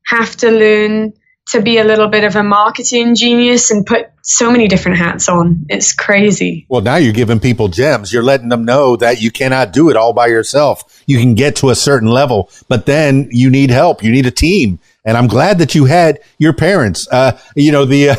have 0.04 0.36
to 0.38 0.50
learn 0.50 1.14
to 1.50 1.62
be 1.62 1.78
a 1.78 1.84
little 1.84 2.08
bit 2.08 2.24
of 2.24 2.36
a 2.36 2.44
marketing 2.44 3.16
genius 3.16 3.72
and 3.72 3.86
put 3.86 4.10
so 4.22 4.52
many 4.52 4.68
different 4.68 4.98
hats 4.98 5.30
on. 5.30 5.66
It's 5.70 5.94
crazy. 5.94 6.66
Well, 6.68 6.82
now 6.82 6.98
you're 6.98 7.14
giving 7.14 7.40
people 7.40 7.70
gems. 7.70 8.12
You're 8.12 8.24
letting 8.24 8.50
them 8.50 8.66
know 8.66 8.98
that 8.98 9.22
you 9.22 9.32
cannot 9.32 9.72
do 9.72 9.90
it 9.90 9.96
all 9.96 10.12
by 10.12 10.28
yourself. 10.28 11.02
You 11.06 11.18
can 11.20 11.36
get 11.36 11.56
to 11.58 11.70
a 11.70 11.76
certain 11.76 12.10
level, 12.10 12.50
but 12.68 12.86
then 12.86 13.30
you 13.32 13.50
need 13.50 13.70
help. 13.70 14.04
You 14.04 14.12
need 14.12 14.26
a 14.26 14.32
team. 14.32 14.80
And 15.06 15.16
I'm 15.16 15.28
glad 15.28 15.60
that 15.60 15.74
you 15.74 15.86
had 15.86 16.20
your 16.38 16.52
parents. 16.52 17.08
Uh, 17.10 17.40
you 17.56 17.72
know, 17.72 17.86
the, 17.86 18.10
uh, 18.10 18.16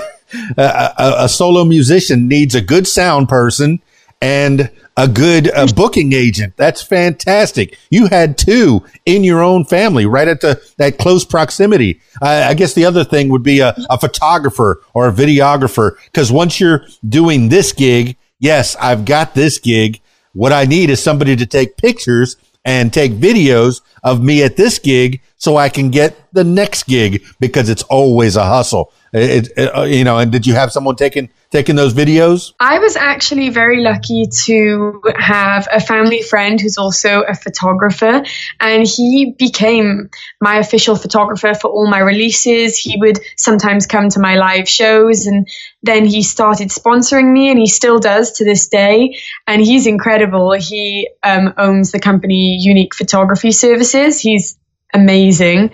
a, 0.98 1.24
a 1.24 1.28
solo 1.28 1.64
musician 1.64 2.28
needs 2.28 2.54
a 2.54 2.62
good 2.62 2.86
sound 2.86 3.28
person 3.28 3.82
and 4.22 4.70
a 4.98 5.06
good 5.06 5.48
uh, 5.54 5.68
booking 5.76 6.12
agent. 6.12 6.54
That's 6.56 6.82
fantastic. 6.82 7.78
You 7.88 8.08
had 8.08 8.36
two 8.36 8.84
in 9.06 9.22
your 9.22 9.42
own 9.42 9.64
family, 9.64 10.06
right 10.06 10.26
at 10.26 10.40
the 10.40 10.60
that 10.76 10.98
close 10.98 11.24
proximity. 11.24 12.00
I 12.20 12.54
guess 12.54 12.74
the 12.74 12.84
other 12.84 13.04
thing 13.04 13.28
would 13.28 13.44
be 13.44 13.60
a, 13.60 13.76
a 13.88 13.98
photographer 13.98 14.82
or 14.94 15.06
a 15.06 15.12
videographer, 15.12 15.96
because 16.06 16.32
once 16.32 16.58
you're 16.58 16.84
doing 17.08 17.48
this 17.48 17.72
gig, 17.72 18.16
yes, 18.40 18.74
I've 18.76 19.04
got 19.04 19.34
this 19.34 19.58
gig. 19.58 20.00
What 20.32 20.52
I 20.52 20.64
need 20.64 20.90
is 20.90 21.00
somebody 21.00 21.36
to 21.36 21.46
take 21.46 21.76
pictures 21.76 22.36
and 22.64 22.92
take 22.92 23.12
videos 23.12 23.80
of 24.02 24.20
me 24.20 24.42
at 24.42 24.56
this 24.56 24.80
gig 24.80 25.22
so 25.36 25.56
I 25.56 25.68
can 25.68 25.90
get 25.90 26.16
the 26.32 26.44
next 26.44 26.88
gig 26.88 27.22
because 27.38 27.68
it's 27.68 27.84
always 27.84 28.34
a 28.34 28.44
hustle. 28.44 28.92
It, 29.12 29.48
it, 29.56 29.76
uh, 29.76 29.82
you 29.82 30.04
know, 30.04 30.18
and 30.18 30.30
did 30.30 30.46
you 30.46 30.54
have 30.54 30.70
someone 30.72 30.96
taking 30.96 31.30
taking 31.50 31.76
those 31.76 31.94
videos? 31.94 32.52
I 32.60 32.78
was 32.78 32.96
actually 32.96 33.48
very 33.48 33.80
lucky 33.80 34.26
to 34.44 35.02
have 35.16 35.66
a 35.72 35.80
family 35.80 36.22
friend 36.22 36.60
who's 36.60 36.76
also 36.76 37.22
a 37.22 37.34
photographer, 37.34 38.22
and 38.60 38.86
he 38.86 39.34
became 39.38 40.10
my 40.40 40.58
official 40.58 40.94
photographer 40.96 41.54
for 41.54 41.70
all 41.70 41.88
my 41.88 42.00
releases. 42.00 42.76
He 42.76 42.98
would 42.98 43.18
sometimes 43.36 43.86
come 43.86 44.10
to 44.10 44.20
my 44.20 44.36
live 44.36 44.68
shows, 44.68 45.26
and 45.26 45.48
then 45.82 46.04
he 46.04 46.22
started 46.22 46.68
sponsoring 46.68 47.32
me, 47.32 47.50
and 47.50 47.58
he 47.58 47.66
still 47.66 47.98
does 47.98 48.32
to 48.32 48.44
this 48.44 48.68
day. 48.68 49.18
And 49.46 49.62
he's 49.62 49.86
incredible. 49.86 50.52
He 50.52 51.08
um, 51.22 51.54
owns 51.56 51.92
the 51.92 52.00
company 52.00 52.58
Unique 52.60 52.94
Photography 52.94 53.52
Services. 53.52 54.20
He's 54.20 54.58
amazing. 54.92 55.70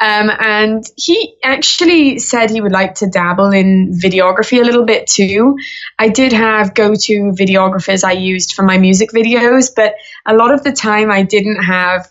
Um, 0.00 0.30
and 0.30 0.84
he 0.96 1.36
actually 1.42 2.18
said 2.18 2.50
he 2.50 2.60
would 2.60 2.72
like 2.72 2.96
to 2.96 3.08
dabble 3.08 3.52
in 3.52 3.92
videography 3.92 4.60
a 4.60 4.64
little 4.64 4.84
bit 4.84 5.06
too. 5.06 5.56
I 5.98 6.08
did 6.08 6.32
have 6.32 6.74
go 6.74 6.94
to 6.94 7.12
videographers 7.32 8.02
I 8.02 8.12
used 8.12 8.54
for 8.54 8.62
my 8.62 8.78
music 8.78 9.10
videos, 9.10 9.70
but 9.74 9.94
a 10.26 10.34
lot 10.34 10.52
of 10.52 10.64
the 10.64 10.72
time 10.72 11.10
I 11.10 11.22
didn't 11.22 11.62
have 11.62 12.10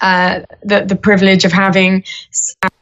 uh, 0.00 0.40
the, 0.62 0.84
the 0.84 0.96
privilege 0.96 1.44
of 1.44 1.52
having 1.52 2.02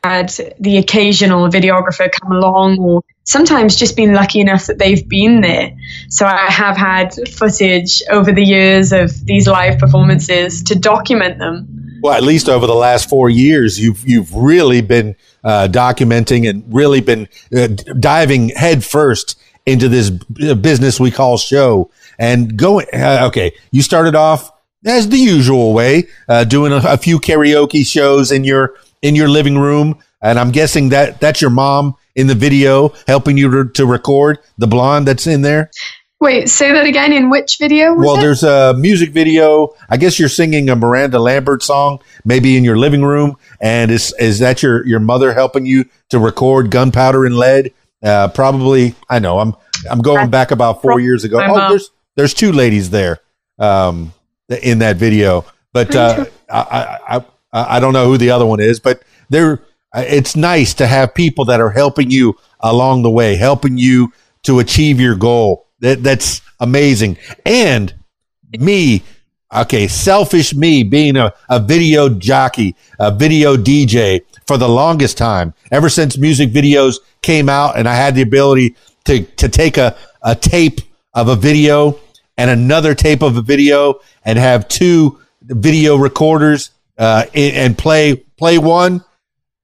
had 0.03 0.31
the 0.59 0.79
occasional 0.79 1.49
videographer 1.49 2.11
come 2.11 2.33
along 2.33 2.79
or 2.79 3.03
sometimes 3.25 3.77
just 3.77 3.97
been 3.97 4.13
lucky 4.13 4.41
enough 4.41 4.67
that 4.67 4.79
they've 4.79 5.07
been 5.09 5.41
there. 5.41 5.77
So 6.09 6.27
I 6.27 6.51
have 6.51 6.77
had 6.77 7.15
footage 7.29 8.03
over 8.11 8.33
the 8.33 8.45
years 8.45 8.93
of 8.93 9.25
these 9.25 9.47
live 9.47 9.79
performances 9.79 10.65
to 10.65 10.79
document 10.79 11.39
them 11.39 11.74
well, 12.05 12.13
at 12.13 12.23
least 12.23 12.51
over 12.51 12.67
the 12.67 12.75
last 12.75 13.09
four 13.09 13.31
years, 13.31 13.81
you've 13.81 14.07
you've 14.07 14.35
really 14.35 14.83
been 14.83 15.17
uh, 15.43 15.69
documenting 15.71 16.47
and 16.47 16.63
really 16.69 17.01
been 17.01 17.27
uh, 17.57 17.69
diving 17.99 18.51
headfirst 18.51 19.41
into 19.65 19.89
this 19.89 20.11
business 20.11 21.01
we 21.01 21.11
call 21.11 21.39
show 21.39 21.91
and 22.19 22.59
going. 22.59 22.87
Uh, 22.93 23.21
okay, 23.29 23.53
you 23.71 23.81
started 23.81 24.15
off 24.15 24.51
as 24.85 25.09
the 25.09 25.17
usual 25.17 25.73
way, 25.73 26.07
uh, 26.29 26.45
doing 26.45 26.73
a, 26.73 26.83
a, 26.85 26.99
few 26.99 27.19
karaoke 27.19 27.87
shows 27.87 28.31
in 28.31 28.45
your 28.45 28.75
in 29.01 29.15
your 29.15 29.29
living 29.29 29.57
room, 29.57 29.99
and 30.21 30.39
I'm 30.39 30.51
guessing 30.51 30.91
that 30.91 31.23
that's 31.23 31.41
your 31.41 31.49
mom 31.49 31.95
in 32.15 32.27
the 32.27 32.35
video 32.35 32.93
helping 33.07 33.39
you 33.39 33.71
to 33.71 33.87
record 33.87 34.41
the 34.59 34.67
blonde 34.67 35.09
that's 35.09 35.27
in 35.27 35.41
there. 35.41 35.71
Wait, 36.21 36.49
say 36.49 36.73
that 36.73 36.87
again. 36.87 37.13
In 37.13 37.29
which 37.29 37.59
video? 37.59 37.95
well, 37.95 38.17
it? 38.17 38.21
there's 38.21 38.43
a 38.43 38.75
music 38.79 39.11
video. 39.11 39.75
I 39.89 39.97
guess 39.97 40.19
you're 40.19 40.29
singing 40.29 40.71
a 40.71 40.77
Miranda 40.77 41.19
Lambert 41.19 41.63
song, 41.63 41.99
maybe 42.25 42.57
in 42.57 42.65
your 42.65 42.79
living 42.79 43.03
room. 43.03 43.37
And 43.61 43.91
is 43.91 44.15
is 44.19 44.39
that 44.39 44.63
your 44.63 44.87
your 44.87 45.01
mother 45.01 45.35
helping 45.35 45.67
you 45.67 45.85
to 46.11 46.19
record 46.19 46.71
Gunpowder 46.71 47.27
and 47.27 47.37
Lead? 47.37 47.75
Uh, 48.03 48.29
probably. 48.29 48.95
I 49.11 49.19
know. 49.19 49.39
I'm 49.39 49.55
I'm 49.91 50.01
going 50.01 50.31
back 50.31 50.51
about 50.51 50.81
four 50.83 51.01
years 51.01 51.25
ago. 51.25 51.41
Oh, 51.43 51.69
there's 51.69 51.91
there's 52.17 52.33
two 52.33 52.53
ladies 52.53 52.91
there 52.91 53.19
um, 53.59 54.13
in 54.63 54.79
that 54.79 54.97
video, 54.97 55.45
but 55.73 55.95
uh, 55.95 56.25
I, 56.49 56.99
I 57.07 57.17
I 57.53 57.77
I 57.77 57.81
don't 57.81 57.93
know 57.93 58.07
who 58.07 58.17
the 58.17 58.31
other 58.31 58.47
one 58.47 58.61
is, 58.61 58.81
but 58.81 59.03
they're. 59.29 59.61
It's 59.97 60.35
nice 60.35 60.75
to 60.75 60.89
have 60.89 61.15
people 61.15 61.45
that 61.45 61.61
are 61.61 61.71
helping 61.71 62.11
you 62.11 62.37
along 62.59 63.03
the 63.03 63.11
way, 63.11 63.37
helping 63.37 63.79
you 63.79 64.13
to 64.43 64.59
achieve 64.59 64.99
your 64.99 65.15
goal 65.15 65.64
that 65.81 66.03
that's 66.03 66.41
amazing. 66.61 67.19
And 67.45 67.95
me, 68.59 69.03
okay, 69.55 69.89
selfish 69.89 70.55
me 70.55 70.83
being 70.83 71.17
a, 71.17 71.33
a 71.49 71.61
video 71.61 72.09
jockey, 72.09 72.77
a 72.99 73.11
video 73.11 73.57
DJ 73.57 74.21
for 74.47 74.57
the 74.57 74.69
longest 74.69 75.17
time, 75.19 75.55
ever 75.71 75.89
since 75.89 76.19
music 76.19 76.51
videos 76.51 76.97
came 77.23 77.49
out 77.49 77.79
and 77.79 77.89
I 77.89 77.95
had 77.95 78.15
the 78.15 78.23
ability 78.23 78.77
to, 79.05 79.23
to 79.23 79.49
take 79.49 79.77
a, 79.77 79.97
a 80.23 80.35
tape 80.35 80.81
of 81.15 81.29
a 81.29 81.37
video 81.37 81.99
and 82.37 82.51
another 82.51 82.95
tape 82.95 83.23
of 83.23 83.37
a 83.37 83.43
video 83.43 84.01
and 84.25 84.39
have 84.39 84.69
two 84.69 85.21
video 85.43 85.97
recorders 85.97 86.71
uh, 86.99 87.27
and 87.35 87.77
play 87.77 88.17
play 88.37 88.59
one 88.59 89.05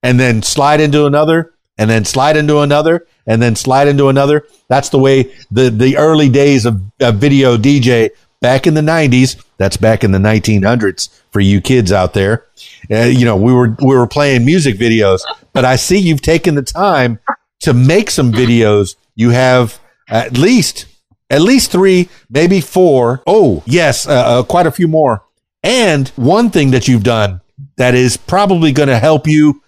and 0.02 0.18
then 0.18 0.42
slide 0.42 0.80
into 0.80 1.06
another 1.06 1.54
and 1.80 1.88
then 1.88 2.04
slide 2.04 2.36
into 2.36 2.58
another 2.58 3.06
and 3.26 3.40
then 3.40 3.56
slide 3.56 3.88
into 3.88 4.08
another. 4.08 4.46
That's 4.68 4.90
the 4.90 4.98
way 4.98 5.34
the, 5.50 5.70
the 5.70 5.96
early 5.96 6.28
days 6.28 6.66
of, 6.66 6.82
of 7.00 7.16
video 7.16 7.56
DJ 7.56 8.10
back 8.42 8.66
in 8.66 8.74
the 8.74 8.82
90s. 8.82 9.42
That's 9.56 9.78
back 9.78 10.04
in 10.04 10.12
the 10.12 10.18
1900s 10.18 11.08
for 11.30 11.40
you 11.40 11.62
kids 11.62 11.90
out 11.90 12.12
there. 12.12 12.46
Uh, 12.90 13.04
you 13.04 13.24
know, 13.24 13.36
we 13.36 13.54
were 13.54 13.74
we 13.80 13.96
were 13.96 14.06
playing 14.06 14.44
music 14.44 14.76
videos, 14.76 15.22
but 15.54 15.64
I 15.64 15.76
see 15.76 15.96
you've 15.96 16.20
taken 16.20 16.54
the 16.54 16.62
time 16.62 17.18
to 17.60 17.72
make 17.72 18.10
some 18.10 18.30
videos. 18.30 18.96
You 19.14 19.30
have 19.30 19.80
at 20.08 20.36
least 20.36 20.84
at 21.30 21.40
least 21.40 21.70
three, 21.72 22.10
maybe 22.28 22.60
four. 22.60 23.22
Oh, 23.26 23.62
yes, 23.64 24.06
uh, 24.06 24.12
uh, 24.12 24.42
quite 24.42 24.66
a 24.66 24.72
few 24.72 24.88
more 24.88 25.22
And 25.62 26.08
one 26.16 26.50
thing 26.50 26.72
that 26.72 26.88
you've 26.88 27.04
done 27.04 27.40
that 27.76 27.94
is 27.94 28.16
probably 28.18 28.72
going 28.72 28.88
to 28.88 28.98
help 28.98 29.26
you 29.26 29.62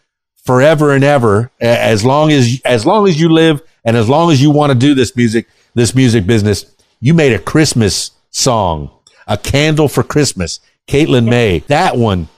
forever 0.44 0.92
and 0.94 1.04
ever 1.04 1.50
as 1.60 2.04
long 2.04 2.30
as 2.32 2.60
as 2.64 2.84
long 2.84 3.08
as 3.08 3.20
you 3.20 3.28
live 3.28 3.62
and 3.84 3.96
as 3.96 4.08
long 4.08 4.30
as 4.30 4.42
you 4.42 4.50
want 4.50 4.72
to 4.72 4.78
do 4.78 4.94
this 4.94 5.14
music 5.16 5.46
this 5.74 5.94
music 5.94 6.26
business 6.26 6.66
you 7.00 7.14
made 7.14 7.32
a 7.32 7.38
christmas 7.38 8.10
song 8.30 8.90
a 9.26 9.36
candle 9.38 9.88
for 9.88 10.02
christmas 10.02 10.60
Caitlin 10.88 11.28
Mae. 11.28 11.60
That 11.68 11.96
one 11.96 12.28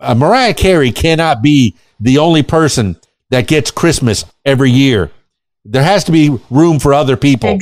uh, 0.00 0.14
mariah 0.14 0.54
carey 0.54 0.90
cannot 0.90 1.42
be 1.42 1.76
the 2.00 2.16
only 2.18 2.42
person 2.42 2.96
that 3.28 3.46
gets 3.46 3.70
christmas 3.70 4.24
every 4.44 4.70
year. 4.70 5.10
There 5.66 5.82
has 5.82 6.04
to 6.04 6.12
be 6.12 6.38
room 6.48 6.78
for 6.80 6.94
other 6.94 7.16
people. 7.18 7.58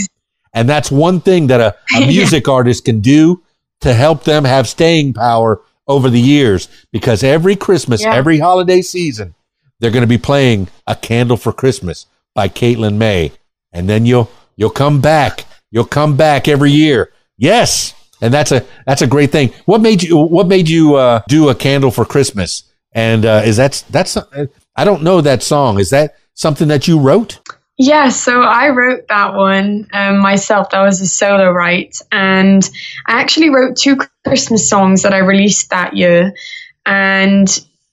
And 0.55 0.69
that's 0.69 0.91
one 0.93 1.21
thing 1.21 1.49
that 1.49 1.61
a, 1.61 1.77
a 1.97 2.07
music 2.07 2.47
artist 2.49 2.85
can 2.85 3.01
do 3.01 3.43
to 3.81 3.93
help 3.93 4.23
them 4.23 4.45
have 4.45 4.69
staying 4.69 5.15
power 5.15 5.61
over 5.89 6.09
the 6.09 6.21
years 6.21 6.69
because 6.93 7.25
every 7.25 7.57
christmas 7.57 8.03
Yeah. 8.03 8.15
every 8.15 8.39
holiday 8.39 8.81
season 8.81 9.35
they're 9.81 9.91
going 9.91 10.03
to 10.03 10.07
be 10.07 10.19
playing 10.19 10.69
a 10.87 10.95
candle 10.95 11.37
for 11.37 11.53
christmas 11.53 12.07
by 12.39 12.49
Caitlin 12.49 12.95
Mae. 12.95 13.33
And 13.73 13.89
then 13.89 14.07
you'll 14.07 14.31
you'll 14.55 14.71
come 14.71 15.01
back. 15.01 15.45
You'll 15.73 15.85
come 15.85 16.17
back 16.17 16.47
every 16.47 16.71
year. 16.71 17.13
Yes! 17.37 17.95
And 18.21 18.33
that's 18.33 18.53
a 18.53 18.65
that's 18.87 19.03
a 19.03 19.09
great 19.09 19.33
thing. 19.33 19.53
What 19.67 19.81
made 19.81 20.05
you 20.05 20.17
what 20.17 20.47
made 20.47 20.69
you 20.69 20.95
uh, 20.95 21.23
do 21.27 21.49
a 21.49 21.55
candle 21.55 21.91
for 21.91 22.05
christmas? 22.05 22.63
And 22.93 23.27
uh, 23.27 23.43
is 23.45 23.57
that 23.57 23.85
that's 23.91 24.17
i 24.77 24.85
don't 24.85 25.03
know 25.03 25.21
that 25.21 25.43
song. 25.43 25.81
Is 25.81 25.91
that 25.91 26.15
something 26.35 26.69
that 26.69 26.87
you 26.87 27.01
wrote? 27.01 27.41
Yeah, 27.77 28.09
so 28.09 28.41
I 28.41 28.71
wrote 28.71 29.09
that 29.09 29.35
one 29.35 29.89
um, 29.93 30.19
myself. 30.19 30.71
That 30.71 30.83
was 30.83 31.01
a 31.01 31.09
solo 31.09 31.51
write. 31.51 32.01
And 32.13 32.63
I 33.07 33.21
actually 33.21 33.51
wrote 33.51 33.77
two 33.77 33.99
Christmas 34.25 34.69
songs 34.69 35.03
that 35.03 35.13
I 35.13 35.19
released 35.19 35.71
that 35.71 35.97
year. 35.97 36.35
And 36.87 37.49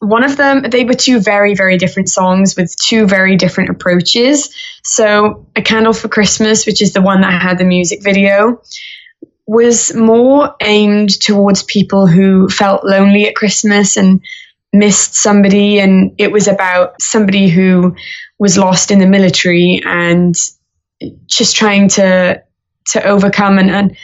one 0.06 0.24
of 0.24 0.38
them, 0.38 0.64
they 0.64 0.86
were 0.86 0.94
two 0.94 1.20
very, 1.20 1.56
very 1.56 1.78
different 1.78 2.10
songs 2.10 2.56
with 2.56 2.76
two 2.76 3.08
very 3.08 3.36
different 3.36 3.70
approaches. 3.70 4.54
So, 4.84 5.48
A 5.56 5.62
Candle 5.62 5.94
for 5.94 6.08
Christmas, 6.08 6.66
which 6.66 6.82
is 6.82 6.94
the 6.94 7.02
one 7.02 7.22
that 7.22 7.42
had 7.42 7.58
the 7.58 7.66
music 7.66 8.04
video, 8.04 8.62
was 9.48 9.94
more 9.94 10.56
aimed 10.62 11.20
towards 11.20 11.64
people 11.64 12.08
who 12.08 12.50
felt 12.50 12.84
lonely 12.84 13.28
at 13.28 13.36
Christmas 13.36 13.98
and 13.98 14.22
missed 14.74 15.16
somebody. 15.16 15.80
And 15.80 16.16
it 16.18 16.32
was 16.32 16.48
about 16.48 17.02
somebody 17.02 17.48
who 17.48 17.96
was 18.40 18.58
lost 18.58 18.92
in 18.92 19.00
the 19.00 19.08
military 19.08 19.82
and 19.86 20.36
just 21.28 21.56
trying 21.56 21.90
to 21.90 22.44
to 22.88 23.04
overcome 23.04 23.58
and, 23.58 23.70
and 23.72 23.98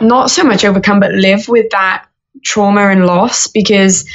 not 0.00 0.30
so 0.30 0.44
much 0.44 0.64
overcome 0.64 1.00
but 1.00 1.12
live 1.12 1.48
with 1.48 1.70
that 1.70 2.06
trauma 2.44 2.88
and 2.88 3.06
loss 3.06 3.46
because 3.46 4.08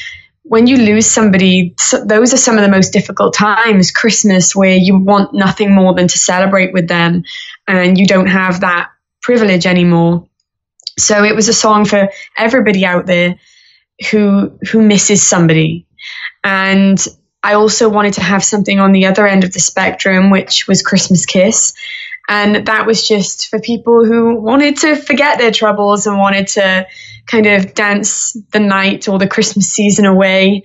when 0.44 0.68
you 0.68 0.78
lose 0.78 1.06
somebody 1.06 1.76
so 1.78 2.04
those 2.04 2.34
are 2.34 2.38
some 2.38 2.58
of 2.58 2.64
the 2.64 2.70
most 2.70 2.92
difficult 2.92 3.34
times 3.34 3.92
christmas 3.92 4.56
where 4.56 4.76
you 4.76 4.98
want 4.98 5.34
nothing 5.34 5.74
more 5.74 5.94
than 5.94 6.08
to 6.08 6.18
celebrate 6.18 6.74
with 6.74 6.88
them 6.88 7.24
and 7.68 7.98
you 7.98 8.06
don't 8.06 8.28
have 8.28 8.62
that 8.62 8.90
privilege 9.22 9.66
anymore 9.66 10.28
so 10.98 11.24
it 11.24 11.36
was 11.36 11.48
a 11.48 11.54
song 11.54 11.86
for 11.86 12.10
everybody 12.38 12.86
out 12.86 13.06
there 13.06 13.40
who 14.10 14.58
who 14.72 14.82
misses 14.82 15.28
somebody 15.28 15.86
and 16.44 17.08
I 17.44 17.54
also 17.54 17.90
wanted 17.90 18.14
to 18.16 18.22
have 18.22 18.44
something 18.44 18.80
on 18.80 18.92
the 18.92 19.08
other 19.08 19.26
end 19.26 19.44
of 19.44 19.54
the 19.54 19.60
spectrum, 19.60 20.30
which 20.30 20.68
was 20.68 20.82
Christmas 20.82 21.26
Kiss. 21.26 21.74
And 22.30 22.68
that 22.68 22.86
was 22.86 23.08
just 23.08 23.50
for 23.50 23.60
people 23.60 24.06
who 24.06 24.36
wanted 24.36 24.78
to 24.78 24.96
forget 24.96 25.40
their 25.40 25.52
troubles 25.52 26.06
and 26.06 26.18
wanted 26.18 26.48
to 26.50 26.88
kind 27.32 27.46
of 27.48 27.74
dance 27.74 28.34
the 28.52 28.60
night 28.60 29.08
or 29.08 29.18
the 29.18 29.28
Christmas 29.28 29.72
season 29.72 30.06
away 30.06 30.64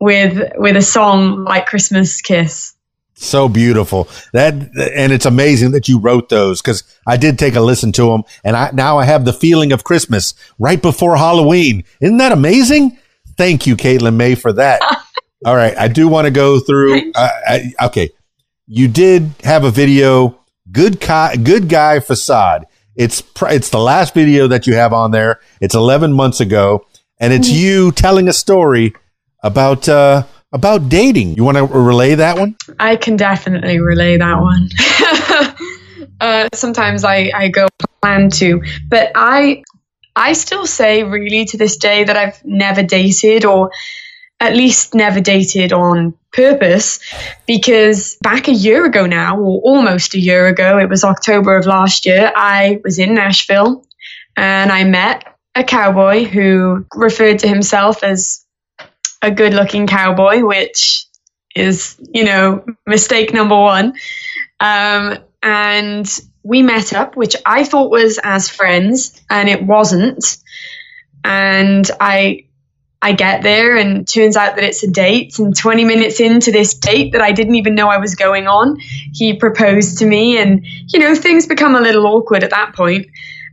with 0.00 0.52
with 0.56 0.76
a 0.76 0.82
song 0.82 1.44
like 1.44 1.66
Christmas 1.66 2.20
Kiss. 2.20 2.74
so 3.14 3.48
beautiful. 3.48 4.08
That 4.32 4.54
and 4.54 5.12
it's 5.12 5.26
amazing 5.26 5.70
that 5.72 5.86
you 5.88 6.00
wrote 6.00 6.28
those 6.28 6.60
because 6.60 6.82
i 7.06 7.16
did 7.16 7.38
take 7.38 7.54
a 7.54 7.60
listen 7.60 7.92
to 7.92 8.06
them 8.10 8.22
and 8.42 8.56
i 8.56 8.70
now 8.72 8.98
i 8.98 9.04
have 9.04 9.24
the 9.24 9.32
feeling 9.32 9.70
of 9.72 9.84
christmas 9.84 10.34
right 10.58 10.82
before 10.82 11.16
halloween. 11.16 11.84
Isn't 12.00 12.16
that 12.16 12.32
amazing? 12.32 12.98
Thank 13.36 13.66
you 13.66 13.76
Caitlin 13.76 14.16
Mae 14.16 14.34
for 14.34 14.52
that. 14.54 14.80
All 15.46 15.54
right 15.54 15.76
i 15.78 15.86
do 15.86 16.08
want 16.08 16.24
to 16.24 16.32
go 16.32 16.58
through 16.58 17.12
uh, 17.14 17.28
I, 17.46 17.72
okay. 17.84 18.10
You 18.66 18.88
did 18.88 19.30
have 19.44 19.64
a 19.64 19.70
video 19.70 20.40
good 20.72 20.98
guy 21.00 21.36
good 21.36 21.68
guy 21.68 22.00
facade 22.00 22.66
it's 22.96 23.20
pr- 23.20 23.48
it's 23.48 23.70
the 23.70 23.78
last 23.80 24.14
video 24.14 24.48
that 24.48 24.66
you 24.66 24.74
have 24.74 24.92
on 24.92 25.10
there. 25.10 25.40
It's 25.60 25.74
11 25.74 26.12
months 26.12 26.40
ago 26.40 26.86
and 27.18 27.32
it's 27.32 27.48
you 27.48 27.92
telling 27.92 28.28
a 28.28 28.32
story 28.32 28.94
about 29.42 29.88
uh 29.88 30.24
about 30.52 30.88
dating. 30.88 31.34
You 31.34 31.44
want 31.44 31.56
to 31.56 31.64
relay 31.64 32.16
that 32.16 32.36
one? 32.36 32.56
I 32.78 32.96
can 32.96 33.16
definitely 33.16 33.80
relay 33.80 34.18
that 34.18 34.40
one. 34.40 34.68
uh, 36.20 36.48
sometimes 36.52 37.04
I, 37.04 37.30
I 37.34 37.48
go 37.48 37.68
plan 38.02 38.28
to, 38.30 38.62
but 38.88 39.12
I 39.14 39.62
I 40.14 40.34
still 40.34 40.66
say 40.66 41.04
really 41.04 41.46
to 41.46 41.56
this 41.56 41.76
day 41.76 42.04
that 42.04 42.16
I've 42.16 42.44
never 42.44 42.82
dated 42.82 43.46
or 43.46 43.70
at 44.42 44.54
least 44.54 44.94
never 44.94 45.20
dated 45.20 45.72
on 45.72 46.12
purpose 46.32 46.98
because 47.46 48.16
back 48.22 48.48
a 48.48 48.52
year 48.52 48.84
ago 48.84 49.06
now 49.06 49.38
or 49.38 49.60
almost 49.62 50.14
a 50.14 50.18
year 50.18 50.46
ago 50.46 50.78
it 50.78 50.88
was 50.88 51.04
October 51.04 51.56
of 51.56 51.64
last 51.64 52.04
year 52.06 52.32
I 52.34 52.80
was 52.84 52.98
in 52.98 53.14
Nashville 53.14 53.86
and 54.36 54.72
I 54.72 54.84
met 54.84 55.36
a 55.54 55.62
cowboy 55.62 56.24
who 56.24 56.84
referred 56.94 57.38
to 57.40 57.48
himself 57.48 58.02
as 58.02 58.44
a 59.20 59.30
good 59.30 59.54
looking 59.54 59.86
cowboy 59.86 60.40
which 60.40 61.06
is, 61.54 61.96
you 62.12 62.24
know, 62.24 62.64
mistake 62.86 63.32
number 63.32 63.56
one. 63.56 63.94
Um, 64.60 65.18
and 65.42 66.20
we 66.42 66.62
met 66.62 66.92
up, 66.92 67.16
which 67.16 67.36
I 67.44 67.64
thought 67.64 67.90
was 67.90 68.18
as 68.22 68.48
friends, 68.48 69.20
and 69.28 69.48
it 69.48 69.62
wasn't. 69.62 70.38
And 71.24 71.88
I, 72.00 72.46
I 73.02 73.12
get 73.12 73.42
there, 73.42 73.76
and 73.76 74.06
turns 74.06 74.36
out 74.36 74.54
that 74.54 74.64
it's 74.64 74.84
a 74.84 74.90
date. 74.90 75.38
And 75.38 75.56
20 75.56 75.84
minutes 75.84 76.20
into 76.20 76.52
this 76.52 76.74
date 76.74 77.12
that 77.12 77.20
I 77.20 77.32
didn't 77.32 77.56
even 77.56 77.74
know 77.74 77.88
I 77.88 77.98
was 77.98 78.14
going 78.14 78.46
on, 78.46 78.78
he 78.78 79.34
proposed 79.34 79.98
to 79.98 80.06
me, 80.06 80.38
and 80.38 80.64
you 80.64 81.00
know 81.00 81.14
things 81.14 81.46
become 81.46 81.74
a 81.74 81.80
little 81.80 82.06
awkward 82.06 82.44
at 82.44 82.50
that 82.50 82.74
point. 82.74 83.08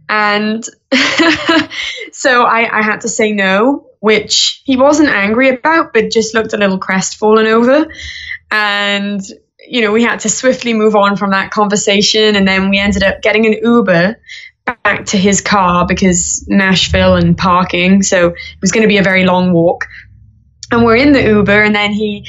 And 0.10 0.64
so 2.12 2.44
I, 2.44 2.80
I 2.80 2.82
had 2.82 3.02
to 3.02 3.08
say 3.08 3.32
no, 3.32 3.88
which 4.00 4.62
he 4.66 4.76
wasn't 4.76 5.10
angry 5.10 5.50
about, 5.50 5.94
but 5.94 6.10
just 6.10 6.34
looked 6.34 6.54
a 6.54 6.58
little 6.58 6.80
crestfallen 6.80 7.46
over. 7.46 7.94
And, 8.50 9.22
you 9.68 9.82
know, 9.82 9.92
we 9.92 10.04
had 10.04 10.22
to 10.22 10.30
swiftly 10.30 10.74
move 10.74 10.96
on 10.96 11.16
from 11.16 11.32
that 11.32 11.52
conversation. 11.52 12.36
And 12.36 12.48
then 12.48 12.70
we 12.70 12.80
ended 12.80 13.04
up 13.04 13.22
getting 13.22 13.46
an 13.46 13.54
Uber 13.62 14.20
back 14.84 15.06
to 15.08 15.18
his 15.18 15.42
car 15.42 15.86
because 15.86 16.46
Nashville 16.48 17.16
and 17.16 17.38
parking. 17.38 18.04
So 18.04 18.30
it 18.30 18.62
was 18.62 18.72
going 18.72 18.84
to 18.84 18.88
be 18.88 18.98
a 18.98 19.04
very 19.04 19.26
long 19.26 19.54
walk. 19.54 19.86
And 20.72 20.84
we're 20.84 20.98
in 20.98 21.14
the 21.14 21.24
Uber, 21.24 21.64
and 21.64 21.74
then 21.74 21.92
he 21.92 22.28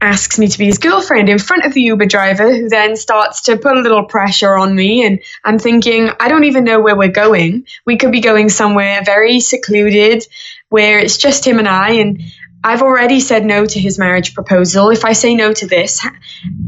asks 0.00 0.38
me 0.38 0.46
to 0.46 0.58
be 0.58 0.66
his 0.66 0.78
girlfriend 0.78 1.28
in 1.28 1.38
front 1.38 1.64
of 1.64 1.74
the 1.74 1.82
Uber 1.82 2.06
driver, 2.06 2.54
who 2.54 2.68
then 2.68 2.96
starts 2.96 3.42
to 3.42 3.56
put 3.56 3.76
a 3.76 3.80
little 3.80 4.04
pressure 4.04 4.56
on 4.56 4.74
me. 4.74 5.04
And 5.04 5.20
I'm 5.44 5.58
thinking, 5.58 6.10
I 6.20 6.28
don't 6.28 6.44
even 6.44 6.64
know 6.64 6.80
where 6.80 6.96
we're 6.96 7.08
going. 7.08 7.66
We 7.84 7.96
could 7.96 8.12
be 8.12 8.20
going 8.20 8.48
somewhere 8.48 9.02
very 9.04 9.40
secluded 9.40 10.26
where 10.68 10.98
it's 10.98 11.16
just 11.16 11.46
him 11.46 11.58
and 11.58 11.68
I. 11.68 11.92
And 11.92 12.22
I've 12.62 12.82
already 12.82 13.20
said 13.20 13.44
no 13.44 13.64
to 13.64 13.78
his 13.78 13.98
marriage 13.98 14.34
proposal. 14.34 14.90
If 14.90 15.04
I 15.04 15.12
say 15.12 15.34
no 15.34 15.52
to 15.52 15.66
this, 15.66 16.04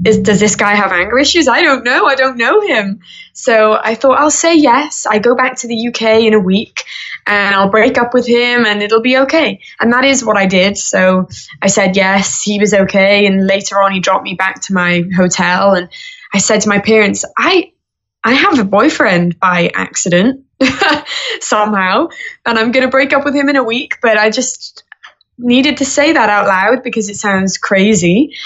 is, 0.06 0.18
does 0.18 0.38
this 0.38 0.54
guy 0.54 0.74
have 0.74 0.92
anger 0.92 1.18
issues? 1.18 1.48
I 1.48 1.62
don't 1.62 1.84
know. 1.84 2.06
I 2.06 2.14
don't 2.14 2.36
know 2.36 2.60
him. 2.60 3.00
So 3.32 3.78
I 3.82 3.96
thought 3.96 4.18
I'll 4.18 4.30
say 4.30 4.54
yes. 4.54 5.04
I 5.04 5.18
go 5.18 5.34
back 5.34 5.56
to 5.58 5.66
the 5.68 5.88
UK 5.88 6.22
in 6.24 6.34
a 6.34 6.38
week 6.38 6.84
and 7.26 7.54
I'll 7.54 7.70
break 7.70 7.98
up 7.98 8.14
with 8.14 8.26
him 8.26 8.66
and 8.66 8.82
it'll 8.82 9.02
be 9.02 9.18
okay. 9.18 9.60
And 9.80 9.92
that 9.92 10.04
is 10.04 10.24
what 10.24 10.36
I 10.36 10.46
did. 10.46 10.78
So 10.78 11.28
I 11.60 11.66
said 11.66 11.96
yes, 11.96 12.42
he 12.42 12.60
was 12.60 12.72
okay. 12.72 13.26
And 13.26 13.46
later 13.46 13.82
on, 13.82 13.92
he 13.92 14.00
dropped 14.00 14.24
me 14.24 14.34
back 14.34 14.62
to 14.62 14.72
my 14.72 15.04
hotel. 15.16 15.74
And 15.74 15.88
I 16.32 16.38
said 16.38 16.60
to 16.60 16.68
my 16.68 16.78
parents, 16.78 17.24
I, 17.36 17.72
I 18.22 18.34
have 18.34 18.58
a 18.60 18.64
boyfriend 18.64 19.40
by 19.40 19.70
accident 19.74 20.44
somehow, 21.40 22.08
and 22.46 22.58
I'm 22.58 22.70
going 22.70 22.84
to 22.84 22.90
break 22.90 23.12
up 23.12 23.24
with 23.24 23.34
him 23.34 23.48
in 23.48 23.56
a 23.56 23.64
week. 23.64 23.96
But 24.02 24.18
I 24.18 24.30
just 24.30 24.84
needed 25.40 25.78
to 25.78 25.84
say 25.84 26.12
that 26.12 26.28
out 26.28 26.46
loud 26.46 26.82
because 26.82 27.08
it 27.08 27.16
sounds 27.16 27.58
crazy. 27.58 28.36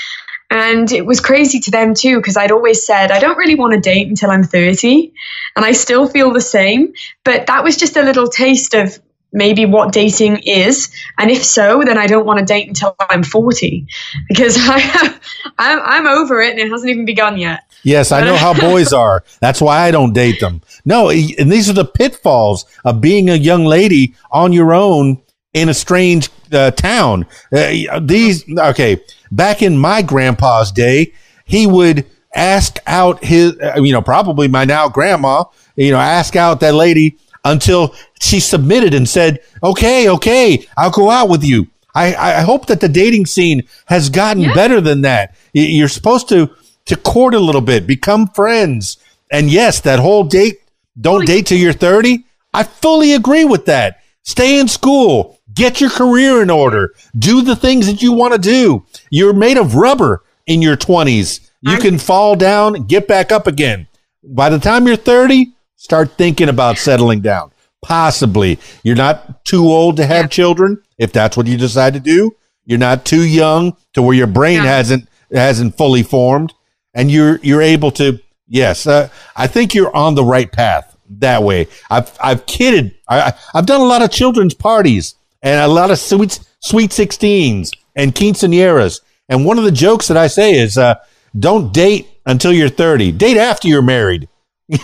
And 0.51 0.91
it 0.93 1.05
was 1.05 1.21
crazy 1.21 1.59
to 1.61 1.71
them 1.71 1.95
too, 1.95 2.19
because 2.19 2.37
I'd 2.37 2.53
always 2.53 2.87
said, 2.87 3.11
I 3.11 3.19
don't 3.19 3.37
really 3.37 3.55
want 3.57 3.75
to 3.75 3.81
date 3.81 4.09
until 4.09 4.31
I'm 4.31 4.45
30. 4.45 5.13
And 5.57 5.65
I 5.65 5.73
still 5.73 6.09
feel 6.09 6.33
the 6.33 6.41
same. 6.41 6.93
But 7.25 7.47
that 7.47 7.65
was 7.65 7.77
just 7.77 7.97
a 7.97 8.03
little 8.03 8.29
taste 8.29 8.75
of 8.75 8.99
maybe 9.33 9.67
what 9.67 9.93
dating 9.93 10.39
is. 10.45 10.95
And 11.19 11.31
if 11.31 11.45
so, 11.45 11.83
then 11.85 11.99
I 11.99 12.07
don't 12.07 12.25
want 12.25 12.39
to 12.39 12.45
date 12.45 12.69
until 12.69 12.95
I'm 13.11 13.25
40 13.25 13.87
because 14.29 14.57
I, 14.61 15.19
I'm, 15.59 15.81
I'm 15.83 16.07
over 16.07 16.41
it 16.41 16.53
and 16.53 16.61
it 16.61 16.71
hasn't 16.71 16.91
even 16.91 17.05
begun 17.05 17.37
yet. 17.37 17.65
Yes, 17.83 18.13
I 18.13 18.21
know 18.23 18.37
how 18.37 18.55
boys 18.59 18.93
are. 18.93 19.25
That's 19.41 19.61
why 19.61 19.81
I 19.81 19.91
don't 19.91 20.13
date 20.13 20.41
them. 20.41 20.63
No, 20.85 21.11
and 21.11 21.51
these 21.51 21.69
are 21.69 21.75
the 21.75 21.85
pitfalls 21.85 22.65
of 22.85 23.01
being 23.01 23.29
a 23.29 23.35
young 23.35 23.65
lady 23.65 24.15
on 24.31 24.53
your 24.53 24.73
own 24.73 25.21
in 25.53 25.69
a 25.69 25.75
strange 25.75 26.34
uh, 26.55 26.71
town. 26.73 27.27
Uh, 27.53 28.01
these 28.01 28.45
okay, 28.59 29.01
back 29.31 29.63
in 29.63 29.77
my 29.79 30.03
grandpa's 30.03 30.71
day, 30.73 31.13
he 31.45 31.67
would 31.67 32.07
ask 32.35 32.79
out 32.87 33.23
his, 33.25 33.57
uh, 33.61 33.81
you 33.81 33.93
know, 33.93 34.03
probably 34.03 34.49
my 34.49 34.65
now 34.65 34.89
grandma, 34.89 35.45
you 35.77 35.91
know, 35.91 35.99
ask 35.99 36.37
out 36.37 36.61
that 36.61 36.75
lady 36.75 37.17
until 37.45 37.95
she 38.21 38.41
submitted 38.41 38.95
and 38.95 39.09
said, 39.09 39.41
"Okay, 39.63 40.09
okay, 40.09 40.67
I'll 40.77 40.91
go 40.91 41.11
out 41.11 41.29
with 41.29 41.45
you." 41.45 41.69
I, 41.95 42.15
I 42.17 42.41
hope 42.41 42.67
that 42.67 42.81
the 42.81 42.89
dating 42.89 43.27
scene 43.27 43.63
has 43.87 44.09
gotten 44.11 44.43
Yeah. 44.43 44.55
better 44.55 44.81
than 44.81 45.03
that. 45.03 45.35
You're 45.53 45.89
supposed 45.89 46.29
to 46.31 46.51
to 46.87 46.97
court 46.97 47.35
a 47.35 47.39
little 47.39 47.61
bit, 47.61 47.87
become 47.87 48.27
friends, 48.29 48.97
and 49.31 49.49
yes, 49.51 49.81
that 49.83 50.01
whole 50.01 50.25
date 50.25 50.59
don't 51.01 51.25
date 51.27 51.47
till 51.47 51.59
you're 51.59 51.73
30. 51.73 52.25
I 52.53 52.63
fully 52.65 53.15
agree 53.15 53.45
with 53.45 53.67
that. 53.67 54.01
Stay 54.23 54.59
in 54.59 54.69
school, 54.69 55.39
get 55.55 55.81
your 55.81 55.91
career 55.91 56.43
in 56.43 56.51
order, 56.51 56.93
do 57.19 57.43
the 57.43 57.57
things 57.57 57.87
that 57.87 58.03
you 58.03 58.13
want 58.13 58.33
to 58.35 58.39
do. 58.39 58.85
You're 59.11 59.33
made 59.33 59.57
of 59.57 59.75
rubber 59.75 60.23
in 60.47 60.61
your 60.63 60.77
20s. 60.77 61.41
You 61.63 61.79
can 61.79 61.99
fall 61.99 62.37
down, 62.37 62.85
get 62.87 63.09
back 63.09 63.33
up 63.33 63.47
again. 63.47 63.87
By 64.23 64.51
the 64.51 64.59
time 64.59 64.87
you're 64.87 64.97
30, 64.97 65.53
start 65.77 66.13
thinking 66.19 66.49
about 66.51 66.77
settling 66.77 67.21
down. 67.21 67.53
Possibly. 67.83 68.59
You're 68.83 68.97
not 68.97 69.45
too 69.45 69.65
old 69.67 69.97
to 69.99 70.07
have 70.07 70.31
children 70.31 70.83
if 70.99 71.13
that's 71.13 71.37
what 71.37 71.47
you 71.47 71.57
decide 71.57 71.95
to 71.95 72.01
do. 72.01 72.33
You're 72.65 72.79
not 72.79 73.05
too 73.05 73.23
young 73.23 73.77
to 73.93 74.03
where 74.03 74.17
your 74.17 74.27
brain 74.27 74.57
Yeah. 74.63 74.77
hasn't 74.77 75.09
hasn't 75.33 75.77
fully 75.77 76.03
formed 76.03 76.53
and 76.95 77.11
you're 77.11 77.39
you're 77.43 77.61
able 77.63 77.91
to 77.93 78.19
yes, 78.49 78.87
uh, 78.87 79.09
I 79.37 79.47
think 79.47 79.75
you're 79.75 79.95
on 79.95 80.15
the 80.15 80.25
right 80.25 80.51
path 80.51 80.97
that 81.19 81.43
way. 81.43 81.67
I've 81.91 82.11
I've 82.23 82.47
kidded. 82.47 82.95
I- 83.09 83.35
I've 83.53 83.67
done 83.67 83.81
a 83.81 83.85
lot 83.85 84.01
of 84.03 84.11
children's 84.11 84.55
parties 84.55 85.15
and 85.45 85.61
a 85.61 85.69
lot 85.69 85.93
of 85.93 85.99
sweet 85.99 86.41
sweet 86.59 86.91
16s 86.91 87.71
and 87.95 88.15
quinceañeras. 88.15 89.01
And 89.29 89.45
one 89.45 89.59
of 89.59 89.65
the 89.65 89.71
jokes 89.71 90.09
that 90.09 90.17
I 90.17 90.27
say 90.27 90.55
is 90.55 90.77
uh, 90.77 90.97
don't 91.39 91.73
date 91.73 92.09
until 92.27 92.53
you're 92.53 92.69
30. 92.69 93.13
Date 93.13 93.37
after 93.37 93.69
you're 93.69 93.83
married. 93.83 94.29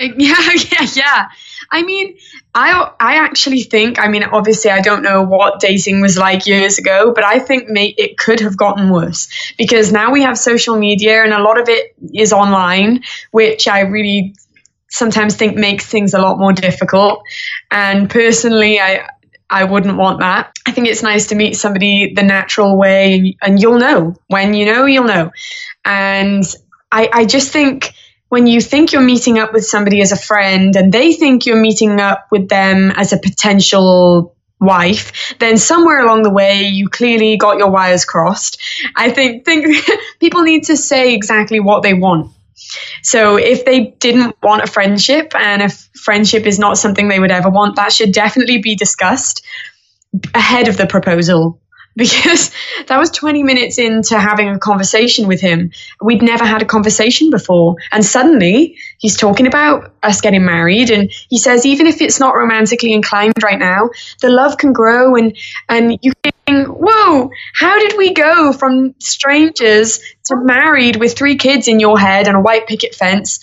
Yeah, 0.00 0.34
yeah, 0.72 0.86
yeah. 0.94 1.28
I 1.70 1.84
mean, 1.84 2.16
I 2.56 2.90
I 2.98 3.18
actually 3.18 3.62
think. 3.62 4.00
I 4.00 4.08
mean, 4.08 4.24
obviously, 4.24 4.72
I 4.72 4.80
don't 4.80 5.02
know 5.02 5.22
what 5.22 5.60
dating 5.60 6.00
was 6.00 6.18
like 6.18 6.44
years 6.44 6.78
ago, 6.78 7.12
but 7.14 7.22
I 7.22 7.38
think 7.38 7.68
it 7.70 8.18
could 8.18 8.40
have 8.40 8.56
gotten 8.56 8.90
worse 8.90 9.28
because 9.56 9.92
now 9.92 10.10
we 10.10 10.22
have 10.22 10.36
social 10.36 10.76
media, 10.76 11.22
and 11.22 11.32
a 11.32 11.40
lot 11.40 11.60
of 11.60 11.68
it 11.68 11.94
is 12.12 12.32
online, 12.32 13.04
which 13.30 13.68
I 13.68 13.80
really 13.82 14.34
sometimes 14.90 15.36
think 15.36 15.56
makes 15.56 15.86
things 15.86 16.14
a 16.14 16.18
lot 16.20 16.36
more 16.36 16.52
difficult. 16.52 17.22
And 17.70 18.10
personally, 18.10 18.80
I 18.80 19.08
I 19.52 19.64
wouldn't 19.64 19.98
want 19.98 20.20
that. 20.20 20.56
I 20.66 20.72
think 20.72 20.88
it's 20.88 21.02
nice 21.02 21.26
to 21.26 21.34
meet 21.34 21.56
somebody 21.56 22.14
the 22.14 22.22
natural 22.22 22.78
way, 22.78 23.36
and, 23.42 23.60
you'll 23.60 23.78
know 23.78 24.16
when 24.28 24.54
you 24.54 24.64
know, 24.64 24.86
you'll 24.86 25.04
know. 25.04 25.30
And 25.84 26.42
I 26.90 27.10
I 27.12 27.24
just 27.26 27.52
think 27.52 27.92
when 28.30 28.46
you 28.46 28.62
think 28.62 28.92
you're 28.92 29.02
meeting 29.02 29.38
up 29.38 29.52
with 29.52 29.66
somebody 29.66 30.00
as 30.00 30.10
a 30.10 30.16
friend 30.16 30.74
and 30.74 30.90
they 30.90 31.12
think 31.12 31.44
you're 31.44 31.60
meeting 31.60 32.00
up 32.00 32.28
with 32.30 32.48
them 32.48 32.90
as 32.92 33.12
a 33.12 33.18
potential 33.18 34.34
wife 34.58 35.34
then 35.40 35.58
somewhere 35.58 36.02
along 36.04 36.22
the 36.22 36.30
way 36.30 36.62
you 36.62 36.88
clearly 36.88 37.36
got 37.36 37.58
your 37.58 37.68
wires 37.68 38.04
crossed 38.04 38.62
i 38.94 39.10
think 39.10 39.44
think 39.44 39.66
people 40.20 40.42
need 40.42 40.62
to 40.62 40.76
say 40.76 41.14
exactly 41.14 41.58
what 41.58 41.82
they 41.82 41.94
want 41.94 42.30
so 43.02 43.36
if 43.36 43.64
they 43.64 43.86
didn't 43.98 44.36
want 44.42 44.62
a 44.62 44.66
friendship 44.66 45.32
and 45.34 45.62
if 45.62 45.88
friendship 45.94 46.46
is 46.46 46.58
not 46.58 46.78
something 46.78 47.08
they 47.08 47.20
would 47.20 47.30
ever 47.30 47.50
want 47.50 47.76
that 47.76 47.92
should 47.92 48.12
definitely 48.12 48.58
be 48.58 48.74
discussed 48.74 49.44
ahead 50.34 50.68
of 50.68 50.76
the 50.76 50.86
proposal 50.86 51.60
because 51.96 52.50
that 52.86 52.98
was 52.98 53.10
20 53.10 53.42
minutes 53.42 53.78
into 53.78 54.18
having 54.18 54.48
a 54.48 54.58
conversation 54.58 55.28
with 55.28 55.40
him. 55.40 55.72
We'd 56.00 56.22
never 56.22 56.44
had 56.44 56.62
a 56.62 56.64
conversation 56.64 57.28
before. 57.28 57.76
And 57.90 58.04
suddenly 58.04 58.78
he's 58.98 59.18
talking 59.18 59.46
about 59.46 59.92
us 60.02 60.22
getting 60.22 60.44
married. 60.44 60.90
And 60.90 61.12
he 61.28 61.38
says, 61.38 61.66
even 61.66 61.86
if 61.86 62.00
it's 62.00 62.18
not 62.18 62.34
romantically 62.34 62.94
inclined 62.94 63.34
right 63.42 63.58
now, 63.58 63.90
the 64.22 64.30
love 64.30 64.56
can 64.56 64.72
grow. 64.72 65.16
And, 65.16 65.36
and 65.68 65.98
you 66.00 66.12
think, 66.22 66.66
whoa, 66.68 67.30
how 67.54 67.78
did 67.78 67.98
we 67.98 68.14
go 68.14 68.54
from 68.54 68.94
strangers 68.98 70.00
to 70.24 70.36
married 70.36 70.96
with 70.96 71.16
three 71.16 71.36
kids 71.36 71.68
in 71.68 71.78
your 71.78 71.98
head 71.98 72.26
and 72.26 72.36
a 72.36 72.40
white 72.40 72.66
picket 72.66 72.94
fence 72.94 73.40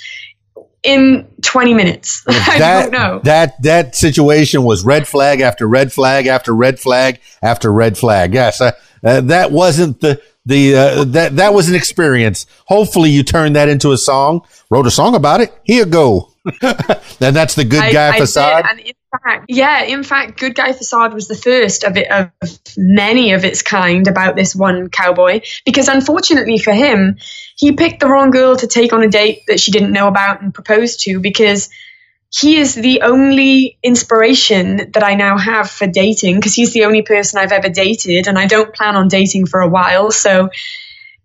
in 0.84 1.27
20 1.41 1.73
minutes? 1.73 2.23
I 2.27 2.59
that, 2.59 2.82
don't 2.84 2.91
know. 2.91 3.19
That 3.23 3.61
that 3.63 3.95
situation 3.95 4.63
was 4.63 4.84
red 4.84 5.07
flag 5.07 5.41
after 5.41 5.67
red 5.67 5.91
flag 5.91 6.27
after 6.27 6.55
red 6.55 6.80
flag 6.80 7.19
after 7.41 7.71
red 7.71 7.97
flag. 7.97 8.34
Yes, 8.34 8.61
uh, 8.61 8.71
uh, 9.03 9.21
that 9.21 9.51
wasn't 9.51 10.01
the 10.01 10.21
the 10.45 10.75
uh, 10.75 11.03
that 11.05 11.36
that 11.36 11.53
was 11.53 11.69
an 11.69 11.75
experience. 11.75 12.45
Hopefully, 12.65 13.09
you 13.09 13.23
turned 13.23 13.55
that 13.55 13.69
into 13.69 13.91
a 13.91 13.97
song. 13.97 14.41
Wrote 14.69 14.88
a 14.88 14.91
song 14.91 15.15
about 15.15 15.41
it. 15.41 15.53
Here 15.63 15.86
go. 15.86 16.32
and 16.61 17.36
that's 17.36 17.55
the 17.55 17.65
good 17.65 17.82
I- 17.82 17.93
guy 17.93 18.09
I 18.09 18.11
did, 18.13 18.19
facade. 18.19 18.65
in 18.80 18.93
fact, 19.12 19.45
yeah, 19.49 19.84
in 19.84 20.03
fact, 20.03 20.39
Good 20.39 20.55
Guy 20.55 20.74
Facade 20.74 21.14
was 21.14 21.28
the 21.28 21.36
first 21.36 21.84
of 21.84 21.97
it 21.97 22.12
of 22.12 22.32
many 22.78 23.34
of 23.34 23.43
its 23.43 23.62
kind 23.62 24.07
about 24.07 24.36
this 24.36 24.55
one 24.55 24.89
cowboy. 24.89 25.41
Because 25.66 25.88
unfortunately 25.88 26.60
for 26.60 26.74
him, 26.74 27.18
he 27.55 27.72
picked 27.72 27.99
the 27.99 28.07
wrong 28.07 28.32
girl 28.32 28.55
to 28.55 28.68
take 28.68 28.93
on 28.93 29.03
a 29.03 29.10
date 29.10 29.43
that 29.47 29.60
she 29.60 29.72
didn't 29.72 29.91
know 29.91 30.07
about 30.07 30.41
and 30.41 30.53
propose 30.53 30.97
to. 30.97 31.20
Because 31.20 31.70
he 32.32 32.57
is 32.57 32.76
the 32.76 33.01
only 33.01 33.80
inspiration 33.82 34.91
that 34.91 35.03
I 35.03 35.16
now 35.16 35.38
have 35.38 35.70
for 35.70 35.88
dating. 35.88 36.36
Because 36.36 36.53
he's 36.53 36.74
the 36.74 36.86
only 36.86 37.01
person 37.01 37.39
I've 37.39 37.51
ever 37.51 37.70
dated, 37.70 38.28
and 38.28 38.38
I 38.38 38.45
don't 38.45 38.74
plan 38.74 38.95
on 38.95 39.07
dating 39.07 39.47
for 39.47 39.62
a 39.62 39.68
while. 39.68 40.12
So 40.12 40.49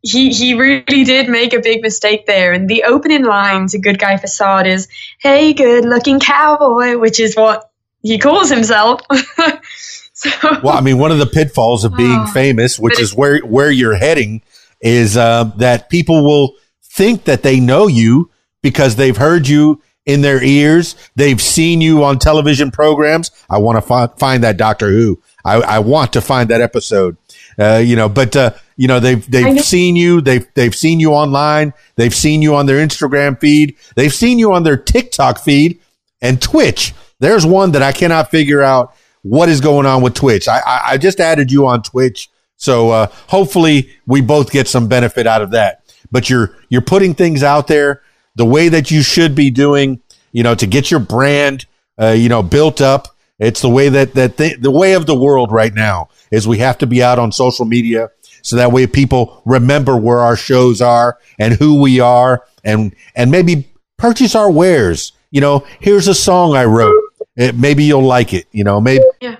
he 0.00 0.30
he 0.30 0.54
really 0.54 1.04
did 1.04 1.28
make 1.28 1.54
a 1.54 1.60
big 1.60 1.82
mistake 1.82 2.26
there. 2.26 2.52
And 2.52 2.68
the 2.68 2.84
opening 2.84 3.24
line 3.24 3.66
to 3.68 3.78
Good 3.78 3.98
Guy 3.98 4.16
Facade 4.18 4.66
is, 4.66 4.88
"Hey, 5.18 5.54
good 5.54 5.84
looking 5.84 6.20
cowboy," 6.20 6.98
which 6.98 7.20
is 7.20 7.34
what 7.34 7.70
he 8.04 8.18
calls 8.18 8.48
himself. 8.50 9.00
so 10.12 10.30
Well, 10.62 10.76
I 10.76 10.80
mean, 10.80 10.98
one 10.98 11.10
of 11.10 11.18
the 11.18 11.26
pitfalls 11.26 11.84
of 11.84 11.96
being 11.96 12.20
Oh, 12.20 12.26
famous, 12.32 12.78
which 12.78 13.00
is 13.00 13.14
where 13.14 13.38
where 13.40 13.70
you're 13.70 13.96
heading, 13.96 14.42
is 14.80 15.16
uh, 15.16 15.44
that 15.56 15.88
people 15.90 16.24
will 16.24 16.54
think 16.82 17.24
that 17.24 17.42
they 17.42 17.58
know 17.58 17.86
you 17.88 18.30
because 18.62 18.96
they've 18.96 19.16
heard 19.16 19.48
you 19.48 19.82
in 20.06 20.20
their 20.20 20.42
ears. 20.42 20.94
They've 21.16 21.40
seen 21.40 21.80
you 21.80 22.04
on 22.04 22.18
television 22.18 22.70
programs. 22.70 23.30
I 23.50 23.58
want 23.58 23.76
to 23.78 23.82
fi- 23.82 24.06
find 24.18 24.44
that 24.44 24.56
Doctor 24.56 24.90
Who. 24.90 25.20
I, 25.44 25.56
I 25.56 25.78
want 25.80 26.12
to 26.14 26.20
find 26.20 26.50
that 26.50 26.60
episode. 26.60 27.16
Uh, 27.58 27.82
you 27.84 27.96
know, 27.96 28.08
but 28.08 28.34
uh, 28.36 28.50
you 28.76 28.88
know 28.88 29.00
they've 29.00 29.28
they've 29.30 29.60
seen 29.60 29.96
you. 29.96 30.20
They've 30.20 30.46
they've 30.54 30.74
seen 30.74 31.00
you 31.00 31.12
online. 31.12 31.72
They've 31.96 32.14
seen 32.14 32.42
you 32.42 32.54
on 32.54 32.66
their 32.66 32.84
Instagram 32.86 33.38
feed. 33.40 33.76
They've 33.96 34.12
seen 34.12 34.38
you 34.38 34.52
on 34.52 34.62
their 34.62 34.76
TikTok 34.76 35.38
feed 35.38 35.80
and 36.20 36.40
Twitch. 36.42 36.92
There's 37.24 37.46
one 37.46 37.72
that 37.72 37.82
I 37.82 37.92
cannot 37.92 38.30
figure 38.30 38.62
out 38.62 38.94
what 39.22 39.48
is 39.48 39.62
going 39.62 39.86
on 39.86 40.02
with 40.02 40.12
Twitch. 40.12 40.46
I, 40.46 40.58
I, 40.58 40.80
I 40.88 40.98
just 40.98 41.20
added 41.20 41.50
you 41.50 41.66
on 41.66 41.82
Twitch, 41.82 42.28
so 42.56 42.90
uh, 42.90 43.06
hopefully 43.28 43.90
we 44.06 44.20
both 44.20 44.50
get 44.50 44.68
some 44.68 44.88
benefit 44.88 45.26
out 45.26 45.40
of 45.40 45.52
that. 45.52 45.82
But 46.12 46.28
you're 46.28 46.54
you're 46.68 46.82
putting 46.82 47.14
things 47.14 47.42
out 47.42 47.66
there 47.66 48.02
the 48.36 48.44
way 48.44 48.68
that 48.68 48.90
you 48.90 49.02
should 49.02 49.34
be 49.34 49.50
doing, 49.50 50.02
you 50.32 50.42
know, 50.42 50.54
to 50.54 50.66
get 50.66 50.90
your 50.90 51.00
brand, 51.00 51.64
uh, 51.98 52.08
you 52.08 52.28
know, 52.28 52.42
built 52.42 52.82
up. 52.82 53.08
It's 53.38 53.62
the 53.62 53.70
way 53.70 53.88
that 53.88 54.12
that 54.14 54.36
th- 54.36 54.60
the 54.60 54.70
way 54.70 54.92
of 54.92 55.06
the 55.06 55.16
world 55.16 55.50
right 55.50 55.72
now 55.72 56.10
is 56.30 56.46
we 56.46 56.58
have 56.58 56.76
to 56.78 56.86
be 56.86 57.02
out 57.02 57.18
on 57.18 57.32
social 57.32 57.64
media 57.64 58.10
so 58.42 58.56
that 58.56 58.70
way 58.70 58.86
people 58.86 59.40
remember 59.46 59.96
where 59.96 60.18
our 60.18 60.36
shows 60.36 60.82
are 60.82 61.18
and 61.38 61.54
who 61.54 61.80
we 61.80 62.00
are 62.00 62.44
and 62.62 62.94
and 63.16 63.30
maybe 63.30 63.72
purchase 63.96 64.34
our 64.34 64.50
wares. 64.50 65.12
You 65.30 65.40
know, 65.40 65.66
here's 65.80 66.06
a 66.06 66.14
song 66.14 66.54
I 66.54 66.66
wrote. 66.66 67.03
It, 67.36 67.54
maybe 67.56 67.84
you'll 67.84 68.02
like 68.06 68.32
it. 68.32 68.46
You 68.52 68.64
know, 68.64 68.80
maybe 68.80 69.04
yeah, 69.20 69.36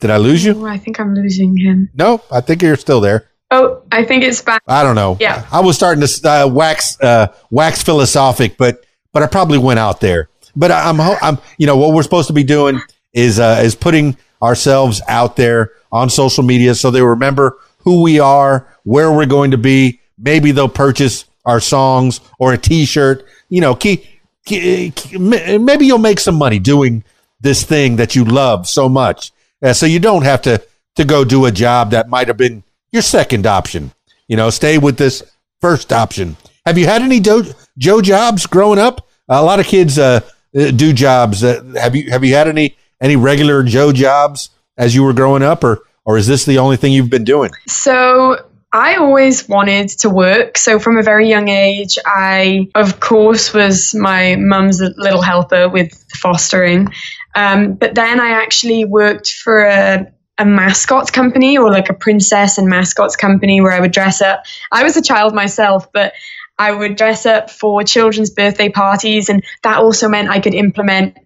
did 0.00 0.10
I 0.10 0.18
lose 0.18 0.44
you? 0.44 0.54
Oh, 0.62 0.66
I 0.66 0.78
think 0.78 1.00
I'm 1.00 1.14
losing 1.14 1.56
him. 1.56 1.90
No, 1.94 2.22
I 2.30 2.40
think 2.40 2.62
you're 2.62 2.76
still 2.76 3.00
there. 3.00 3.28
Oh, 3.50 3.82
I 3.90 4.04
think 4.04 4.22
it's 4.22 4.40
back. 4.42 4.62
I 4.68 4.82
don't 4.84 4.94
know. 4.94 5.16
Yeah. 5.18 5.44
I 5.50 5.60
was 5.60 5.74
starting 5.76 6.06
to 6.06 6.28
uh, 6.28 6.46
wax 6.48 7.00
uh, 7.00 7.28
wax 7.50 7.82
philosophic, 7.82 8.56
but 8.56 8.84
but 9.12 9.22
I 9.22 9.26
probably 9.26 9.58
went 9.58 9.78
out 9.80 10.00
there. 10.00 10.28
But 10.54 10.70
I- 10.70 10.88
I'm 10.88 10.98
ho- 10.98 11.18
I'm 11.20 11.38
you 11.58 11.66
know 11.66 11.76
what 11.76 11.94
we're 11.94 12.02
supposed 12.04 12.28
to 12.28 12.32
be 12.34 12.44
doing 12.44 12.80
is 13.12 13.40
uh, 13.40 13.60
is 13.64 13.74
putting 13.74 14.16
ourselves 14.42 15.02
out 15.08 15.36
there 15.36 15.72
on 15.92 16.08
social 16.08 16.44
media 16.44 16.74
so 16.74 16.90
they 16.90 17.02
remember 17.02 17.58
who 17.78 18.02
we 18.02 18.20
are, 18.20 18.68
where 18.84 19.10
we're 19.10 19.26
going 19.26 19.50
to 19.50 19.58
be. 19.58 20.00
Maybe 20.18 20.52
they'll 20.52 20.68
purchase 20.68 21.24
our 21.46 21.58
songs 21.60 22.20
or 22.38 22.52
a 22.52 22.58
T-shirt. 22.58 23.26
You 23.48 23.60
know, 23.62 23.74
keep, 23.74 24.04
keep, 24.44 25.18
maybe 25.18 25.86
you'll 25.86 25.98
make 25.98 26.20
some 26.20 26.36
money 26.36 26.58
doing 26.58 27.02
this 27.40 27.64
thing 27.64 27.96
that 27.96 28.14
you 28.14 28.24
love 28.24 28.68
so 28.68 28.88
much. 28.88 29.32
So 29.72 29.86
you 29.86 30.00
don't 30.00 30.24
have 30.24 30.42
to 30.42 30.62
to 30.96 31.04
go 31.04 31.24
do 31.24 31.46
a 31.46 31.52
job 31.52 31.90
that 31.92 32.08
might 32.08 32.28
have 32.28 32.36
been 32.36 32.62
your 32.92 33.02
second 33.02 33.46
option. 33.46 33.92
You 34.28 34.36
know, 34.36 34.50
stay 34.50 34.78
with 34.78 34.96
this 34.96 35.22
first 35.60 35.92
option. 35.92 36.36
Have 36.66 36.78
you 36.78 36.86
had 36.86 37.02
any 37.02 37.20
do- 37.20 37.52
Joe 37.78 38.00
jobs 38.00 38.46
growing 38.46 38.78
up? 38.78 39.06
a 39.30 39.42
lot 39.42 39.60
of 39.60 39.66
kids 39.66 39.98
uh, 39.98 40.20
do 40.52 40.92
jobs. 40.92 41.42
Uh, 41.42 41.62
have 41.80 41.94
you 41.94 42.10
have 42.10 42.24
you 42.24 42.34
had 42.34 42.48
any 42.48 42.76
any 43.00 43.16
regular 43.16 43.62
Joe 43.62 43.92
jobs 43.92 44.50
as 44.76 44.94
you 44.94 45.04
were 45.04 45.12
growing 45.12 45.42
up, 45.42 45.64
or 45.64 45.82
or 46.04 46.18
is 46.18 46.26
this 46.26 46.44
the 46.44 46.58
only 46.58 46.76
thing 46.76 46.92
you've 46.92 47.10
been 47.10 47.24
doing? 47.24 47.50
So 47.66 48.44
I 48.72 48.96
always 48.96 49.48
wanted 49.48 49.88
to 50.00 50.10
work. 50.10 50.58
So 50.58 50.78
from 50.78 50.98
a 50.98 51.02
very 51.02 51.28
young 51.28 51.48
age, 51.48 51.98
I, 52.04 52.68
of 52.74 53.00
course, 53.00 53.54
was 53.54 53.94
my 53.94 54.36
mum's 54.36 54.80
little 54.80 55.22
helper 55.22 55.68
with 55.68 55.92
fostering. 56.14 56.88
Um, 57.34 57.74
but 57.74 57.94
then 57.94 58.20
I 58.20 58.30
actually 58.30 58.84
worked 58.84 59.32
for 59.32 59.64
a, 59.64 60.12
a 60.38 60.44
mascots 60.44 61.10
company 61.10 61.58
or 61.58 61.70
like 61.70 61.88
a 61.88 61.94
princess 61.94 62.58
and 62.58 62.68
mascots 62.68 63.16
company 63.16 63.60
where 63.60 63.72
I 63.72 63.80
would 63.80 63.92
dress 63.92 64.20
up. 64.20 64.44
I 64.72 64.82
was 64.82 64.96
a 64.96 65.02
child 65.02 65.34
myself, 65.34 65.92
but 65.92 66.12
I 66.58 66.72
would 66.72 66.96
dress 66.96 67.24
up 67.24 67.48
for 67.50 67.82
children's 67.84 68.28
birthday 68.28 68.68
parties, 68.68 69.30
and 69.30 69.42
that 69.62 69.78
also 69.78 70.08
meant 70.08 70.28
I 70.28 70.40
could 70.40 70.54
implement 70.54 71.16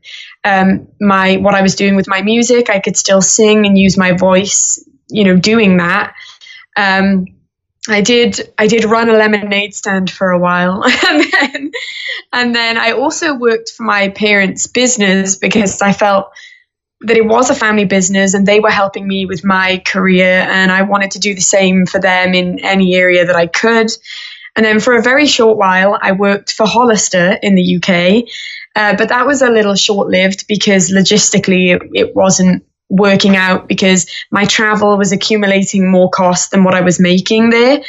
um, 0.45 0.87
my 1.01 1.39
what 1.39 1.55
I 1.55 1.63
was 1.63 1.75
doing 1.75 1.97
with 1.97 2.07
my 2.07 2.23
music. 2.23 2.71
I 2.71 2.79
could 2.79 2.97
still 2.97 3.21
sing 3.21 3.67
and 3.67 3.77
use 3.77 3.99
my 3.99 4.13
voice, 4.13 4.79
you 5.09 5.25
know, 5.25 5.37
doing 5.37 5.79
that. 5.79 6.15
Um, 6.77 7.34
I 7.89 8.01
did 8.01 8.53
I 8.57 8.66
did 8.66 8.85
run 8.85 9.11
a 9.11 9.12
lemonade 9.12 9.74
stand 9.74 10.11
for 10.11 10.30
a 10.30 10.39
while 10.39 10.85
and 11.09 11.24
then 11.32 11.70
and 12.32 12.55
then 12.55 12.78
I 12.78 12.93
also 12.93 13.35
worked 13.35 13.70
for 13.70 13.82
my 13.82 14.09
parents' 14.09 14.66
business 14.66 15.37
because 15.37 15.82
I 15.82 15.93
felt 15.93 16.32
that 17.03 17.16
it 17.16 17.26
was 17.26 17.51
a 17.51 17.55
family 17.55 17.85
business 17.85 18.35
and 18.35 18.47
they 18.47 18.61
were 18.61 18.70
helping 18.70 19.07
me 19.07 19.26
with 19.26 19.45
my 19.45 19.82
career 19.85 20.47
and 20.49 20.72
I 20.72 20.82
wanted 20.82 21.12
to 21.12 21.18
do 21.18 21.35
the 21.35 21.41
same 21.41 21.85
for 21.85 22.01
them 22.01 22.35
in 22.35 22.64
any 22.64 22.95
area 22.95 23.26
that 23.26 23.37
I 23.37 23.47
could. 23.47 23.91
And 24.57 24.64
then 24.64 24.80
for 24.80 24.97
a 24.97 25.03
very 25.03 25.26
short 25.26 25.59
while 25.59 25.99
I 26.01 26.12
worked 26.12 26.53
for 26.53 26.66
Hollister 26.66 27.39
in 27.43 27.57
the 27.57 27.76
UK. 27.76 28.28
Uh, 28.76 28.97
but 28.97 29.11
that 29.11 29.26
was 29.26 29.43
a 29.43 29.51
little 29.51 29.74
short 29.74 30.09
lived 30.09 30.47
because 30.49 30.91
logistically 30.91 31.74
it, 31.74 31.82
it 31.93 32.16
wasn't 32.16 32.64
working 32.95 33.36
out 33.36 33.66
because 33.68 34.07
my 34.30 34.45
travel 34.45 34.97
was 34.97 35.12
accumulating 35.12 35.90
more 35.90 36.11
cost 36.11 36.51
than 36.51 36.64
what 36.64 36.74
I 36.74 36.82
was 36.82 37.01
making 37.01 37.51
there, 37.51 37.82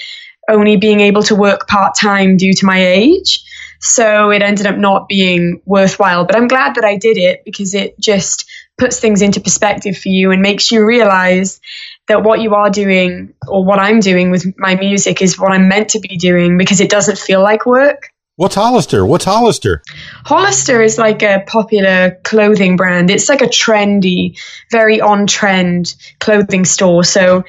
only 0.50 0.78
being 0.78 1.00
able 1.00 1.24
to 1.24 1.36
work 1.36 1.68
part 1.68 1.96
time 1.96 2.38
due 2.38 2.54
to 2.54 2.66
my 2.66 2.84
age. 2.84 3.44
So 3.80 4.32
it 4.32 4.42
ended 4.42 4.66
up 4.66 4.78
not 4.78 5.08
being 5.08 5.62
worthwhile. 5.66 6.26
But 6.26 6.36
I'm 6.36 6.48
glad 6.48 6.76
that 6.76 6.86
I 6.86 6.98
did 6.98 7.18
it 7.18 7.44
because 7.46 7.76
it 7.76 8.00
just 8.00 8.50
puts 8.78 9.00
things 9.00 9.22
into 9.22 9.40
perspective 9.42 9.98
for 9.98 10.10
you 10.10 10.32
and 10.32 10.42
makes 10.42 10.72
you 10.72 10.86
realize 10.86 11.62
that 12.08 12.24
what 12.24 12.42
you 12.42 12.56
are 12.56 12.70
doing 12.70 13.34
or 13.48 13.64
what 13.64 13.80
I'm 13.80 14.00
doing 14.00 14.32
with 14.32 14.58
my 14.58 14.76
music 14.76 15.22
is 15.22 15.40
what 15.40 15.52
I'm 15.52 15.68
meant 15.68 15.90
to 15.90 16.00
be 16.00 16.18
doing 16.18 16.58
because 16.58 16.82
it 16.82 16.90
doesn't 16.90 17.18
feel 17.18 17.42
like 17.42 17.66
work. 17.66 18.10
What's 18.38 18.56
Hollister? 18.56 19.06
What's 19.06 19.24
Hollister? 19.24 19.82
Hollister 20.26 20.82
is 20.82 20.98
like 20.98 21.24
a 21.24 21.44
popular 21.48 22.20
clothing 22.24 22.76
brand. 22.76 23.10
It's 23.10 23.30
like 23.30 23.42
a 23.42 23.48
trendy, 23.48 24.38
very 24.72 25.00
on 25.00 25.26
trend 25.26 25.96
clothing 26.20 26.66
store. 26.66 27.06
So, 27.06 27.46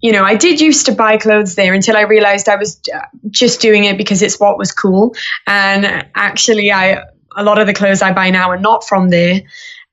you 0.00 0.10
know, 0.10 0.24
I 0.24 0.34
did 0.34 0.60
used 0.60 0.86
to 0.86 0.92
buy 0.92 1.18
clothes 1.18 1.54
there 1.54 1.72
until 1.72 1.96
I 1.96 2.02
realized 2.02 2.48
I 2.48 2.56
was 2.56 2.80
just 3.30 3.60
doing 3.60 3.84
it 3.84 3.96
because 3.96 4.22
it's 4.22 4.40
what 4.40 4.58
was 4.58 4.72
cool. 4.72 5.14
And 5.46 6.04
actually, 6.16 6.72
I 6.72 7.04
a 7.36 7.44
lot 7.44 7.60
of 7.60 7.68
the 7.68 7.74
clothes 7.74 8.02
I 8.02 8.12
buy 8.12 8.30
now 8.30 8.50
are 8.50 8.58
not 8.58 8.86
from 8.86 9.10
there. 9.10 9.42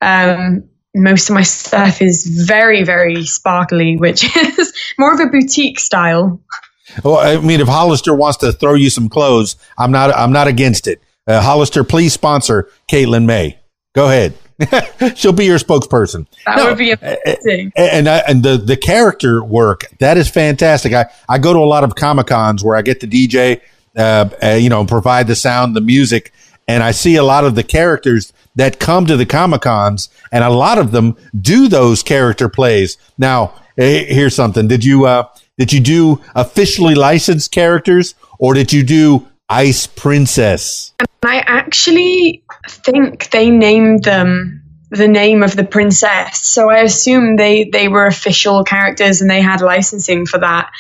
Um, 0.01 0.63
most 0.95 1.29
of 1.29 1.35
my 1.35 1.43
stuff 1.43 2.01
is 2.01 2.45
very, 2.47 2.83
very 2.83 3.25
sparkly, 3.25 3.95
which 3.97 4.35
is 4.37 4.73
more 4.97 5.13
of 5.13 5.19
a 5.19 5.27
boutique 5.27 5.79
style. 5.79 6.41
Well, 7.03 7.17
I 7.17 7.37
mean, 7.37 7.61
if 7.61 7.67
Hollister 7.67 8.13
wants 8.13 8.37
to 8.39 8.51
throw 8.51 8.73
you 8.73 8.89
some 8.89 9.09
clothes, 9.09 9.55
I'm 9.77 9.91
not. 9.91 10.15
I'm 10.15 10.31
not 10.31 10.47
against 10.47 10.87
it. 10.87 11.01
Uh, 11.27 11.41
Hollister, 11.41 11.83
please 11.83 12.13
sponsor 12.13 12.69
Caitlin 12.89 13.25
Mae. 13.25 13.59
Go 13.93 14.07
ahead. 14.07 14.33
She'll 15.15 15.33
be 15.33 15.45
your 15.45 15.57
spokesperson. 15.57 16.27
That 16.45 16.57
no, 16.57 16.67
would 16.67 16.77
be 16.77 16.91
amazing. 16.91 17.71
And 17.75 18.07
and, 18.07 18.23
and 18.27 18.43
the 18.43 18.57
the 18.57 18.77
character 18.77 19.43
work 19.43 19.85
that 19.99 20.17
is 20.17 20.29
fantastic. 20.29 20.93
I 20.93 21.07
I 21.27 21.37
go 21.39 21.53
to 21.53 21.59
a 21.59 21.65
lot 21.65 21.83
of 21.83 21.95
comic 21.95 22.27
cons 22.27 22.63
where 22.63 22.75
I 22.75 22.81
get 22.81 22.99
to 23.01 23.07
DJ, 23.07 23.61
uh, 23.97 24.29
uh, 24.43 24.49
you 24.49 24.69
know, 24.69 24.85
provide 24.85 25.27
the 25.27 25.35
sound, 25.35 25.75
the 25.75 25.81
music, 25.81 26.31
and 26.67 26.83
I 26.83 26.91
see 26.91 27.15
a 27.15 27.23
lot 27.23 27.43
of 27.43 27.55
the 27.55 27.63
characters 27.63 28.33
that 28.55 28.79
come 28.79 29.05
to 29.07 29.17
the 29.17 29.25
comic 29.25 29.61
cons, 29.61 30.09
and 30.31 30.43
a 30.43 30.49
lot 30.49 30.77
of 30.77 30.91
them 30.91 31.15
do 31.39 31.67
those 31.67 32.03
character 32.03 32.49
plays. 32.49 32.97
Now, 33.17 33.53
here's 33.75 34.35
something. 34.35 34.67
Did 34.67 34.85
you? 34.85 35.07
Did 35.57 35.73
you 35.73 35.79
do 35.79 36.21
officially 36.35 36.95
licensed 36.95 37.51
characters 37.51 38.15
or 38.39 38.53
did 38.53 38.73
you 38.73 38.83
do 38.83 39.27
Ice 39.49 39.85
Princess? 39.85 40.93
I 41.23 41.43
actually 41.45 42.43
think 42.67 43.29
they 43.29 43.49
named 43.49 44.03
them 44.03 44.63
the 44.89 45.07
name 45.07 45.41
of 45.41 45.55
the 45.55 45.63
princess. 45.63 46.45
So 46.45 46.69
I 46.69 46.79
assume 46.79 47.37
they, 47.37 47.69
they 47.71 47.87
were 47.87 48.05
official 48.07 48.63
characters 48.63 49.21
and 49.21 49.29
they 49.29 49.41
had 49.41 49.61
licensing 49.61 50.25
for 50.25 50.39
that. 50.39 50.71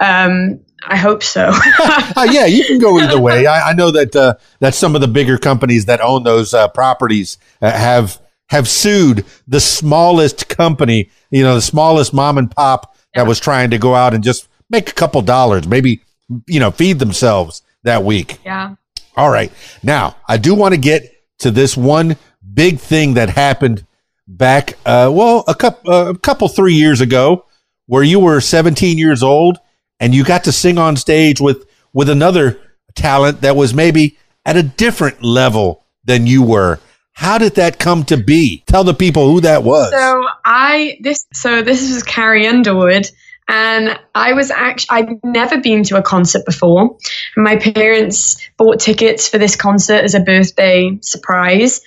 Um, 0.00 0.60
I 0.84 0.96
hope 0.96 1.22
so. 1.22 1.52
yeah, 2.30 2.46
you 2.46 2.64
can 2.64 2.78
go 2.78 2.98
either 2.98 3.20
way. 3.20 3.46
I, 3.46 3.70
I 3.70 3.72
know 3.74 3.90
that 3.90 4.16
uh, 4.16 4.34
that 4.60 4.74
some 4.74 4.94
of 4.94 5.00
the 5.00 5.08
bigger 5.08 5.38
companies 5.38 5.84
that 5.84 6.00
own 6.00 6.22
those 6.22 6.54
uh, 6.54 6.68
properties 6.68 7.38
uh, 7.60 7.70
have 7.70 8.20
have 8.48 8.66
sued 8.66 9.24
the 9.46 9.60
smallest 9.60 10.48
company, 10.48 11.10
you 11.30 11.42
know, 11.42 11.54
the 11.54 11.62
smallest 11.62 12.12
mom 12.12 12.38
and 12.38 12.50
pop 12.50 12.96
that 13.14 13.26
was 13.26 13.40
trying 13.40 13.70
to 13.70 13.78
go 13.78 13.94
out 13.94 14.14
and 14.14 14.22
just 14.22 14.48
make 14.68 14.88
a 14.90 14.94
couple 14.94 15.20
dollars, 15.22 15.66
maybe, 15.66 16.00
you 16.46 16.60
know, 16.60 16.70
feed 16.70 16.98
themselves 16.98 17.62
that 17.82 18.04
week. 18.04 18.38
Yeah. 18.44 18.76
All 19.16 19.30
right. 19.30 19.52
Now, 19.82 20.16
I 20.28 20.36
do 20.36 20.54
want 20.54 20.74
to 20.74 20.80
get 20.80 21.12
to 21.38 21.50
this 21.50 21.76
one 21.76 22.16
big 22.54 22.78
thing 22.78 23.14
that 23.14 23.30
happened 23.30 23.84
back, 24.26 24.74
uh, 24.86 25.10
well, 25.12 25.44
a 25.48 25.54
couple, 25.54 25.92
uh, 25.92 26.10
a 26.10 26.18
couple, 26.18 26.48
three 26.48 26.74
years 26.74 27.00
ago, 27.00 27.46
where 27.86 28.02
you 28.02 28.20
were 28.20 28.40
17 28.40 28.98
years 28.98 29.22
old 29.22 29.58
and 29.98 30.14
you 30.14 30.24
got 30.24 30.44
to 30.44 30.52
sing 30.52 30.78
on 30.78 30.96
stage 30.96 31.40
with, 31.40 31.66
with 31.92 32.08
another 32.08 32.60
talent 32.94 33.40
that 33.40 33.56
was 33.56 33.74
maybe 33.74 34.16
at 34.46 34.56
a 34.56 34.62
different 34.62 35.22
level 35.22 35.84
than 36.04 36.26
you 36.26 36.42
were. 36.42 36.78
How 37.12 37.38
did 37.38 37.56
that 37.56 37.78
come 37.78 38.04
to 38.04 38.16
be? 38.16 38.62
Tell 38.66 38.84
the 38.84 38.94
people 38.94 39.30
who 39.30 39.40
that 39.42 39.62
was. 39.62 39.90
So 39.90 40.26
I 40.44 40.98
this 41.00 41.26
so 41.32 41.62
this 41.62 41.92
was 41.92 42.02
Carrie 42.02 42.46
Underwood 42.46 43.10
and 43.48 43.98
I 44.14 44.32
was 44.32 44.50
actually 44.50 44.88
I'd 44.90 45.24
never 45.24 45.60
been 45.60 45.82
to 45.84 45.96
a 45.96 46.02
concert 46.02 46.46
before. 46.46 46.96
My 47.36 47.56
parents 47.56 48.40
bought 48.56 48.80
tickets 48.80 49.28
for 49.28 49.38
this 49.38 49.56
concert 49.56 50.04
as 50.04 50.14
a 50.14 50.20
birthday 50.20 50.98
surprise. 51.02 51.80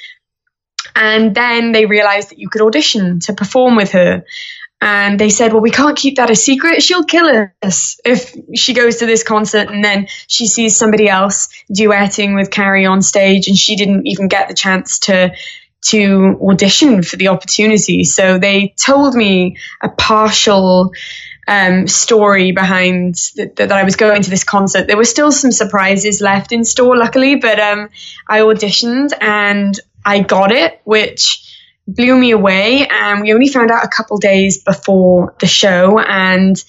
And 0.95 1.34
then 1.34 1.71
they 1.71 1.86
realized 1.86 2.30
that 2.30 2.38
you 2.38 2.49
could 2.49 2.61
audition 2.61 3.19
to 3.21 3.34
perform 3.34 3.76
with 3.76 3.93
her 3.93 4.26
and 4.84 5.17
they 5.17 5.29
said, 5.29 5.53
"Well, 5.53 5.61
we 5.61 5.71
can't 5.71 5.97
keep 5.97 6.17
that 6.17 6.29
a 6.29 6.36
secret. 6.36 6.84
She'll 6.84 7.05
kill 7.05 7.47
us 7.61 7.99
if 8.03 8.36
she 8.53 8.73
goes 8.73 8.97
to 8.97 9.05
this 9.05 9.23
concert 9.23 9.69
and 9.69 9.84
then 9.84 10.07
she 10.27 10.45
sees 10.45 10.75
somebody 10.75 11.07
else 11.07 11.47
duetting 11.71 12.36
with 12.36 12.51
Carrie 12.51 12.86
on 12.86 13.01
stage, 13.01 13.47
and 13.47 13.57
she 13.57 13.77
didn't 13.77 14.07
even 14.07 14.27
get 14.27 14.49
the 14.49 14.53
chance 14.53 14.99
to." 14.99 15.31
To 15.88 16.39
audition 16.41 17.03
for 17.03 17.17
the 17.17 17.27
opportunity. 17.27 18.05
So 18.05 18.38
they 18.38 18.73
told 18.77 19.15
me 19.15 19.57
a 19.81 19.89
partial 19.89 20.93
um, 21.45 21.88
story 21.88 22.53
behind 22.53 23.15
th- 23.36 23.55
that 23.55 23.71
I 23.71 23.84
was 23.84 23.97
going 23.97 24.21
to 24.21 24.29
this 24.29 24.45
concert. 24.45 24.88
There 24.88 24.95
were 24.95 25.03
still 25.03 25.31
some 25.31 25.51
surprises 25.51 26.21
left 26.21 26.53
in 26.53 26.63
store, 26.63 26.95
luckily, 26.95 27.36
but 27.36 27.59
um, 27.59 27.89
I 28.29 28.39
auditioned 28.39 29.11
and 29.19 29.77
I 30.05 30.21
got 30.21 30.53
it, 30.53 30.79
which 30.86 31.52
blew 31.88 32.17
me 32.17 32.31
away. 32.31 32.88
And 32.88 33.21
we 33.21 33.34
only 33.34 33.47
found 33.47 33.71
out 33.71 33.84
a 33.84 33.89
couple 33.89 34.17
days 34.17 34.63
before 34.63 35.36
the 35.39 35.47
show. 35.47 35.99
And 35.99 36.63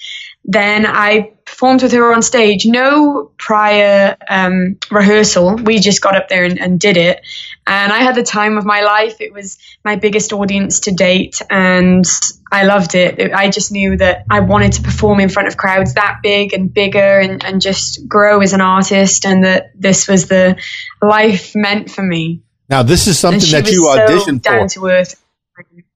then 0.45 0.85
I 0.85 1.33
performed 1.47 1.83
with 1.83 1.93
her 1.93 2.12
on 2.12 2.23
stage. 2.23 2.67
No 2.67 3.31
prior 3.39 4.17
um, 4.29 4.77
rehearsal. 4.91 5.57
We 5.57 5.79
just 5.79 6.03
got 6.03 6.17
up 6.17 6.29
there 6.29 6.45
and, 6.45 6.61
and, 6.61 6.79
did 6.79 6.97
it. 6.97 7.27
And 7.67 7.93
I 7.93 8.01
had 8.01 8.15
the 8.15 8.23
time 8.23 8.59
of 8.59 8.65
my 8.65 8.83
life. 8.83 9.21
It 9.21 9.33
was 9.33 9.59
my 9.85 9.97
biggest 9.97 10.33
audience 10.33 10.81
to 10.81 10.93
date. 10.93 11.41
And 11.49 12.05
I 12.53 12.65
loved 12.65 12.95
it. 12.95 13.33
I 13.33 13.51
just 13.51 13.73
knew 13.73 13.97
that 13.97 14.27
I 14.31 14.41
wanted 14.41 14.75
to 14.75 14.83
perform 14.83 15.21
in 15.21 15.31
front 15.31 15.49
of 15.49 15.57
crowds 15.57 15.95
that 15.95 16.21
big 16.23 16.53
and 16.53 16.73
bigger 16.73 17.21
and, 17.21 17.43
and 17.43 17.61
just 17.61 18.07
grow 18.07 18.41
as 18.41 18.53
an 18.53 18.61
artist. 18.61 19.25
And 19.25 19.45
that 19.45 19.71
this 19.75 20.09
was 20.09 20.29
the 20.29 20.59
life 21.01 21.53
meant 21.55 21.91
for 21.91 22.03
me. 22.03 22.43
Now, 22.69 22.83
this 22.83 23.07
is 23.07 23.19
something 23.19 23.51
that 23.51 23.71
you 23.71 23.85
so 23.85 23.99
auditioned 23.99 24.43
down 24.43 24.69
for. 24.69 25.05
to. 25.05 25.17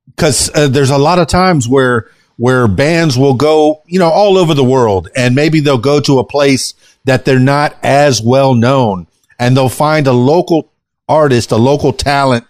Because 0.07 0.51
uh, 0.55 0.69
there's 0.69 0.91
a 0.91 0.99
lot 0.99 1.19
of 1.19 1.29
times 1.29 1.69
where 1.69 2.11
where 2.37 2.69
bands 2.69 3.19
will 3.19 3.35
go, 3.35 3.83
you 3.87 3.99
know, 3.99 4.11
all 4.11 4.39
over 4.39 4.55
the 4.55 4.65
world, 4.65 5.09
and 5.17 5.35
maybe 5.35 5.61
they'll 5.61 5.77
go 5.77 6.01
to 6.01 6.19
a 6.21 6.25
place 6.25 6.75
that 7.05 7.25
they're 7.25 7.39
not 7.39 7.77
as 7.83 8.23
well 8.23 8.55
known, 8.55 9.07
and 9.39 9.57
they'll 9.57 9.69
find 9.69 10.07
a 10.07 10.13
local 10.13 10.73
artist, 11.09 11.51
a 11.51 11.57
local 11.57 11.93
talent 11.93 12.45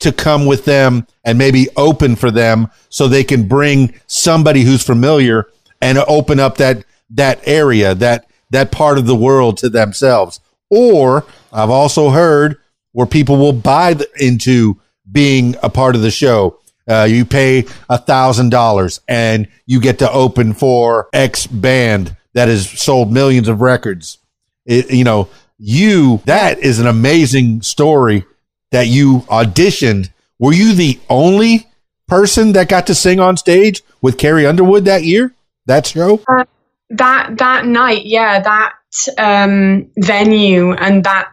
to 0.00 0.12
come 0.12 0.46
with 0.46 0.64
them 0.64 1.06
and 1.24 1.38
maybe 1.38 1.68
open 1.76 2.16
for 2.16 2.30
them 2.30 2.68
so 2.88 3.06
they 3.06 3.24
can 3.24 3.46
bring 3.48 3.94
somebody 4.06 4.62
who's 4.62 4.82
familiar 4.82 5.46
and 5.80 5.98
open 5.98 6.38
up 6.38 6.58
that 6.58 6.84
that 7.10 7.40
area, 7.46 7.94
that 7.94 8.26
that 8.50 8.70
part 8.70 8.98
of 8.98 9.06
the 9.06 9.16
world 9.16 9.58
to 9.58 9.68
themselves. 9.68 10.40
Or 10.70 11.26
I've 11.52 11.70
also 11.70 12.10
heard 12.10 12.58
where 12.92 13.06
people 13.06 13.36
will 13.36 13.52
buy 13.52 13.94
the, 13.94 14.08
into 14.18 14.80
being 15.10 15.56
a 15.62 15.68
part 15.68 15.94
of 15.94 16.02
the 16.02 16.10
show. 16.10 16.58
Uh, 16.88 17.06
you 17.08 17.24
pay 17.24 17.64
a 17.88 17.98
thousand 17.98 18.50
dollars 18.50 19.00
and 19.06 19.48
you 19.66 19.80
get 19.80 20.00
to 20.00 20.10
open 20.10 20.52
for 20.52 21.08
X 21.12 21.46
band 21.46 22.16
that 22.34 22.48
has 22.48 22.68
sold 22.68 23.12
millions 23.12 23.48
of 23.48 23.60
records. 23.60 24.18
It, 24.64 24.90
you 24.90 25.04
know, 25.04 25.28
you 25.58 26.20
that 26.24 26.58
is 26.58 26.80
an 26.80 26.86
amazing 26.86 27.62
story 27.62 28.24
that 28.72 28.88
you 28.88 29.20
auditioned. 29.28 30.10
Were 30.38 30.52
you 30.52 30.74
the 30.74 30.98
only 31.08 31.68
person 32.08 32.52
that 32.52 32.68
got 32.68 32.88
to 32.88 32.94
sing 32.94 33.20
on 33.20 33.36
stage 33.36 33.82
with 34.00 34.18
Carrie 34.18 34.46
Underwood 34.46 34.86
that 34.86 35.04
year? 35.04 35.32
That 35.66 35.86
show? 35.86 36.20
Uh, 36.28 36.44
that 36.90 37.38
that 37.38 37.64
night, 37.64 38.04
yeah, 38.04 38.40
that 38.40 38.74
um, 39.18 39.90
venue 39.96 40.72
and 40.72 41.04
that 41.04 41.32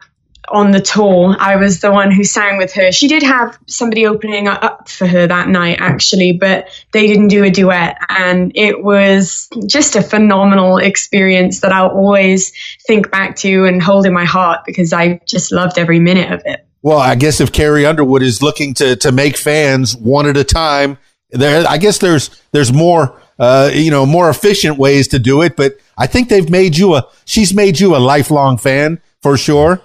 on 0.51 0.71
the 0.71 0.81
tour, 0.81 1.35
I 1.39 1.55
was 1.55 1.79
the 1.79 1.91
one 1.91 2.11
who 2.11 2.23
sang 2.23 2.57
with 2.57 2.73
her. 2.73 2.91
She 2.91 3.07
did 3.07 3.23
have 3.23 3.57
somebody 3.67 4.05
opening 4.05 4.47
up 4.47 4.89
for 4.89 5.07
her 5.07 5.27
that 5.27 5.47
night, 5.47 5.77
actually, 5.79 6.33
but 6.33 6.67
they 6.91 7.07
didn't 7.07 7.29
do 7.29 7.43
a 7.43 7.49
duet. 7.49 7.97
And 8.09 8.51
it 8.55 8.83
was 8.83 9.49
just 9.67 9.95
a 9.95 10.01
phenomenal 10.01 10.77
experience 10.77 11.61
that 11.61 11.71
I'll 11.71 11.89
always 11.89 12.51
think 12.87 13.11
back 13.11 13.35
to 13.37 13.65
and 13.65 13.81
hold 13.81 14.05
in 14.05 14.13
my 14.13 14.25
heart 14.25 14.61
because 14.65 14.93
I 14.93 15.21
just 15.25 15.51
loved 15.51 15.77
every 15.77 15.99
minute 15.99 16.31
of 16.31 16.41
it. 16.45 16.65
Well, 16.81 16.99
I 16.99 17.15
guess 17.15 17.41
if 17.41 17.51
Carrie 17.51 17.85
Underwood 17.85 18.21
is 18.21 18.41
looking 18.41 18.73
to 18.75 18.95
to 18.97 19.11
make 19.11 19.35
fans 19.35 19.97
one 19.97 20.27
at 20.27 20.37
a 20.37 20.45
time, 20.45 20.97
there, 21.31 21.65
I 21.67 21.77
guess 21.77 21.97
there's 21.97 22.29
there's 22.51 22.71
more, 22.71 23.19
uh, 23.37 23.69
you 23.73 23.91
know, 23.91 24.05
more 24.05 24.29
efficient 24.29 24.77
ways 24.77 25.09
to 25.09 25.19
do 25.19 25.41
it. 25.41 25.57
But 25.57 25.77
I 25.97 26.07
think 26.07 26.29
they've 26.29 26.49
made 26.49 26.77
you 26.77 26.95
a, 26.95 27.05
she's 27.25 27.53
made 27.53 27.79
you 27.79 27.95
a 27.95 27.99
lifelong 27.99 28.57
fan 28.57 29.01
for 29.21 29.37
sure. 29.37 29.81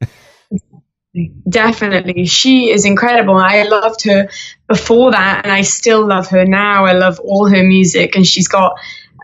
Definitely. 1.49 2.27
She 2.27 2.71
is 2.71 2.85
incredible. 2.85 3.37
I 3.37 3.63
loved 3.63 4.05
her 4.05 4.29
before 4.67 5.13
that, 5.13 5.43
and 5.45 5.53
I 5.53 5.63
still 5.63 6.07
love 6.07 6.29
her 6.29 6.45
now. 6.45 6.85
I 6.85 6.93
love 6.93 7.21
all 7.21 7.49
her 7.49 7.63
music, 7.63 8.17
and 8.17 8.27
she's 8.27 8.49
got 8.49 8.77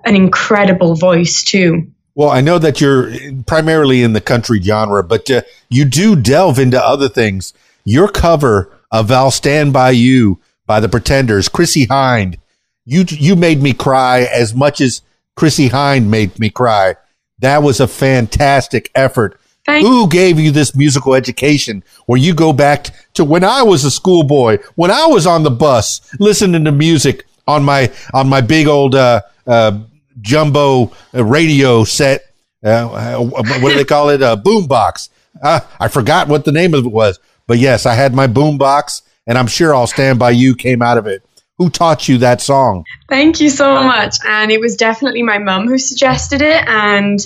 an 0.04 0.14
incredible 0.14 0.94
voice, 0.94 1.42
too. 1.42 1.90
Well, 2.14 2.30
I 2.30 2.40
know 2.40 2.58
that 2.58 2.80
you're 2.80 3.12
primarily 3.46 4.02
in 4.02 4.12
the 4.12 4.20
country 4.20 4.60
genre, 4.60 5.02
but 5.02 5.30
uh, 5.30 5.42
you 5.68 5.84
do 5.84 6.14
delve 6.16 6.58
into 6.58 6.82
other 6.84 7.08
things. 7.08 7.54
Your 7.84 8.08
cover 8.08 8.70
of 8.90 9.10
I'll 9.10 9.30
Stand 9.30 9.72
By 9.72 9.90
You 9.90 10.40
by 10.66 10.80
the 10.80 10.88
Pretenders, 10.88 11.48
Chrissie 11.48 11.86
Hynde, 11.86 12.36
you, 12.84 13.04
you 13.08 13.36
made 13.36 13.62
me 13.62 13.72
cry 13.72 14.20
as 14.22 14.54
much 14.54 14.80
as 14.80 15.02
Chrissie 15.34 15.70
Hynde 15.70 16.06
made 16.06 16.38
me 16.38 16.50
cry. 16.50 16.96
That 17.40 17.62
was 17.62 17.80
a 17.80 17.88
fantastic 17.88 18.90
effort 18.94 19.40
Thank 19.66 19.86
Who 19.86 20.08
gave 20.08 20.40
you 20.40 20.50
this 20.50 20.74
musical 20.74 21.14
education 21.14 21.84
where 22.06 22.18
you 22.18 22.34
go 22.34 22.52
back 22.52 22.86
to 23.14 23.24
when 23.24 23.44
I 23.44 23.62
was 23.62 23.84
a 23.84 23.90
schoolboy, 23.90 24.58
when 24.74 24.90
I 24.90 25.06
was 25.06 25.26
on 25.26 25.42
the 25.42 25.50
bus 25.50 26.00
listening 26.18 26.64
to 26.64 26.72
music 26.72 27.26
on 27.46 27.64
my 27.64 27.92
on 28.14 28.28
my 28.28 28.40
big 28.40 28.66
old 28.66 28.94
uh, 28.94 29.22
uh, 29.46 29.78
jumbo 30.20 30.92
radio 31.12 31.84
set? 31.84 32.22
Uh, 32.64 33.18
what 33.18 33.70
do 33.70 33.74
they 33.74 33.84
call 33.84 34.10
it? 34.10 34.22
A 34.22 34.36
boom 34.36 34.66
box. 34.66 35.10
Uh, 35.42 35.60
I 35.78 35.88
forgot 35.88 36.28
what 36.28 36.44
the 36.44 36.52
name 36.52 36.74
of 36.74 36.84
it 36.84 36.92
was, 36.92 37.18
but 37.46 37.58
yes, 37.58 37.86
I 37.86 37.94
had 37.94 38.14
my 38.14 38.26
boom 38.26 38.58
box, 38.58 39.02
and 39.26 39.38
I'm 39.38 39.46
sure 39.46 39.74
"I'll 39.74 39.86
Stand 39.86 40.18
by 40.18 40.30
You" 40.30 40.54
came 40.54 40.82
out 40.82 40.98
of 40.98 41.06
it. 41.06 41.22
Who 41.58 41.70
taught 41.70 42.08
you 42.08 42.18
that 42.18 42.40
song? 42.40 42.84
Thank 43.08 43.40
you 43.40 43.50
so 43.50 43.82
much. 43.82 44.16
And 44.26 44.50
it 44.50 44.60
was 44.60 44.76
definitely 44.76 45.22
my 45.22 45.38
mum 45.38 45.68
who 45.68 45.78
suggested 45.78 46.42
it, 46.42 46.66
and 46.66 47.18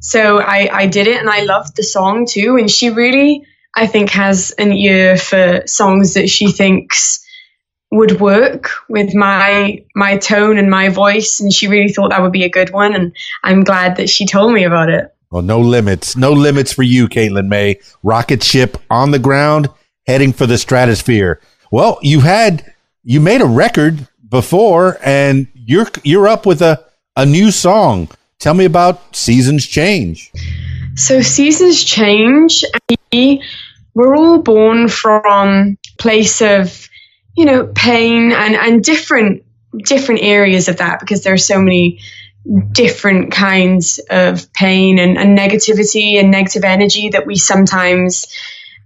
so 0.00 0.38
I, 0.40 0.68
I 0.72 0.86
did 0.86 1.06
it 1.06 1.18
and 1.18 1.28
I 1.28 1.42
loved 1.42 1.76
the 1.76 1.82
song 1.82 2.26
too. 2.26 2.56
And 2.56 2.70
she 2.70 2.90
really, 2.90 3.44
I 3.74 3.86
think, 3.86 4.10
has 4.10 4.52
an 4.52 4.72
ear 4.72 5.16
for 5.16 5.62
songs 5.66 6.14
that 6.14 6.28
she 6.28 6.50
thinks 6.50 7.24
would 7.90 8.20
work 8.20 8.70
with 8.88 9.14
my 9.14 9.82
my 9.94 10.18
tone 10.18 10.58
and 10.58 10.70
my 10.70 10.90
voice 10.90 11.40
and 11.40 11.50
she 11.50 11.68
really 11.68 11.90
thought 11.90 12.10
that 12.10 12.20
would 12.20 12.32
be 12.32 12.44
a 12.44 12.50
good 12.50 12.70
one 12.70 12.94
and 12.94 13.16
I'm 13.42 13.64
glad 13.64 13.96
that 13.96 14.10
she 14.10 14.26
told 14.26 14.52
me 14.52 14.64
about 14.64 14.90
it. 14.90 15.14
Well, 15.30 15.42
no 15.42 15.60
limits. 15.60 16.16
No 16.16 16.32
limits 16.32 16.72
for 16.72 16.82
you, 16.82 17.08
Caitlin 17.08 17.48
Mae. 17.48 17.80
Rocket 18.02 18.42
ship 18.42 18.78
on 18.90 19.10
the 19.10 19.18
ground, 19.18 19.68
heading 20.06 20.32
for 20.32 20.46
the 20.46 20.58
stratosphere. 20.58 21.40
Well, 21.70 21.98
you 22.02 22.20
had 22.20 22.74
you 23.04 23.20
made 23.20 23.40
a 23.40 23.46
record 23.46 24.06
before 24.28 24.98
and 25.02 25.48
you're 25.54 25.86
you're 26.02 26.28
up 26.28 26.46
with 26.46 26.62
a, 26.62 26.84
a 27.16 27.24
new 27.26 27.50
song. 27.50 28.08
Tell 28.38 28.54
me 28.54 28.64
about 28.64 29.16
Seasons 29.16 29.66
Change. 29.66 30.32
So 30.94 31.20
seasons 31.22 31.82
change. 31.84 32.64
We're 33.94 34.16
all 34.16 34.42
born 34.42 34.88
from 34.88 35.78
place 35.98 36.40
of, 36.40 36.88
you 37.36 37.44
know, 37.44 37.66
pain 37.66 38.32
and, 38.32 38.54
and 38.54 38.82
different 38.82 39.44
different 39.84 40.22
areas 40.22 40.68
of 40.68 40.78
that 40.78 41.00
because 41.00 41.24
there 41.24 41.34
are 41.34 41.36
so 41.36 41.60
many 41.60 42.00
different 42.72 43.32
kinds 43.32 44.00
of 44.10 44.52
pain 44.52 44.98
and, 44.98 45.18
and 45.18 45.36
negativity 45.36 46.18
and 46.18 46.30
negative 46.30 46.64
energy 46.64 47.10
that 47.10 47.26
we 47.26 47.36
sometimes 47.36 48.26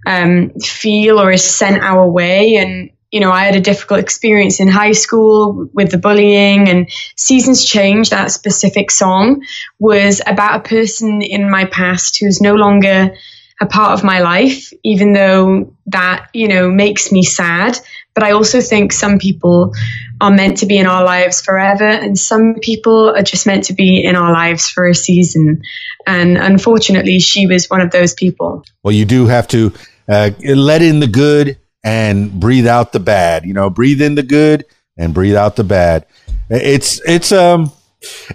um, 0.07 0.51
feel 0.61 1.21
or 1.21 1.31
is 1.31 1.45
sent 1.45 1.83
our 1.83 2.09
way. 2.09 2.57
And 2.57 2.91
you 3.13 3.21
know, 3.21 3.31
I 3.31 3.45
had 3.45 3.55
a 3.55 3.61
difficult 3.61 4.01
experience 4.01 4.59
in 4.59 4.69
high 4.69 4.93
school 4.93 5.69
with 5.75 5.91
the 5.91 5.99
bullying 5.99 6.69
and 6.69 6.89
Seasons 7.15 7.65
Change, 7.65 8.09
that 8.09 8.31
specific 8.31 8.91
song, 8.91 9.43
was 9.79 10.23
about 10.27 10.57
a 10.57 10.69
person 10.69 11.21
in 11.21 11.51
my 11.51 11.67
past 11.67 12.19
who's 12.19 12.41
no 12.41 12.55
longer 12.55 13.15
a 13.61 13.67
part 13.67 13.93
of 13.93 14.03
my 14.03 14.21
life, 14.21 14.73
even 14.83 15.13
though 15.13 15.75
that, 15.87 16.31
you 16.33 16.49
know, 16.49 16.71
makes 16.71 17.13
me 17.13 17.23
sad. 17.23 17.79
But 18.15 18.25
I 18.25 18.33
also 18.33 18.63
think 18.63 18.93
some 18.93 19.19
people 19.19 19.75
are 20.19 20.31
meant 20.31 20.59
to 20.59 20.67
be 20.67 20.79
in 20.79 20.87
our 20.87 21.05
lives 21.05 21.43
forever, 21.43 21.85
and 21.85 22.19
some 22.19 22.57
people 22.63 23.11
are 23.11 23.23
just 23.23 23.47
meant 23.47 23.65
to 23.65 23.75
be 23.75 24.03
in 24.03 24.17
our 24.17 24.33
lives 24.33 24.71
for 24.71 24.87
a 24.87 24.95
season. 24.95 25.63
And 26.07 26.39
unfortunately, 26.39 27.19
she 27.21 27.47
was 27.47 27.69
one 27.69 27.83
of 27.83 27.91
those 27.91 28.15
people. 28.15 28.65
Well, 28.83 28.93
you 28.93 29.05
do 29.05 29.27
have 29.27 29.49
to 29.49 29.73
uh, 30.09 30.31
let 30.43 30.81
in 30.81 31.01
the 31.01 31.07
good 31.07 31.59
and 31.85 32.33
breathe 32.33 32.67
out 32.67 32.93
the 32.93 33.01
bad. 33.01 33.45
You 33.45 33.55
know, 33.55 33.71
breathe 33.71 34.01
in 34.01 34.15
the 34.15 34.23
good 34.23 34.65
and 34.97 35.15
breathe 35.15 35.37
out 35.37 35.57
the 35.57 35.65
bad. 35.65 36.07
It's 36.49 37.01
it's 37.07 37.33
um 37.33 37.73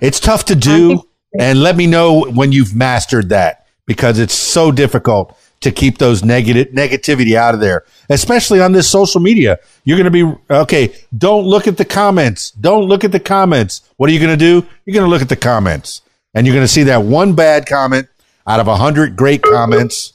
it's 0.01 0.19
tough 0.19 0.45
to 0.45 0.55
do 0.55 1.03
and 1.39 1.61
let 1.61 1.75
me 1.75 1.87
know 1.87 2.25
when 2.25 2.51
you've 2.51 2.75
mastered 2.75 3.29
that 3.29 3.67
because 3.85 4.19
it's 4.19 4.33
so 4.33 4.71
difficult 4.71 5.37
to 5.59 5.71
keep 5.71 5.97
those 5.97 6.23
negative 6.23 6.67
negativity 6.67 7.35
out 7.35 7.53
of 7.53 7.59
there, 7.59 7.83
especially 8.09 8.61
on 8.61 8.71
this 8.71 8.89
social 8.89 9.19
media. 9.19 9.59
You're 9.83 9.97
going 9.97 10.11
to 10.11 10.25
be 10.25 10.39
okay, 10.49 10.95
don't 11.17 11.45
look 11.45 11.67
at 11.67 11.77
the 11.77 11.85
comments. 11.85 12.51
Don't 12.51 12.87
look 12.87 13.03
at 13.03 13.11
the 13.11 13.19
comments. 13.19 13.81
What 13.97 14.09
are 14.09 14.13
you 14.13 14.19
going 14.19 14.37
to 14.37 14.37
do? 14.37 14.67
You're 14.85 14.93
going 14.93 15.05
to 15.05 15.09
look 15.09 15.21
at 15.21 15.29
the 15.29 15.35
comments 15.35 16.01
and 16.33 16.45
you're 16.45 16.55
going 16.55 16.65
to 16.65 16.71
see 16.71 16.83
that 16.83 17.03
one 17.03 17.33
bad 17.33 17.65
comment 17.65 18.07
out 18.45 18.59
of 18.59 18.67
a 18.67 18.75
hundred 18.77 19.15
great 19.15 19.41
comments 19.41 20.13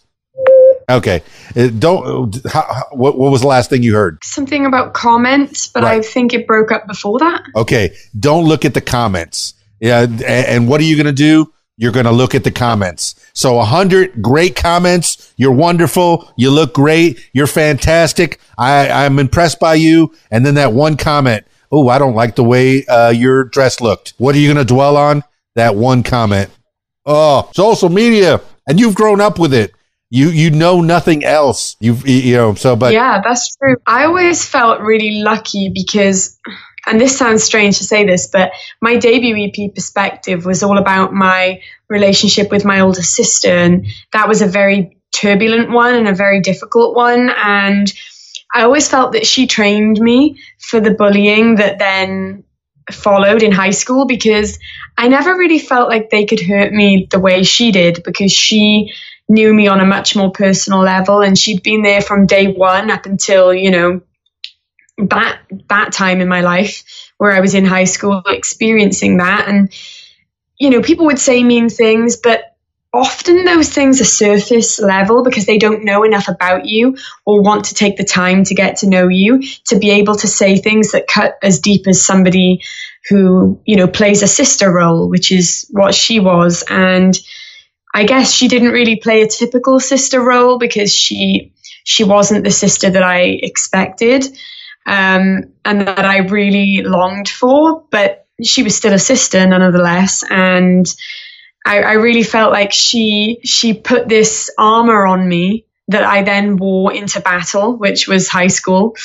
Okay. 0.89 1.23
Uh, 1.57 1.69
don't. 1.69 2.37
How, 2.47 2.85
what, 2.93 3.19
what 3.19 3.31
was 3.31 3.43
the 3.43 3.47
last 3.47 3.71
thing 3.71 3.83
you 3.83 3.95
heard? 3.95 4.19
Something 4.25 4.67
about 4.67 4.95
comments, 4.95 5.67
but 5.67 5.83
right. 5.83 5.99
I 5.99 6.03
think 6.03 6.35
it 6.35 6.47
broke 6.47 6.73
up 6.73 6.87
before 6.87 7.19
that. 7.19 7.43
Okay. 7.57 7.95
Don't 8.19 8.45
look 8.47 8.65
at 8.65 8.75
the 8.75 8.81
comments. 8.81 9.55
Yeah. 9.81 10.03
And, 10.03 10.23
and 10.23 10.69
what 10.69 10.81
are 10.81 10.85
you 10.85 10.97
going 10.97 11.07
to 11.07 11.13
do? 11.13 11.53
You're 11.79 11.93
going 11.93 12.07
to 12.07 12.13
look 12.13 12.35
at 12.35 12.45
the 12.45 12.51
comments. 12.51 13.15
So 13.33 13.59
a 13.59 13.65
hundred 13.65 14.21
great 14.21 14.55
comments. 14.55 15.33
You're 15.37 15.53
wonderful. 15.53 16.31
You 16.37 16.51
look 16.51 16.75
great. 16.75 17.19
You're 17.33 17.47
fantastic. 17.47 18.39
I, 18.59 18.89
I'm 18.89 19.19
impressed 19.19 19.59
by 19.59 19.75
you. 19.75 20.15
And 20.31 20.45
then 20.45 20.55
that 20.57 20.73
one 20.73 20.97
comment. 20.97 21.47
Oh, 21.73 21.89
I 21.89 21.99
don't 21.99 22.15
like 22.15 22.37
the 22.37 22.45
way 22.45 22.85
uh, 22.87 23.09
your 23.09 23.45
dress 23.45 23.81
looked. 23.81 24.13
What 24.19 24.35
are 24.35 24.39
you 24.39 24.53
going 24.53 24.65
to 24.65 24.75
dwell 24.75 24.97
on? 24.97 25.25
That 25.55 25.75
one 25.75 26.03
comment. 26.03 26.51
Oh, 27.07 27.51
social 27.55 27.89
media. 27.89 28.43
And 28.69 28.79
you've 28.79 28.95
grown 28.95 29.21
up 29.21 29.39
with 29.39 29.55
it 29.55 29.73
you 30.13 30.29
you 30.29 30.51
know 30.51 30.83
nothing 30.83 31.25
else. 31.25 31.75
You 31.81 31.95
you 32.05 32.37
know 32.37 32.55
so 32.55 32.77
but 32.77 32.93
yeah, 32.93 33.23
that's 33.25 33.57
true. 33.57 33.77
I 33.87 34.05
always 34.05 34.47
felt 34.47 34.81
really 34.81 35.23
lucky 35.23 35.71
because. 35.75 36.39
And 36.85 37.01
this 37.01 37.17
sounds 37.17 37.45
strange 37.45 37.79
to 37.79 37.85
say 37.85 38.05
this, 38.05 38.27
but 38.27 38.51
my 38.81 38.97
debut 38.97 39.37
EP 39.47 39.73
perspective 39.73 40.45
was 40.45 40.65
all 40.65 40.79
about 40.79 41.15
my 41.15 41.61
relationship 41.89 42.51
with 42.51 42.65
my 42.65 42.81
older 42.81 43.03
sister. 43.03 43.51
And 43.51 43.87
that 44.13 44.27
was 44.27 44.43
a 44.43 44.49
very 44.49 44.99
turbulent 45.15 45.71
one 45.71 45.95
and 45.95 46.09
a 46.09 46.13
very 46.13 46.41
difficult 46.41 46.97
one. 46.97 47.31
And 47.31 47.93
I 48.53 48.63
always 48.65 48.89
felt 48.89 49.13
that 49.13 49.29
she 49.29 49.47
trained 49.47 50.01
me 50.01 50.41
for 50.59 50.81
the 50.81 50.91
bullying 50.91 51.55
that 51.55 51.79
then 51.79 52.43
followed 52.91 53.45
in 53.45 53.53
high 53.53 53.71
school 53.71 54.05
because 54.05 54.59
I 54.99 55.07
never 55.07 55.37
really 55.37 55.61
felt 55.61 55.89
like 55.89 56.11
they 56.11 56.25
could 56.25 56.41
hurt 56.41 56.73
me 56.73 57.07
the 57.09 57.21
way 57.21 57.45
she 57.45 57.71
did 57.71 58.03
because 58.03 58.33
she 58.33 58.93
knew 59.29 59.53
me 59.53 59.69
on 59.69 59.81
a 59.81 59.87
much 59.87 60.15
more 60.17 60.31
personal 60.31 60.81
level 60.81 61.21
and 61.23 61.39
she'd 61.39 61.63
been 61.63 61.83
there 61.83 62.03
from 62.03 62.27
day 62.27 62.49
one 62.53 62.91
up 62.91 63.07
until 63.07 63.53
you 63.55 63.71
know 63.71 64.01
that 64.99 65.41
that 65.69 65.93
time 65.93 66.21
in 66.21 66.29
my 66.29 66.41
life 66.41 67.11
where 67.19 67.33
I 67.33 67.41
was 67.41 67.55
in 67.55 67.65
high 67.65 67.85
school 67.85 68.23
experiencing 68.27 69.19
that 69.19 69.49
and 69.49 69.73
you 70.59 70.71
know 70.71 70.83
people 70.83 71.07
would 71.07 71.19
say 71.19 71.43
mean 71.43 71.69
things 71.69 72.17
but 72.17 72.53
often 72.93 73.45
those 73.45 73.71
things 73.71 74.01
are 74.01 74.05
surface 74.05 74.79
level 74.79 75.23
because 75.23 75.47
they 75.47 75.57
don't 75.57 75.85
know 75.85 76.05
enough 76.05 76.29
about 76.29 76.67
you 76.67 76.97
or 77.25 77.41
want 77.43 77.67
to 77.67 77.75
take 77.75 77.97
the 77.97 78.05
time 78.05 78.45
to 78.45 78.55
get 78.55 78.77
to 78.77 78.89
know 78.89 79.09
you 79.09 79.43
to 79.65 79.79
be 79.79 79.91
able 79.91 80.15
to 80.15 80.29
say 80.29 80.57
things 80.57 80.93
that 80.93 81.07
cut 81.07 81.39
as 81.43 81.61
deep 81.61 81.87
as 81.87 82.05
somebody 82.05 82.61
who, 83.09 83.61
you 83.65 83.77
know, 83.77 83.89
plays 83.89 84.23
a 84.23 84.29
sister 84.29 84.71
role, 84.71 85.09
which 85.09 85.33
is 85.33 85.67
what 85.71 85.95
she 85.95 86.21
was. 86.21 86.65
And 86.69 87.19
I 87.95 88.05
guess 88.05 88.33
she 88.33 88.49
didn't 88.49 88.71
really 88.71 88.97
play 88.97 89.23
a 89.23 89.29
typical 89.29 89.79
sister 89.81 90.21
role 90.21 90.59
because 90.59 90.95
she 90.95 91.53
she 91.85 92.05
wasn't 92.05 92.45
the 92.45 92.51
sister 92.51 92.91
that 92.91 93.03
I 93.03 93.23
expected 93.23 94.25
um, 94.87 95.53
and 95.65 95.83
that 95.83 96.05
I 96.05 96.19
really 96.19 96.83
longed 96.83 97.29
for, 97.29 97.85
but 97.91 98.27
she 98.43 98.63
was 98.63 98.77
still 98.77 98.93
a 98.93 98.99
sister 98.99 99.47
nonetheless. 99.47 100.25
And 100.29 100.87
I, 101.65 101.83
I 101.83 101.93
really 101.95 102.23
felt 102.23 102.53
like 102.53 102.73
she 102.73 103.41
she 103.45 103.75
put 103.75 104.09
this 104.09 104.51
armor 104.59 105.07
on 105.07 105.29
me 105.29 105.67
that 105.89 106.05
I 106.05 106.23
then 106.23 106.57
wore 106.57 106.93
into 106.93 107.21
battle, 107.21 107.77
which 107.77 108.09
was 108.09 108.29
high 108.29 108.49
school. 108.49 108.97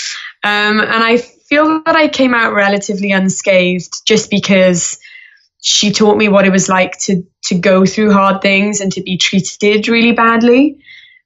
Um, 0.43 0.79
and 0.79 1.03
I 1.03 1.17
feel 1.17 1.81
that 1.83 1.95
I 1.95 2.07
came 2.07 2.33
out 2.33 2.53
relatively 2.53 3.11
unscathed 3.11 4.05
just 4.05 4.29
because 4.29 4.99
she 5.67 5.91
taught 5.91 6.17
me 6.17 6.29
what 6.29 6.45
it 6.45 6.51
was 6.51 6.69
like 6.69 6.97
to 6.97 7.23
to 7.43 7.55
go 7.55 7.85
through 7.85 8.11
hard 8.11 8.41
things 8.41 8.79
and 8.79 8.91
to 8.93 9.01
be 9.01 9.17
treated 9.17 9.87
really 9.87 10.13
badly. 10.13 10.79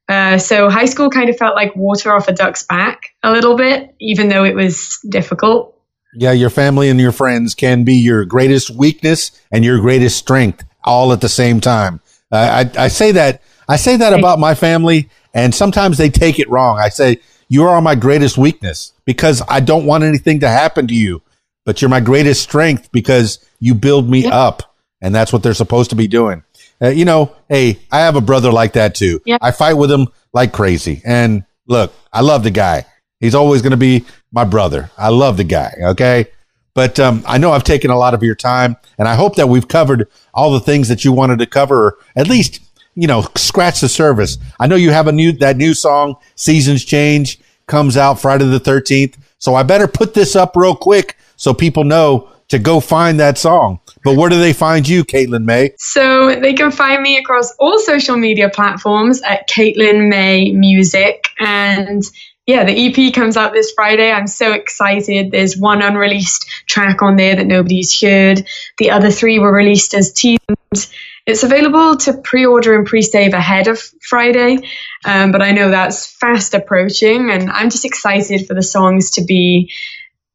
Uh, 0.09 0.37
so 0.37 0.69
high 0.69 0.85
school 0.85 1.09
kind 1.09 1.29
of 1.29 1.37
felt 1.37 1.55
like 1.55 1.75
water 1.75 2.11
off 2.11 2.27
a 2.27 2.33
duck's 2.33 2.63
back 2.63 3.13
a 3.23 3.31
little 3.31 3.55
bit, 3.55 3.95
even 3.99 4.29
though 4.29 4.43
it 4.43 4.55
was 4.55 4.99
difficult. 5.07 5.77
Yeah, 6.15 6.31
your 6.31 6.49
family 6.49 6.89
and 6.89 6.99
your 6.99 7.11
friends 7.11 7.55
can 7.55 7.83
be 7.83 7.93
your 7.93 8.25
greatest 8.25 8.71
weakness 8.71 9.31
and 9.51 9.63
your 9.63 9.79
greatest 9.79 10.17
strength 10.17 10.65
all 10.83 11.13
at 11.13 11.21
the 11.21 11.29
same 11.29 11.61
time. 11.61 12.01
Uh, 12.31 12.65
I, 12.75 12.85
I 12.85 12.87
say 12.87 13.11
that 13.11 13.41
I 13.69 13.77
say 13.77 13.95
that 13.95 14.11
about 14.11 14.39
my 14.39 14.55
family, 14.55 15.07
and 15.33 15.53
sometimes 15.53 15.97
they 15.97 16.09
take 16.09 16.39
it 16.39 16.49
wrong. 16.49 16.79
I 16.79 16.89
say 16.89 17.19
you 17.47 17.63
are 17.63 17.79
my 17.79 17.95
greatest 17.95 18.37
weakness 18.37 18.91
because 19.05 19.43
I 19.47 19.59
don't 19.59 19.85
want 19.85 20.03
anything 20.03 20.39
to 20.39 20.49
happen 20.49 20.87
to 20.87 20.95
you, 20.95 21.21
but 21.65 21.81
you're 21.81 21.89
my 21.89 21.99
greatest 21.99 22.41
strength 22.41 22.91
because 22.91 23.43
you 23.59 23.75
build 23.75 24.09
me 24.09 24.23
yep. 24.23 24.33
up, 24.33 24.75
and 25.01 25.13
that's 25.13 25.31
what 25.31 25.43
they're 25.43 25.53
supposed 25.53 25.89
to 25.91 25.95
be 25.95 26.07
doing. 26.07 26.43
Uh, 26.81 26.89
you 26.89 27.05
know, 27.05 27.35
hey, 27.47 27.79
I 27.91 27.99
have 27.99 28.15
a 28.15 28.21
brother 28.21 28.51
like 28.51 28.73
that 28.73 28.95
too. 28.95 29.21
Yep. 29.25 29.39
I 29.41 29.51
fight 29.51 29.73
with 29.73 29.91
him 29.91 30.07
like 30.33 30.51
crazy, 30.51 31.01
and 31.05 31.45
look, 31.67 31.93
I 32.11 32.21
love 32.21 32.43
the 32.43 32.51
guy. 32.51 32.85
He's 33.19 33.35
always 33.35 33.61
going 33.61 33.71
to 33.71 33.77
be 33.77 34.05
my 34.31 34.43
brother. 34.43 34.89
I 34.97 35.09
love 35.09 35.37
the 35.37 35.43
guy. 35.43 35.73
Okay. 35.79 36.27
But 36.73 36.99
um, 36.99 37.23
I 37.27 37.37
know 37.37 37.51
I've 37.51 37.65
taken 37.65 37.91
a 37.91 37.97
lot 37.97 38.13
of 38.13 38.23
your 38.23 38.35
time, 38.35 38.77
and 38.97 39.07
I 39.07 39.15
hope 39.15 39.35
that 39.35 39.49
we've 39.49 39.67
covered 39.67 40.07
all 40.33 40.51
the 40.51 40.59
things 40.59 40.87
that 40.87 41.03
you 41.03 41.11
wanted 41.11 41.39
to 41.39 41.45
cover, 41.45 41.87
or 41.87 41.97
at 42.15 42.29
least 42.29 42.61
you 42.95 43.07
know 43.07 43.25
scratch 43.35 43.81
the 43.81 43.89
surface. 43.89 44.37
I 44.59 44.67
know 44.67 44.75
you 44.75 44.91
have 44.91 45.07
a 45.07 45.11
new 45.11 45.33
that 45.33 45.57
new 45.57 45.73
song, 45.73 46.15
"Seasons 46.35 46.85
Change," 46.85 47.39
comes 47.67 47.97
out 47.97 48.19
Friday 48.19 48.45
the 48.45 48.59
thirteenth. 48.59 49.17
So 49.37 49.53
I 49.53 49.63
better 49.63 49.87
put 49.87 50.13
this 50.13 50.35
up 50.35 50.55
real 50.55 50.75
quick 50.75 51.17
so 51.41 51.55
people 51.55 51.83
know 51.83 52.29
to 52.49 52.59
go 52.59 52.79
find 52.79 53.19
that 53.19 53.35
song. 53.35 53.79
But 54.03 54.15
where 54.15 54.29
do 54.29 54.39
they 54.39 54.53
find 54.53 54.87
you, 54.87 55.03
Caitlin 55.03 55.43
Mae? 55.43 55.73
So 55.79 56.35
they 56.39 56.53
can 56.53 56.69
find 56.69 57.01
me 57.01 57.17
across 57.17 57.51
all 57.59 57.79
social 57.79 58.15
media 58.15 58.47
platforms 58.47 59.23
at 59.23 59.49
Caitlin 59.49 60.07
Mae 60.07 60.51
Music 60.51 61.25
and 61.39 62.03
yeah, 62.45 62.63
the 62.63 63.07
EP 63.07 63.13
comes 63.13 63.37
out 63.37 63.53
this 63.53 63.71
Friday. 63.71 64.11
I'm 64.11 64.27
so 64.27 64.53
excited. 64.53 65.31
There's 65.31 65.57
one 65.57 65.81
unreleased 65.81 66.47
track 66.67 67.01
on 67.01 67.15
there 67.15 67.35
that 67.35 67.47
nobody's 67.47 67.99
heard. 67.99 68.45
The 68.77 68.91
other 68.91 69.09
three 69.09 69.39
were 69.39 69.53
released 69.53 69.95
as 69.95 70.11
teasers. 70.11 70.91
It's 71.25 71.43
available 71.43 71.97
to 71.97 72.17
pre-order 72.17 72.75
and 72.75 72.85
pre-save 72.85 73.33
ahead 73.33 73.67
of 73.67 73.79
Friday, 74.01 74.57
um, 75.05 75.31
but 75.31 75.41
I 75.41 75.51
know 75.51 75.69
that's 75.69 76.05
fast 76.05 76.53
approaching, 76.53 77.31
and 77.31 77.49
I'm 77.49 77.69
just 77.69 77.85
excited 77.85 78.47
for 78.47 78.53
the 78.53 78.63
songs 78.63 79.11
to 79.11 79.23
be 79.23 79.71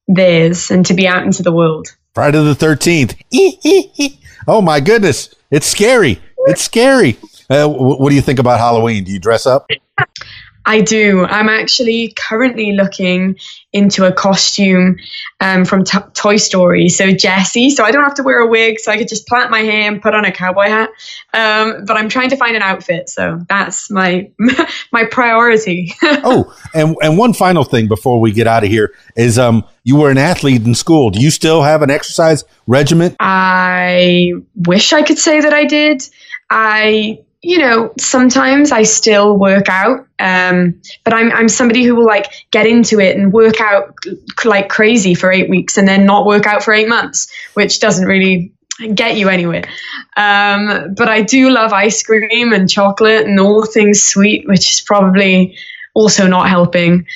theirs 0.09 0.70
and 0.70 0.86
to 0.86 0.94
be 0.94 1.07
out 1.07 1.24
into 1.24 1.42
the 1.42 1.52
world. 1.52 1.88
Friday 2.14 2.42
the 2.42 2.54
13th. 2.54 4.18
oh 4.48 4.62
my 4.62 4.80
goodness, 4.80 5.34
it's 5.50 5.66
scary. 5.66 6.20
It's 6.46 6.62
scary. 6.62 7.18
Uh, 7.50 7.68
what 7.68 8.11
do 8.11 8.16
you 8.16 8.22
think 8.22 8.38
about 8.38 8.59
Halloween? 8.59 9.04
Do 9.04 9.12
you 9.12 9.18
dress 9.18 9.46
up? 9.46 9.68
I 10.64 10.80
do. 10.80 11.24
I'm 11.24 11.48
actually 11.48 12.12
currently 12.16 12.72
looking 12.72 13.36
into 13.76 14.06
a 14.06 14.12
costume 14.12 14.96
um, 15.40 15.64
from 15.64 15.84
t- 15.84 15.98
Toy 16.14 16.36
Story. 16.38 16.88
So 16.88 17.12
Jessie. 17.12 17.70
So 17.70 17.84
I 17.84 17.90
don't 17.90 18.02
have 18.02 18.14
to 18.14 18.22
wear 18.22 18.40
a 18.40 18.46
wig. 18.46 18.80
So 18.80 18.90
I 18.90 18.96
could 18.96 19.08
just 19.08 19.26
plant 19.26 19.50
my 19.50 19.60
hair 19.60 19.90
and 19.90 20.00
put 20.00 20.14
on 20.14 20.24
a 20.24 20.32
cowboy 20.32 20.68
hat. 20.68 20.90
Um, 21.34 21.84
but 21.84 21.96
I'm 21.96 22.08
trying 22.08 22.30
to 22.30 22.36
find 22.36 22.56
an 22.56 22.62
outfit. 22.62 23.08
So 23.08 23.40
that's 23.48 23.90
my 23.90 24.30
my 24.92 25.04
priority. 25.04 25.94
oh, 26.02 26.54
and 26.74 26.96
and 27.02 27.18
one 27.18 27.34
final 27.34 27.64
thing 27.64 27.86
before 27.86 28.20
we 28.20 28.32
get 28.32 28.46
out 28.46 28.64
of 28.64 28.70
here 28.70 28.94
is 29.14 29.38
um 29.38 29.64
you 29.84 29.96
were 29.96 30.10
an 30.10 30.18
athlete 30.18 30.64
in 30.64 30.74
school. 30.74 31.10
Do 31.10 31.20
you 31.20 31.30
still 31.30 31.62
have 31.62 31.82
an 31.82 31.90
exercise 31.90 32.44
regimen? 32.66 33.14
I 33.20 34.32
wish 34.54 34.92
I 34.92 35.02
could 35.02 35.18
say 35.18 35.40
that 35.40 35.52
I 35.52 35.64
did. 35.64 36.02
I 36.48 37.20
you 37.43 37.59
know, 37.59 37.93
sometimes 37.99 38.72
I 38.72 38.82
still 38.82 39.37
work 39.37 39.68
out, 39.68 40.07
um, 40.18 40.80
but 41.05 41.12
I'm 41.12 41.30
I'm 41.30 41.49
somebody 41.49 41.84
who 41.84 41.95
will 41.95 42.07
like 42.07 42.26
get 42.51 42.66
into 42.66 42.99
it 42.99 43.16
and 43.16 43.32
work 43.32 43.61
out 43.61 43.95
like 44.45 44.68
crazy 44.68 45.14
for 45.14 45.30
eight 45.30 45.49
weeks 45.49 45.76
and 45.78 45.87
then 45.87 46.07
not 46.07 46.26
work 46.26 46.47
out 46.47 46.62
for 46.62 46.72
eight 46.72 46.89
months, 46.89 47.30
which 47.55 47.78
doesn't 47.80 48.07
really 48.07 48.53
get 48.95 49.16
you 49.16 49.28
anywhere. 49.28 49.64
Um, 50.16 50.95
but 50.95 51.09
I 51.09 51.22
do 51.22 51.51
love 51.51 51.72
ice 51.72 52.03
cream 52.03 52.53
and 52.53 52.68
chocolate 52.68 53.26
and 53.26 53.39
all 53.39 53.64
things 53.64 54.03
sweet, 54.03 54.47
which 54.49 54.72
is 54.72 54.80
probably 54.80 55.57
also 55.95 56.26
not 56.26 56.49
helping 56.49 57.07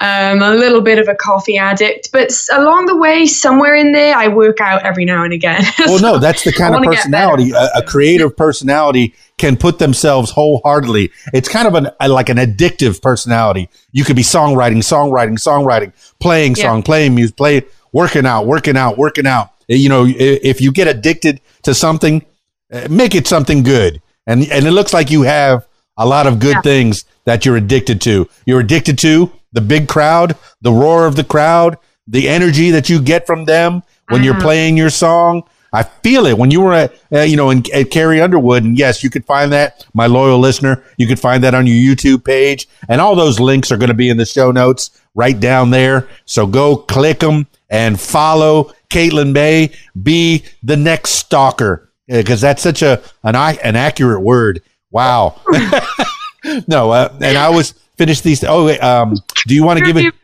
um, 0.00 0.42
a 0.42 0.50
little 0.50 0.80
bit 0.80 0.98
of 0.98 1.08
a 1.08 1.14
coffee 1.14 1.56
addict, 1.56 2.10
but 2.12 2.30
along 2.52 2.86
the 2.86 2.96
way, 2.96 3.26
somewhere 3.26 3.76
in 3.76 3.92
there, 3.92 4.16
I 4.16 4.26
work 4.26 4.60
out 4.60 4.84
every 4.84 5.04
now 5.04 5.22
and 5.22 5.32
again. 5.32 5.62
well, 5.78 6.00
no, 6.00 6.18
that's 6.18 6.42
the 6.42 6.52
kind 6.52 6.74
of 6.74 6.82
personality. 6.82 7.52
A, 7.52 7.68
a, 7.76 7.82
creative 7.82 8.36
personality 8.36 9.14
can 9.38 9.56
put 9.56 9.78
themselves 9.78 10.32
wholeheartedly. 10.32 11.12
It's 11.32 11.48
kind 11.48 11.68
of 11.68 11.74
an 11.74 11.90
a, 12.00 12.08
like 12.08 12.28
an 12.28 12.38
addictive 12.38 13.00
personality. 13.02 13.70
You 13.92 14.02
could 14.02 14.16
be 14.16 14.22
songwriting, 14.22 14.78
songwriting, 14.78 15.34
songwriting, 15.34 15.92
playing 16.18 16.56
song, 16.56 16.78
yeah. 16.78 16.84
playing 16.84 17.14
music, 17.14 17.36
play, 17.36 17.62
working 17.92 18.26
out, 18.26 18.46
working 18.46 18.76
out, 18.76 18.98
working 18.98 19.28
out. 19.28 19.50
You 19.68 19.88
know, 19.88 20.06
if 20.08 20.60
you 20.60 20.72
get 20.72 20.88
addicted 20.88 21.40
to 21.62 21.72
something, 21.72 22.26
eh, 22.72 22.88
make 22.88 23.14
it 23.14 23.28
something 23.28 23.62
good. 23.62 24.02
And 24.26 24.42
and 24.50 24.66
it 24.66 24.72
looks 24.72 24.92
like 24.92 25.12
you 25.12 25.22
have 25.22 25.68
a 25.96 26.04
lot 26.04 26.26
of 26.26 26.40
good 26.40 26.56
yeah. 26.56 26.62
things 26.62 27.04
that 27.26 27.46
you're 27.46 27.56
addicted 27.56 28.00
to. 28.02 28.28
You're 28.44 28.60
addicted 28.60 28.98
to 28.98 29.32
the 29.54 29.62
big 29.62 29.88
crowd, 29.88 30.36
the 30.60 30.72
roar 30.72 31.06
of 31.06 31.16
the 31.16 31.24
crowd, 31.24 31.78
the 32.06 32.28
energy 32.28 32.70
that 32.70 32.90
you 32.90 33.00
get 33.00 33.26
from 33.26 33.46
them 33.46 33.82
when 34.08 34.22
you're 34.22 34.34
mm-hmm. 34.34 34.42
playing 34.42 34.76
your 34.76 34.90
song. 34.90 35.44
I 35.72 35.82
feel 35.82 36.26
it 36.26 36.38
when 36.38 36.52
you 36.52 36.60
were 36.60 36.72
at, 36.72 36.94
uh, 37.10 37.22
you 37.22 37.36
know, 37.36 37.50
in, 37.50 37.64
at 37.74 37.90
Carrie 37.90 38.20
Underwood. 38.20 38.62
And 38.62 38.78
yes, 38.78 39.02
you 39.02 39.10
could 39.10 39.24
find 39.24 39.52
that, 39.52 39.84
my 39.92 40.06
loyal 40.06 40.38
listener. 40.38 40.84
You 40.98 41.08
could 41.08 41.18
find 41.18 41.42
that 41.42 41.54
on 41.54 41.66
your 41.66 41.76
YouTube 41.96 42.24
page. 42.24 42.68
And 42.88 43.00
all 43.00 43.16
those 43.16 43.40
links 43.40 43.72
are 43.72 43.76
going 43.76 43.88
to 43.88 43.94
be 43.94 44.08
in 44.08 44.16
the 44.16 44.26
show 44.26 44.52
notes 44.52 44.90
right 45.16 45.38
down 45.38 45.70
there. 45.70 46.08
So 46.26 46.46
go 46.46 46.76
click 46.76 47.18
them 47.20 47.48
and 47.70 48.00
follow 48.00 48.72
Caitlin 48.88 49.32
Mae. 49.32 49.72
Be 50.00 50.44
the 50.62 50.76
next 50.76 51.10
stalker 51.10 51.90
because 52.06 52.44
uh, 52.44 52.48
that's 52.48 52.62
such 52.62 52.82
a 52.82 53.02
an, 53.24 53.34
an 53.34 53.74
accurate 53.74 54.20
word. 54.20 54.62
Wow. 54.92 55.40
no, 56.68 56.92
uh, 56.92 57.12
and 57.20 57.36
I 57.36 57.48
was 57.48 57.74
finish 57.96 58.20
these. 58.20 58.44
Oh, 58.44 58.66
wait, 58.66 58.80
um, 58.80 59.14
do 59.46 59.54
you 59.54 59.64
want 59.64 59.78
to 59.78 59.84
give 59.84 59.96
it? 59.96 60.14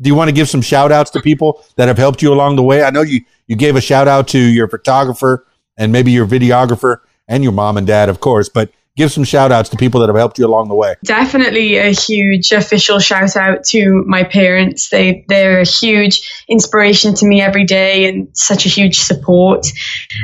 Do 0.00 0.08
you 0.08 0.14
want 0.14 0.28
to 0.28 0.34
give 0.34 0.48
some 0.48 0.60
shout 0.60 0.90
outs 0.90 1.10
to 1.12 1.20
people 1.20 1.64
that 1.76 1.86
have 1.88 1.98
helped 1.98 2.20
you 2.20 2.32
along 2.32 2.56
the 2.56 2.62
way? 2.62 2.82
I 2.82 2.90
know 2.90 3.02
you 3.02 3.20
you 3.46 3.56
gave 3.56 3.76
a 3.76 3.80
shout 3.80 4.08
out 4.08 4.28
to 4.28 4.38
your 4.38 4.68
photographer 4.68 5.46
and 5.76 5.92
maybe 5.92 6.10
your 6.10 6.26
videographer 6.26 6.98
and 7.28 7.42
your 7.42 7.52
mom 7.52 7.76
and 7.76 7.86
dad, 7.86 8.08
of 8.08 8.20
course, 8.20 8.48
but 8.48 8.70
give 8.96 9.10
some 9.10 9.24
shout 9.24 9.50
outs 9.50 9.70
to 9.70 9.76
people 9.76 10.00
that 10.00 10.08
have 10.08 10.16
helped 10.16 10.38
you 10.38 10.46
along 10.46 10.68
the 10.68 10.74
way. 10.74 10.94
Definitely 11.02 11.78
a 11.78 11.90
huge 11.90 12.52
official 12.52 13.00
shout 13.00 13.36
out 13.36 13.64
to 13.64 14.04
my 14.06 14.22
parents. 14.22 14.88
They 14.88 15.24
they're 15.28 15.60
a 15.60 15.66
huge 15.66 16.44
inspiration 16.46 17.14
to 17.16 17.26
me 17.26 17.40
every 17.40 17.64
day 17.64 18.08
and 18.08 18.28
such 18.36 18.66
a 18.66 18.68
huge 18.68 19.00
support. 19.00 19.66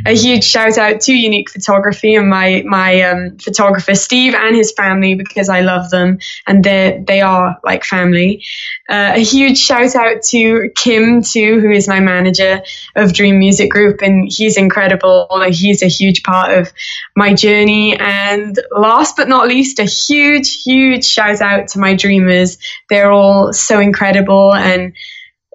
A 0.07 0.15
huge 0.15 0.45
shout 0.45 0.79
out 0.79 1.01
to 1.03 1.13
Unique 1.13 1.51
Photography 1.51 2.15
and 2.15 2.29
my 2.29 2.63
my 2.65 3.03
um, 3.03 3.39
photographer 3.39 3.95
Steve 3.95 4.35
and 4.35 4.55
his 4.55 4.73
family 4.73 5.15
because 5.17 5.49
I 5.49 5.63
love 5.63 5.91
them 5.91 6.19
and 6.47 6.63
they 6.63 7.03
they 7.05 7.21
are 7.23 7.59
like 7.65 7.85
family. 7.85 8.45
Uh, 8.89 9.13
a 9.17 9.25
huge 9.25 9.59
shout 9.59 9.97
out 9.97 10.23
to 10.23 10.71
Kim 10.77 11.23
too, 11.23 11.61
who 11.61 11.71
is 11.71 11.89
my 11.89 11.99
manager 11.99 12.63
of 12.95 13.13
Dream 13.13 13.39
Music 13.39 13.71
Group 13.71 14.01
and 14.01 14.31
he's 14.31 14.57
incredible. 14.57 15.29
He's 15.49 15.83
a 15.83 15.89
huge 15.89 16.23
part 16.23 16.57
of 16.57 16.73
my 17.17 17.35
journey 17.35 17.97
and 17.99 18.60
last 18.71 19.17
but 19.17 19.29
not 19.29 19.49
least, 19.49 19.79
a 19.79 19.85
huge, 19.85 20.63
huge 20.63 21.05
shout 21.05 21.41
out 21.41 21.69
to 21.69 21.79
my 21.79 21.95
dreamers. 21.95 22.59
They're 22.89 23.11
all 23.11 23.53
so 23.53 23.81
incredible, 23.81 24.55
and 24.55 24.95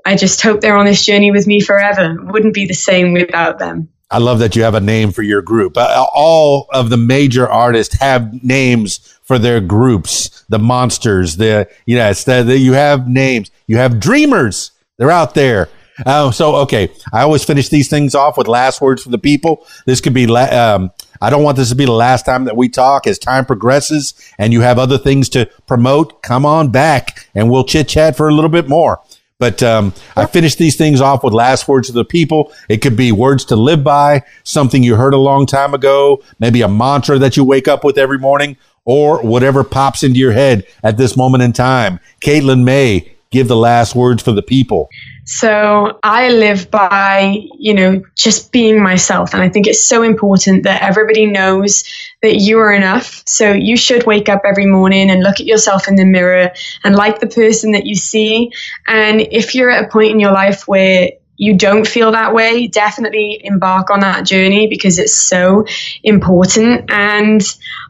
I 0.05 0.15
just 0.15 0.41
hope 0.41 0.61
they're 0.61 0.77
on 0.77 0.85
this 0.85 1.05
journey 1.05 1.31
with 1.31 1.47
me 1.47 1.59
forever. 1.61 2.17
Wouldn't 2.19 2.53
be 2.53 2.65
the 2.65 2.73
same 2.73 3.13
without 3.13 3.59
them. 3.59 3.89
I 4.11 4.19
love 4.19 4.39
that 4.39 4.55
you 4.55 4.63
have 4.63 4.75
a 4.75 4.81
name 4.81 5.11
for 5.11 5.23
your 5.23 5.41
group. 5.41 5.77
Uh, 5.77 6.05
all 6.13 6.67
of 6.71 6.89
the 6.89 6.97
major 6.97 7.49
artists 7.49 7.95
have 7.99 8.43
names 8.43 8.99
for 9.23 9.39
their 9.39 9.59
groups. 9.59 10.45
The 10.47 10.59
monsters, 10.59 11.37
the 11.37 11.67
yes, 11.87 12.23
the, 12.23 12.43
the, 12.43 12.57
you 12.57 12.73
have 12.73 13.07
names. 13.07 13.49
You 13.65 13.77
have 13.77 13.99
dreamers. 13.99 14.71
They're 14.97 15.11
out 15.11 15.33
there. 15.33 15.69
Uh, 16.05 16.29
so 16.29 16.57
okay, 16.57 16.91
I 17.11 17.21
always 17.21 17.43
finish 17.43 17.69
these 17.69 17.89
things 17.89 18.13
off 18.13 18.37
with 18.37 18.47
last 18.47 18.79
words 18.79 19.01
for 19.01 19.09
the 19.09 19.17
people. 19.17 19.65
This 19.85 20.01
could 20.01 20.13
be. 20.13 20.27
La- 20.27 20.75
um, 20.75 20.91
I 21.25 21.31
don't 21.31 21.41
want 21.41 21.57
this 21.57 21.69
to 21.69 21.75
be 21.75 21.85
the 21.85 21.91
last 21.91 22.23
time 22.23 22.45
that 22.45 22.55
we 22.55 22.69
talk. 22.69 23.07
As 23.07 23.17
time 23.17 23.45
progresses, 23.45 24.13
and 24.37 24.53
you 24.53 24.61
have 24.61 24.77
other 24.77 24.99
things 24.99 25.27
to 25.29 25.49
promote, 25.65 26.21
come 26.21 26.45
on 26.45 26.69
back, 26.69 27.27
and 27.33 27.49
we'll 27.49 27.63
chit 27.63 27.87
chat 27.87 28.15
for 28.15 28.29
a 28.29 28.31
little 28.31 28.49
bit 28.51 28.69
more. 28.69 29.01
But 29.39 29.63
um, 29.63 29.95
I 30.15 30.27
finish 30.27 30.53
these 30.53 30.75
things 30.75 31.01
off 31.01 31.23
with 31.23 31.33
last 31.33 31.67
words 31.67 31.89
of 31.89 31.95
the 31.95 32.05
people. 32.05 32.53
It 32.69 32.77
could 32.77 32.95
be 32.95 33.11
words 33.11 33.43
to 33.45 33.55
live 33.55 33.83
by, 33.83 34.21
something 34.43 34.83
you 34.83 34.97
heard 34.97 35.15
a 35.15 35.17
long 35.17 35.47
time 35.47 35.73
ago, 35.73 36.23
maybe 36.37 36.61
a 36.61 36.67
mantra 36.67 37.17
that 37.17 37.35
you 37.35 37.43
wake 37.43 37.67
up 37.67 37.83
with 37.83 37.97
every 37.97 38.19
morning, 38.19 38.55
or 38.85 39.19
whatever 39.23 39.63
pops 39.63 40.03
into 40.03 40.19
your 40.19 40.33
head 40.33 40.63
at 40.83 40.97
this 40.97 41.17
moment 41.17 41.41
in 41.41 41.53
time. 41.53 41.99
Caitlin 42.21 42.63
Mae, 42.63 43.15
give 43.31 43.47
the 43.47 43.55
last 43.55 43.95
words 43.95 44.21
for 44.21 44.31
the 44.31 44.43
people. 44.43 44.89
So 45.25 45.99
I 46.03 46.29
live 46.29 46.69
by, 46.69 47.47
you 47.57 47.73
know, 47.73 48.03
just 48.15 48.51
being 48.51 48.81
myself. 48.81 49.33
And 49.33 49.41
I 49.41 49.49
think 49.49 49.65
it's 49.65 49.83
so 49.83 50.03
important 50.03 50.63
that 50.63 50.83
everybody 50.83 51.25
knows 51.25 51.83
that 52.21 52.35
you 52.35 52.59
are 52.59 52.71
enough. 52.71 53.23
So 53.25 53.51
you 53.51 53.75
should 53.75 54.05
wake 54.05 54.29
up 54.29 54.43
every 54.45 54.67
morning 54.67 55.09
and 55.09 55.23
look 55.23 55.39
at 55.39 55.47
yourself 55.47 55.87
in 55.87 55.95
the 55.95 56.05
mirror 56.05 56.51
and 56.83 56.95
like 56.95 57.19
the 57.19 57.27
person 57.27 57.71
that 57.71 57.87
you 57.87 57.95
see. 57.95 58.51
And 58.87 59.19
if 59.19 59.55
you're 59.55 59.71
at 59.71 59.85
a 59.85 59.87
point 59.87 60.11
in 60.11 60.19
your 60.19 60.31
life 60.31 60.67
where 60.67 61.09
you 61.37 61.57
don't 61.57 61.87
feel 61.87 62.11
that 62.11 62.33
way, 62.33 62.67
definitely 62.67 63.41
embark 63.43 63.89
on 63.89 64.01
that 64.01 64.25
journey 64.25 64.67
because 64.67 64.99
it's 64.99 65.15
so 65.15 65.65
important. 66.03 66.89
And 66.89 67.41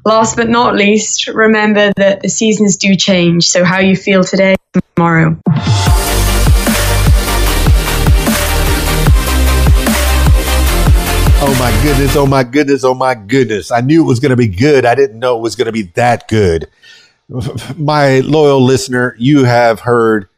last 0.06 0.38
but 0.38 0.50
not 0.50 0.76
least, 0.76 1.28
remember 1.28 1.92
that 1.98 2.22
the 2.22 2.30
seasons 2.30 2.78
do 2.78 2.96
change. 2.96 3.50
So 3.50 3.66
how 3.66 3.80
you 3.80 3.96
feel 3.96 4.24
today, 4.24 4.56
tomorrow. 4.96 5.38
Oh 11.38 11.56
my 11.60 11.84
goodness, 11.84 12.16
oh 12.16 12.26
my 12.26 12.44
goodness, 12.44 12.84
oh 12.84 12.94
my 12.94 13.14
goodness. 13.14 13.72
I 13.72 13.82
knew 13.82 14.02
it 14.04 14.08
was 14.08 14.20
going 14.20 14.32
to 14.32 14.36
be 14.36 14.48
good. 14.48 14.86
I 14.86 14.96
didn't 14.96 15.20
know 15.20 15.38
it 15.38 15.42
was 15.42 15.56
going 15.56 15.68
to 15.68 15.72
be 15.72 15.84
that 15.94 16.28
good. 16.28 16.68
My 17.78 18.20
loyal 18.20 18.64
listener, 18.64 19.16
you 19.20 19.44
have 19.44 19.82
heard 19.82 20.30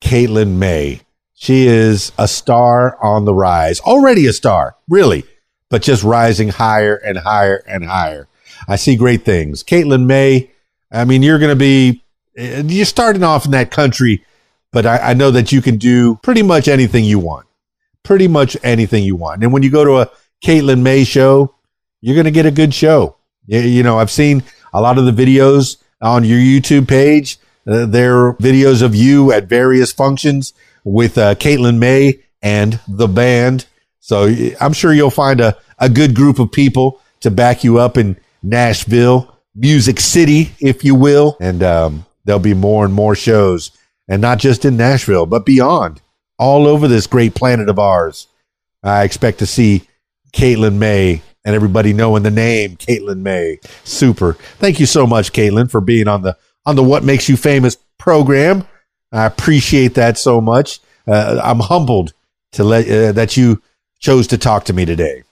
Caitlin 0.00 0.56
Mae. 0.56 1.02
She 1.34 1.66
is 1.66 2.12
a 2.18 2.26
star 2.26 2.96
on 3.02 3.24
the 3.24 3.34
rise. 3.34 3.80
Already 3.80 4.26
a 4.26 4.32
star, 4.32 4.76
really, 4.88 5.24
but 5.68 5.82
just 5.82 6.02
rising 6.02 6.48
higher 6.48 6.96
and 6.96 7.18
higher 7.18 7.62
and 7.68 7.84
higher. 7.84 8.26
I 8.66 8.76
see 8.76 8.96
great 8.96 9.24
things. 9.24 9.62
Caitlin 9.62 10.06
Mae, 10.06 10.50
I 10.90 11.04
mean, 11.04 11.22
you're 11.22 11.38
going 11.38 11.56
to 11.56 11.56
be, 11.56 12.02
you're 12.34 12.86
starting 12.86 13.22
off 13.22 13.44
in 13.44 13.52
that 13.52 13.70
country, 13.70 14.24
but 14.72 14.86
I, 14.86 15.10
I 15.10 15.14
know 15.14 15.30
that 15.30 15.52
you 15.52 15.62
can 15.62 15.76
do 15.76 16.16
pretty 16.16 16.42
much 16.42 16.68
anything 16.68 17.04
you 17.04 17.18
want. 17.18 17.46
Pretty 18.02 18.26
much 18.26 18.56
anything 18.62 19.04
you 19.04 19.14
want. 19.14 19.42
And 19.42 19.52
when 19.52 19.62
you 19.62 19.70
go 19.70 19.84
to 19.84 19.98
a 19.98 20.10
Caitlin 20.44 20.82
Mae 20.82 21.04
show, 21.04 21.54
you're 22.00 22.14
going 22.14 22.24
to 22.24 22.30
get 22.30 22.46
a 22.46 22.50
good 22.50 22.74
show. 22.74 23.16
You, 23.46 23.82
know, 23.82 23.98
I've 23.98 24.10
seen 24.10 24.42
a 24.72 24.80
lot 24.80 24.98
of 24.98 25.06
the 25.06 25.12
videos 25.12 25.78
on 26.00 26.24
your 26.24 26.38
YouTube 26.38 26.86
page. 26.86 27.38
Uh, 27.66 27.86
they're 27.86 28.34
videos 28.34 28.82
of 28.82 28.94
you 28.94 29.32
at 29.32 29.44
various 29.44 29.92
functions 29.92 30.52
with 30.84 31.18
uh, 31.18 31.34
Caitlin 31.34 31.78
Mae 31.78 32.20
and 32.42 32.80
the 32.86 33.08
band. 33.08 33.66
So 34.00 34.32
I'm 34.60 34.72
sure 34.72 34.92
you'll 34.92 35.10
find 35.10 35.40
a, 35.40 35.56
a 35.78 35.88
good 35.88 36.14
group 36.14 36.38
of 36.38 36.52
people 36.52 37.00
to 37.20 37.30
back 37.30 37.64
you 37.64 37.78
up 37.78 37.96
in 37.96 38.16
Nashville, 38.42 39.38
Music 39.54 39.98
City, 39.98 40.52
if 40.60 40.84
you 40.84 40.94
will. 40.94 41.36
And 41.40 41.62
um, 41.62 42.06
there'll 42.24 42.38
be 42.38 42.54
more 42.54 42.84
and 42.84 42.94
more 42.94 43.14
shows, 43.14 43.70
and 44.08 44.22
not 44.22 44.38
just 44.38 44.64
in 44.64 44.76
Nashville, 44.76 45.26
but 45.26 45.44
beyond, 45.44 46.00
all 46.38 46.66
over 46.66 46.86
this 46.86 47.06
great 47.06 47.34
planet 47.34 47.68
of 47.68 47.78
ours. 47.78 48.28
I 48.82 49.02
expect 49.02 49.40
to 49.40 49.46
see 49.46 49.88
Caitlin 50.32 50.76
Mae 50.76 51.22
and 51.44 51.54
everybody 51.54 51.92
knowing 51.92 52.22
the 52.22 52.30
name 52.30 52.76
Caitlin 52.76 53.20
Mae. 53.20 53.58
Super. 53.84 54.34
Thank 54.58 54.80
you 54.80 54.86
so 54.86 55.06
much, 55.06 55.32
Caitlin, 55.32 55.70
for 55.70 55.80
being 55.80 56.08
on 56.08 56.22
the 56.22 56.36
on 56.66 56.76
the 56.76 56.82
What 56.82 57.04
Makes 57.04 57.28
You 57.28 57.36
Famous 57.36 57.76
program. 57.98 58.66
I 59.12 59.24
appreciate 59.24 59.94
that 59.94 60.18
so 60.18 60.40
much. 60.40 60.80
Uh, 61.06 61.40
I'm 61.42 61.60
humbled 61.60 62.12
to 62.52 62.64
let 62.64 62.88
uh, 62.88 63.12
that 63.12 63.36
you 63.36 63.62
chose 63.98 64.26
to 64.28 64.38
talk 64.38 64.64
to 64.64 64.72
me 64.72 64.84
today. 64.84 65.22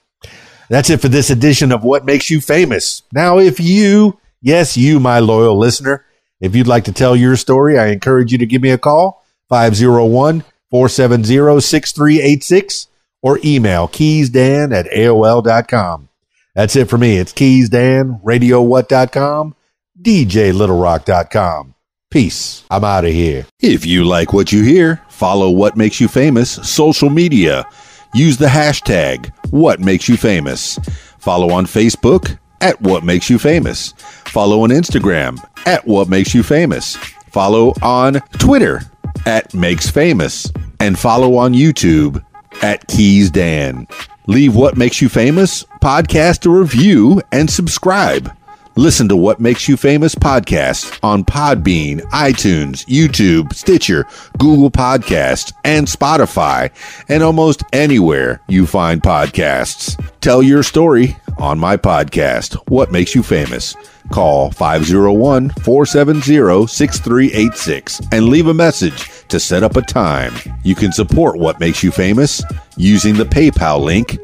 That's 0.69 0.89
it 0.89 1.01
for 1.01 1.07
this 1.07 1.29
edition 1.29 1.71
of 1.71 1.83
What 1.83 2.05
Makes 2.05 2.29
You 2.29 2.41
Famous. 2.41 3.03
Now, 3.13 3.39
if 3.39 3.59
you, 3.59 4.19
yes, 4.41 4.75
you, 4.75 4.99
my 4.99 5.19
loyal 5.19 5.57
listener, 5.57 6.03
if 6.41 6.55
you'd 6.55 6.67
like 6.67 6.85
to 6.85 6.91
tell 6.91 7.15
your 7.15 7.35
story, 7.35 7.79
I 7.79 7.87
encourage 7.87 8.31
you 8.31 8.37
to 8.39 8.45
give 8.45 8.61
me 8.61 8.71
a 8.71 8.77
call 8.77 9.25
501 9.49 10.43
470 10.69 11.61
6386 11.61 12.87
or 13.21 13.39
email 13.43 13.87
keysdan 13.87 14.73
at 14.73 14.85
AOL.com. 14.87 16.09
That's 16.55 16.75
it 16.75 16.89
for 16.89 16.97
me. 16.97 17.17
It's 17.17 17.33
keysdan, 17.33 18.21
radiowhat.com, 18.23 19.55
djlittlerock.com. 20.01 21.73
Peace. 22.09 22.63
I'm 22.71 22.83
out 22.83 23.05
of 23.05 23.11
here. 23.11 23.45
If 23.59 23.85
you 23.85 24.05
like 24.05 24.31
what 24.31 24.51
you 24.51 24.63
hear, 24.63 25.01
follow 25.09 25.51
What 25.51 25.75
Makes 25.75 25.99
You 25.99 26.07
Famous 26.07 26.49
social 26.49 27.09
media. 27.09 27.65
Use 28.13 28.37
the 28.37 28.45
hashtag 28.45 29.31
What 29.51 29.81
Makes 29.81 30.07
You 30.07 30.15
Famous. 30.15 30.79
Follow 31.19 31.51
on 31.51 31.65
Facebook 31.65 32.39
at 32.61 32.81
What 32.81 33.03
Makes 33.03 33.29
You 33.29 33.37
Famous. 33.37 33.91
Follow 33.97 34.61
on 34.61 34.69
Instagram 34.69 35.37
at 35.65 35.85
What 35.85 36.07
Makes 36.07 36.33
You 36.33 36.43
Famous. 36.43 36.95
Follow 36.95 37.73
on 37.81 38.13
Twitter 38.39 38.81
at 39.25 39.53
Makes 39.53 39.89
Famous. 39.89 40.51
And 40.79 40.97
follow 40.97 41.35
on 41.35 41.53
YouTube 41.53 42.23
at 42.63 42.87
Keys 42.87 43.29
Dan. 43.29 43.87
Leave 44.27 44.55
What 44.55 44.77
Makes 44.77 45.01
You 45.01 45.09
Famous, 45.09 45.63
podcast 45.81 46.45
a 46.45 46.49
review, 46.49 47.21
and 47.31 47.49
subscribe. 47.49 48.31
Listen 48.75 49.07
to 49.09 49.15
What 49.15 49.39
Makes 49.39 49.67
You 49.67 49.75
Famous 49.75 50.13
podcast 50.13 50.99
on 51.01 51.25
Podbean, 51.25 52.01
iTunes, 52.11 52.85
YouTube, 52.85 53.53
Stitcher, 53.53 54.05
Google 54.37 54.69
Podcasts, 54.69 55.51
and 55.63 55.87
Spotify, 55.87 56.69
and 57.09 57.23
almost 57.23 57.63
anywhere 57.73 58.39
you 58.47 58.67
find 58.67 59.01
podcasts. 59.01 59.99
Tell 60.21 60.43
your 60.43 60.61
story 60.61 61.17
on 61.39 61.57
my 61.57 61.75
podcast, 61.75 62.53
What 62.67 62.91
Makes 62.91 63.15
You 63.15 63.23
Famous. 63.23 63.75
Call 64.11 64.51
501 64.51 65.49
470 65.49 66.67
6386 66.67 68.01
and 68.11 68.29
leave 68.29 68.47
a 68.47 68.53
message 68.53 69.09
to 69.27 69.39
set 69.39 69.63
up 69.63 69.75
a 69.75 69.81
time. 69.81 70.33
You 70.63 70.75
can 70.75 70.91
support 70.91 71.37
What 71.37 71.59
Makes 71.59 71.83
You 71.83 71.91
Famous 71.91 72.43
using 72.77 73.15
the 73.15 73.25
PayPal 73.25 73.83
link 73.83 74.17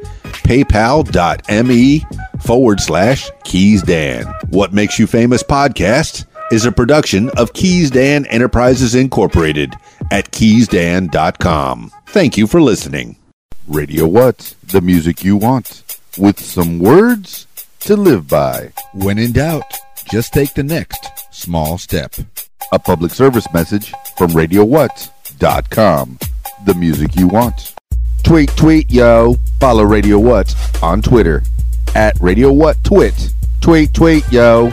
paypal.me 0.44 2.04
forward 2.40 2.80
slash 2.80 3.30
Keys 3.44 3.82
Dan. 3.82 4.26
What 4.50 4.72
Makes 4.72 4.98
You 4.98 5.06
Famous 5.06 5.42
podcast 5.42 6.26
is 6.52 6.66
a 6.66 6.72
production 6.72 7.30
of 7.30 7.52
Keys 7.54 7.90
Dan 7.90 8.26
Enterprises 8.26 8.94
Incorporated 8.94 9.74
at 10.10 10.30
keysdan.com. 10.30 11.90
Thank 12.06 12.36
you 12.36 12.46
for 12.46 12.60
listening. 12.60 13.16
Radio 13.66 14.06
What? 14.06 14.54
The 14.66 14.82
music 14.82 15.24
you 15.24 15.36
want 15.36 15.82
with 16.18 16.38
some 16.38 16.78
words 16.78 17.46
to 17.84 17.96
live 17.96 18.28
by. 18.28 18.72
When 18.94 19.18
in 19.18 19.32
doubt, 19.32 19.74
just 20.10 20.32
take 20.32 20.54
the 20.54 20.62
next 20.62 21.06
small 21.30 21.76
step. 21.76 22.14
A 22.72 22.78
public 22.78 23.12
service 23.12 23.46
message 23.52 23.92
from 24.16 24.30
RadioWhat.com. 24.30 26.18
The 26.64 26.74
music 26.74 27.14
you 27.16 27.28
want. 27.28 27.74
Tweet, 28.22 28.48
tweet, 28.56 28.90
yo. 28.90 29.36
Follow 29.60 29.84
Radio 29.84 30.18
What 30.18 30.54
on 30.82 31.02
Twitter 31.02 31.42
at 31.94 32.18
Radio 32.20 32.50
What 32.52 32.82
Twit. 32.84 33.32
Tweet, 33.60 33.92
tweet, 33.92 34.24
yo. 34.32 34.72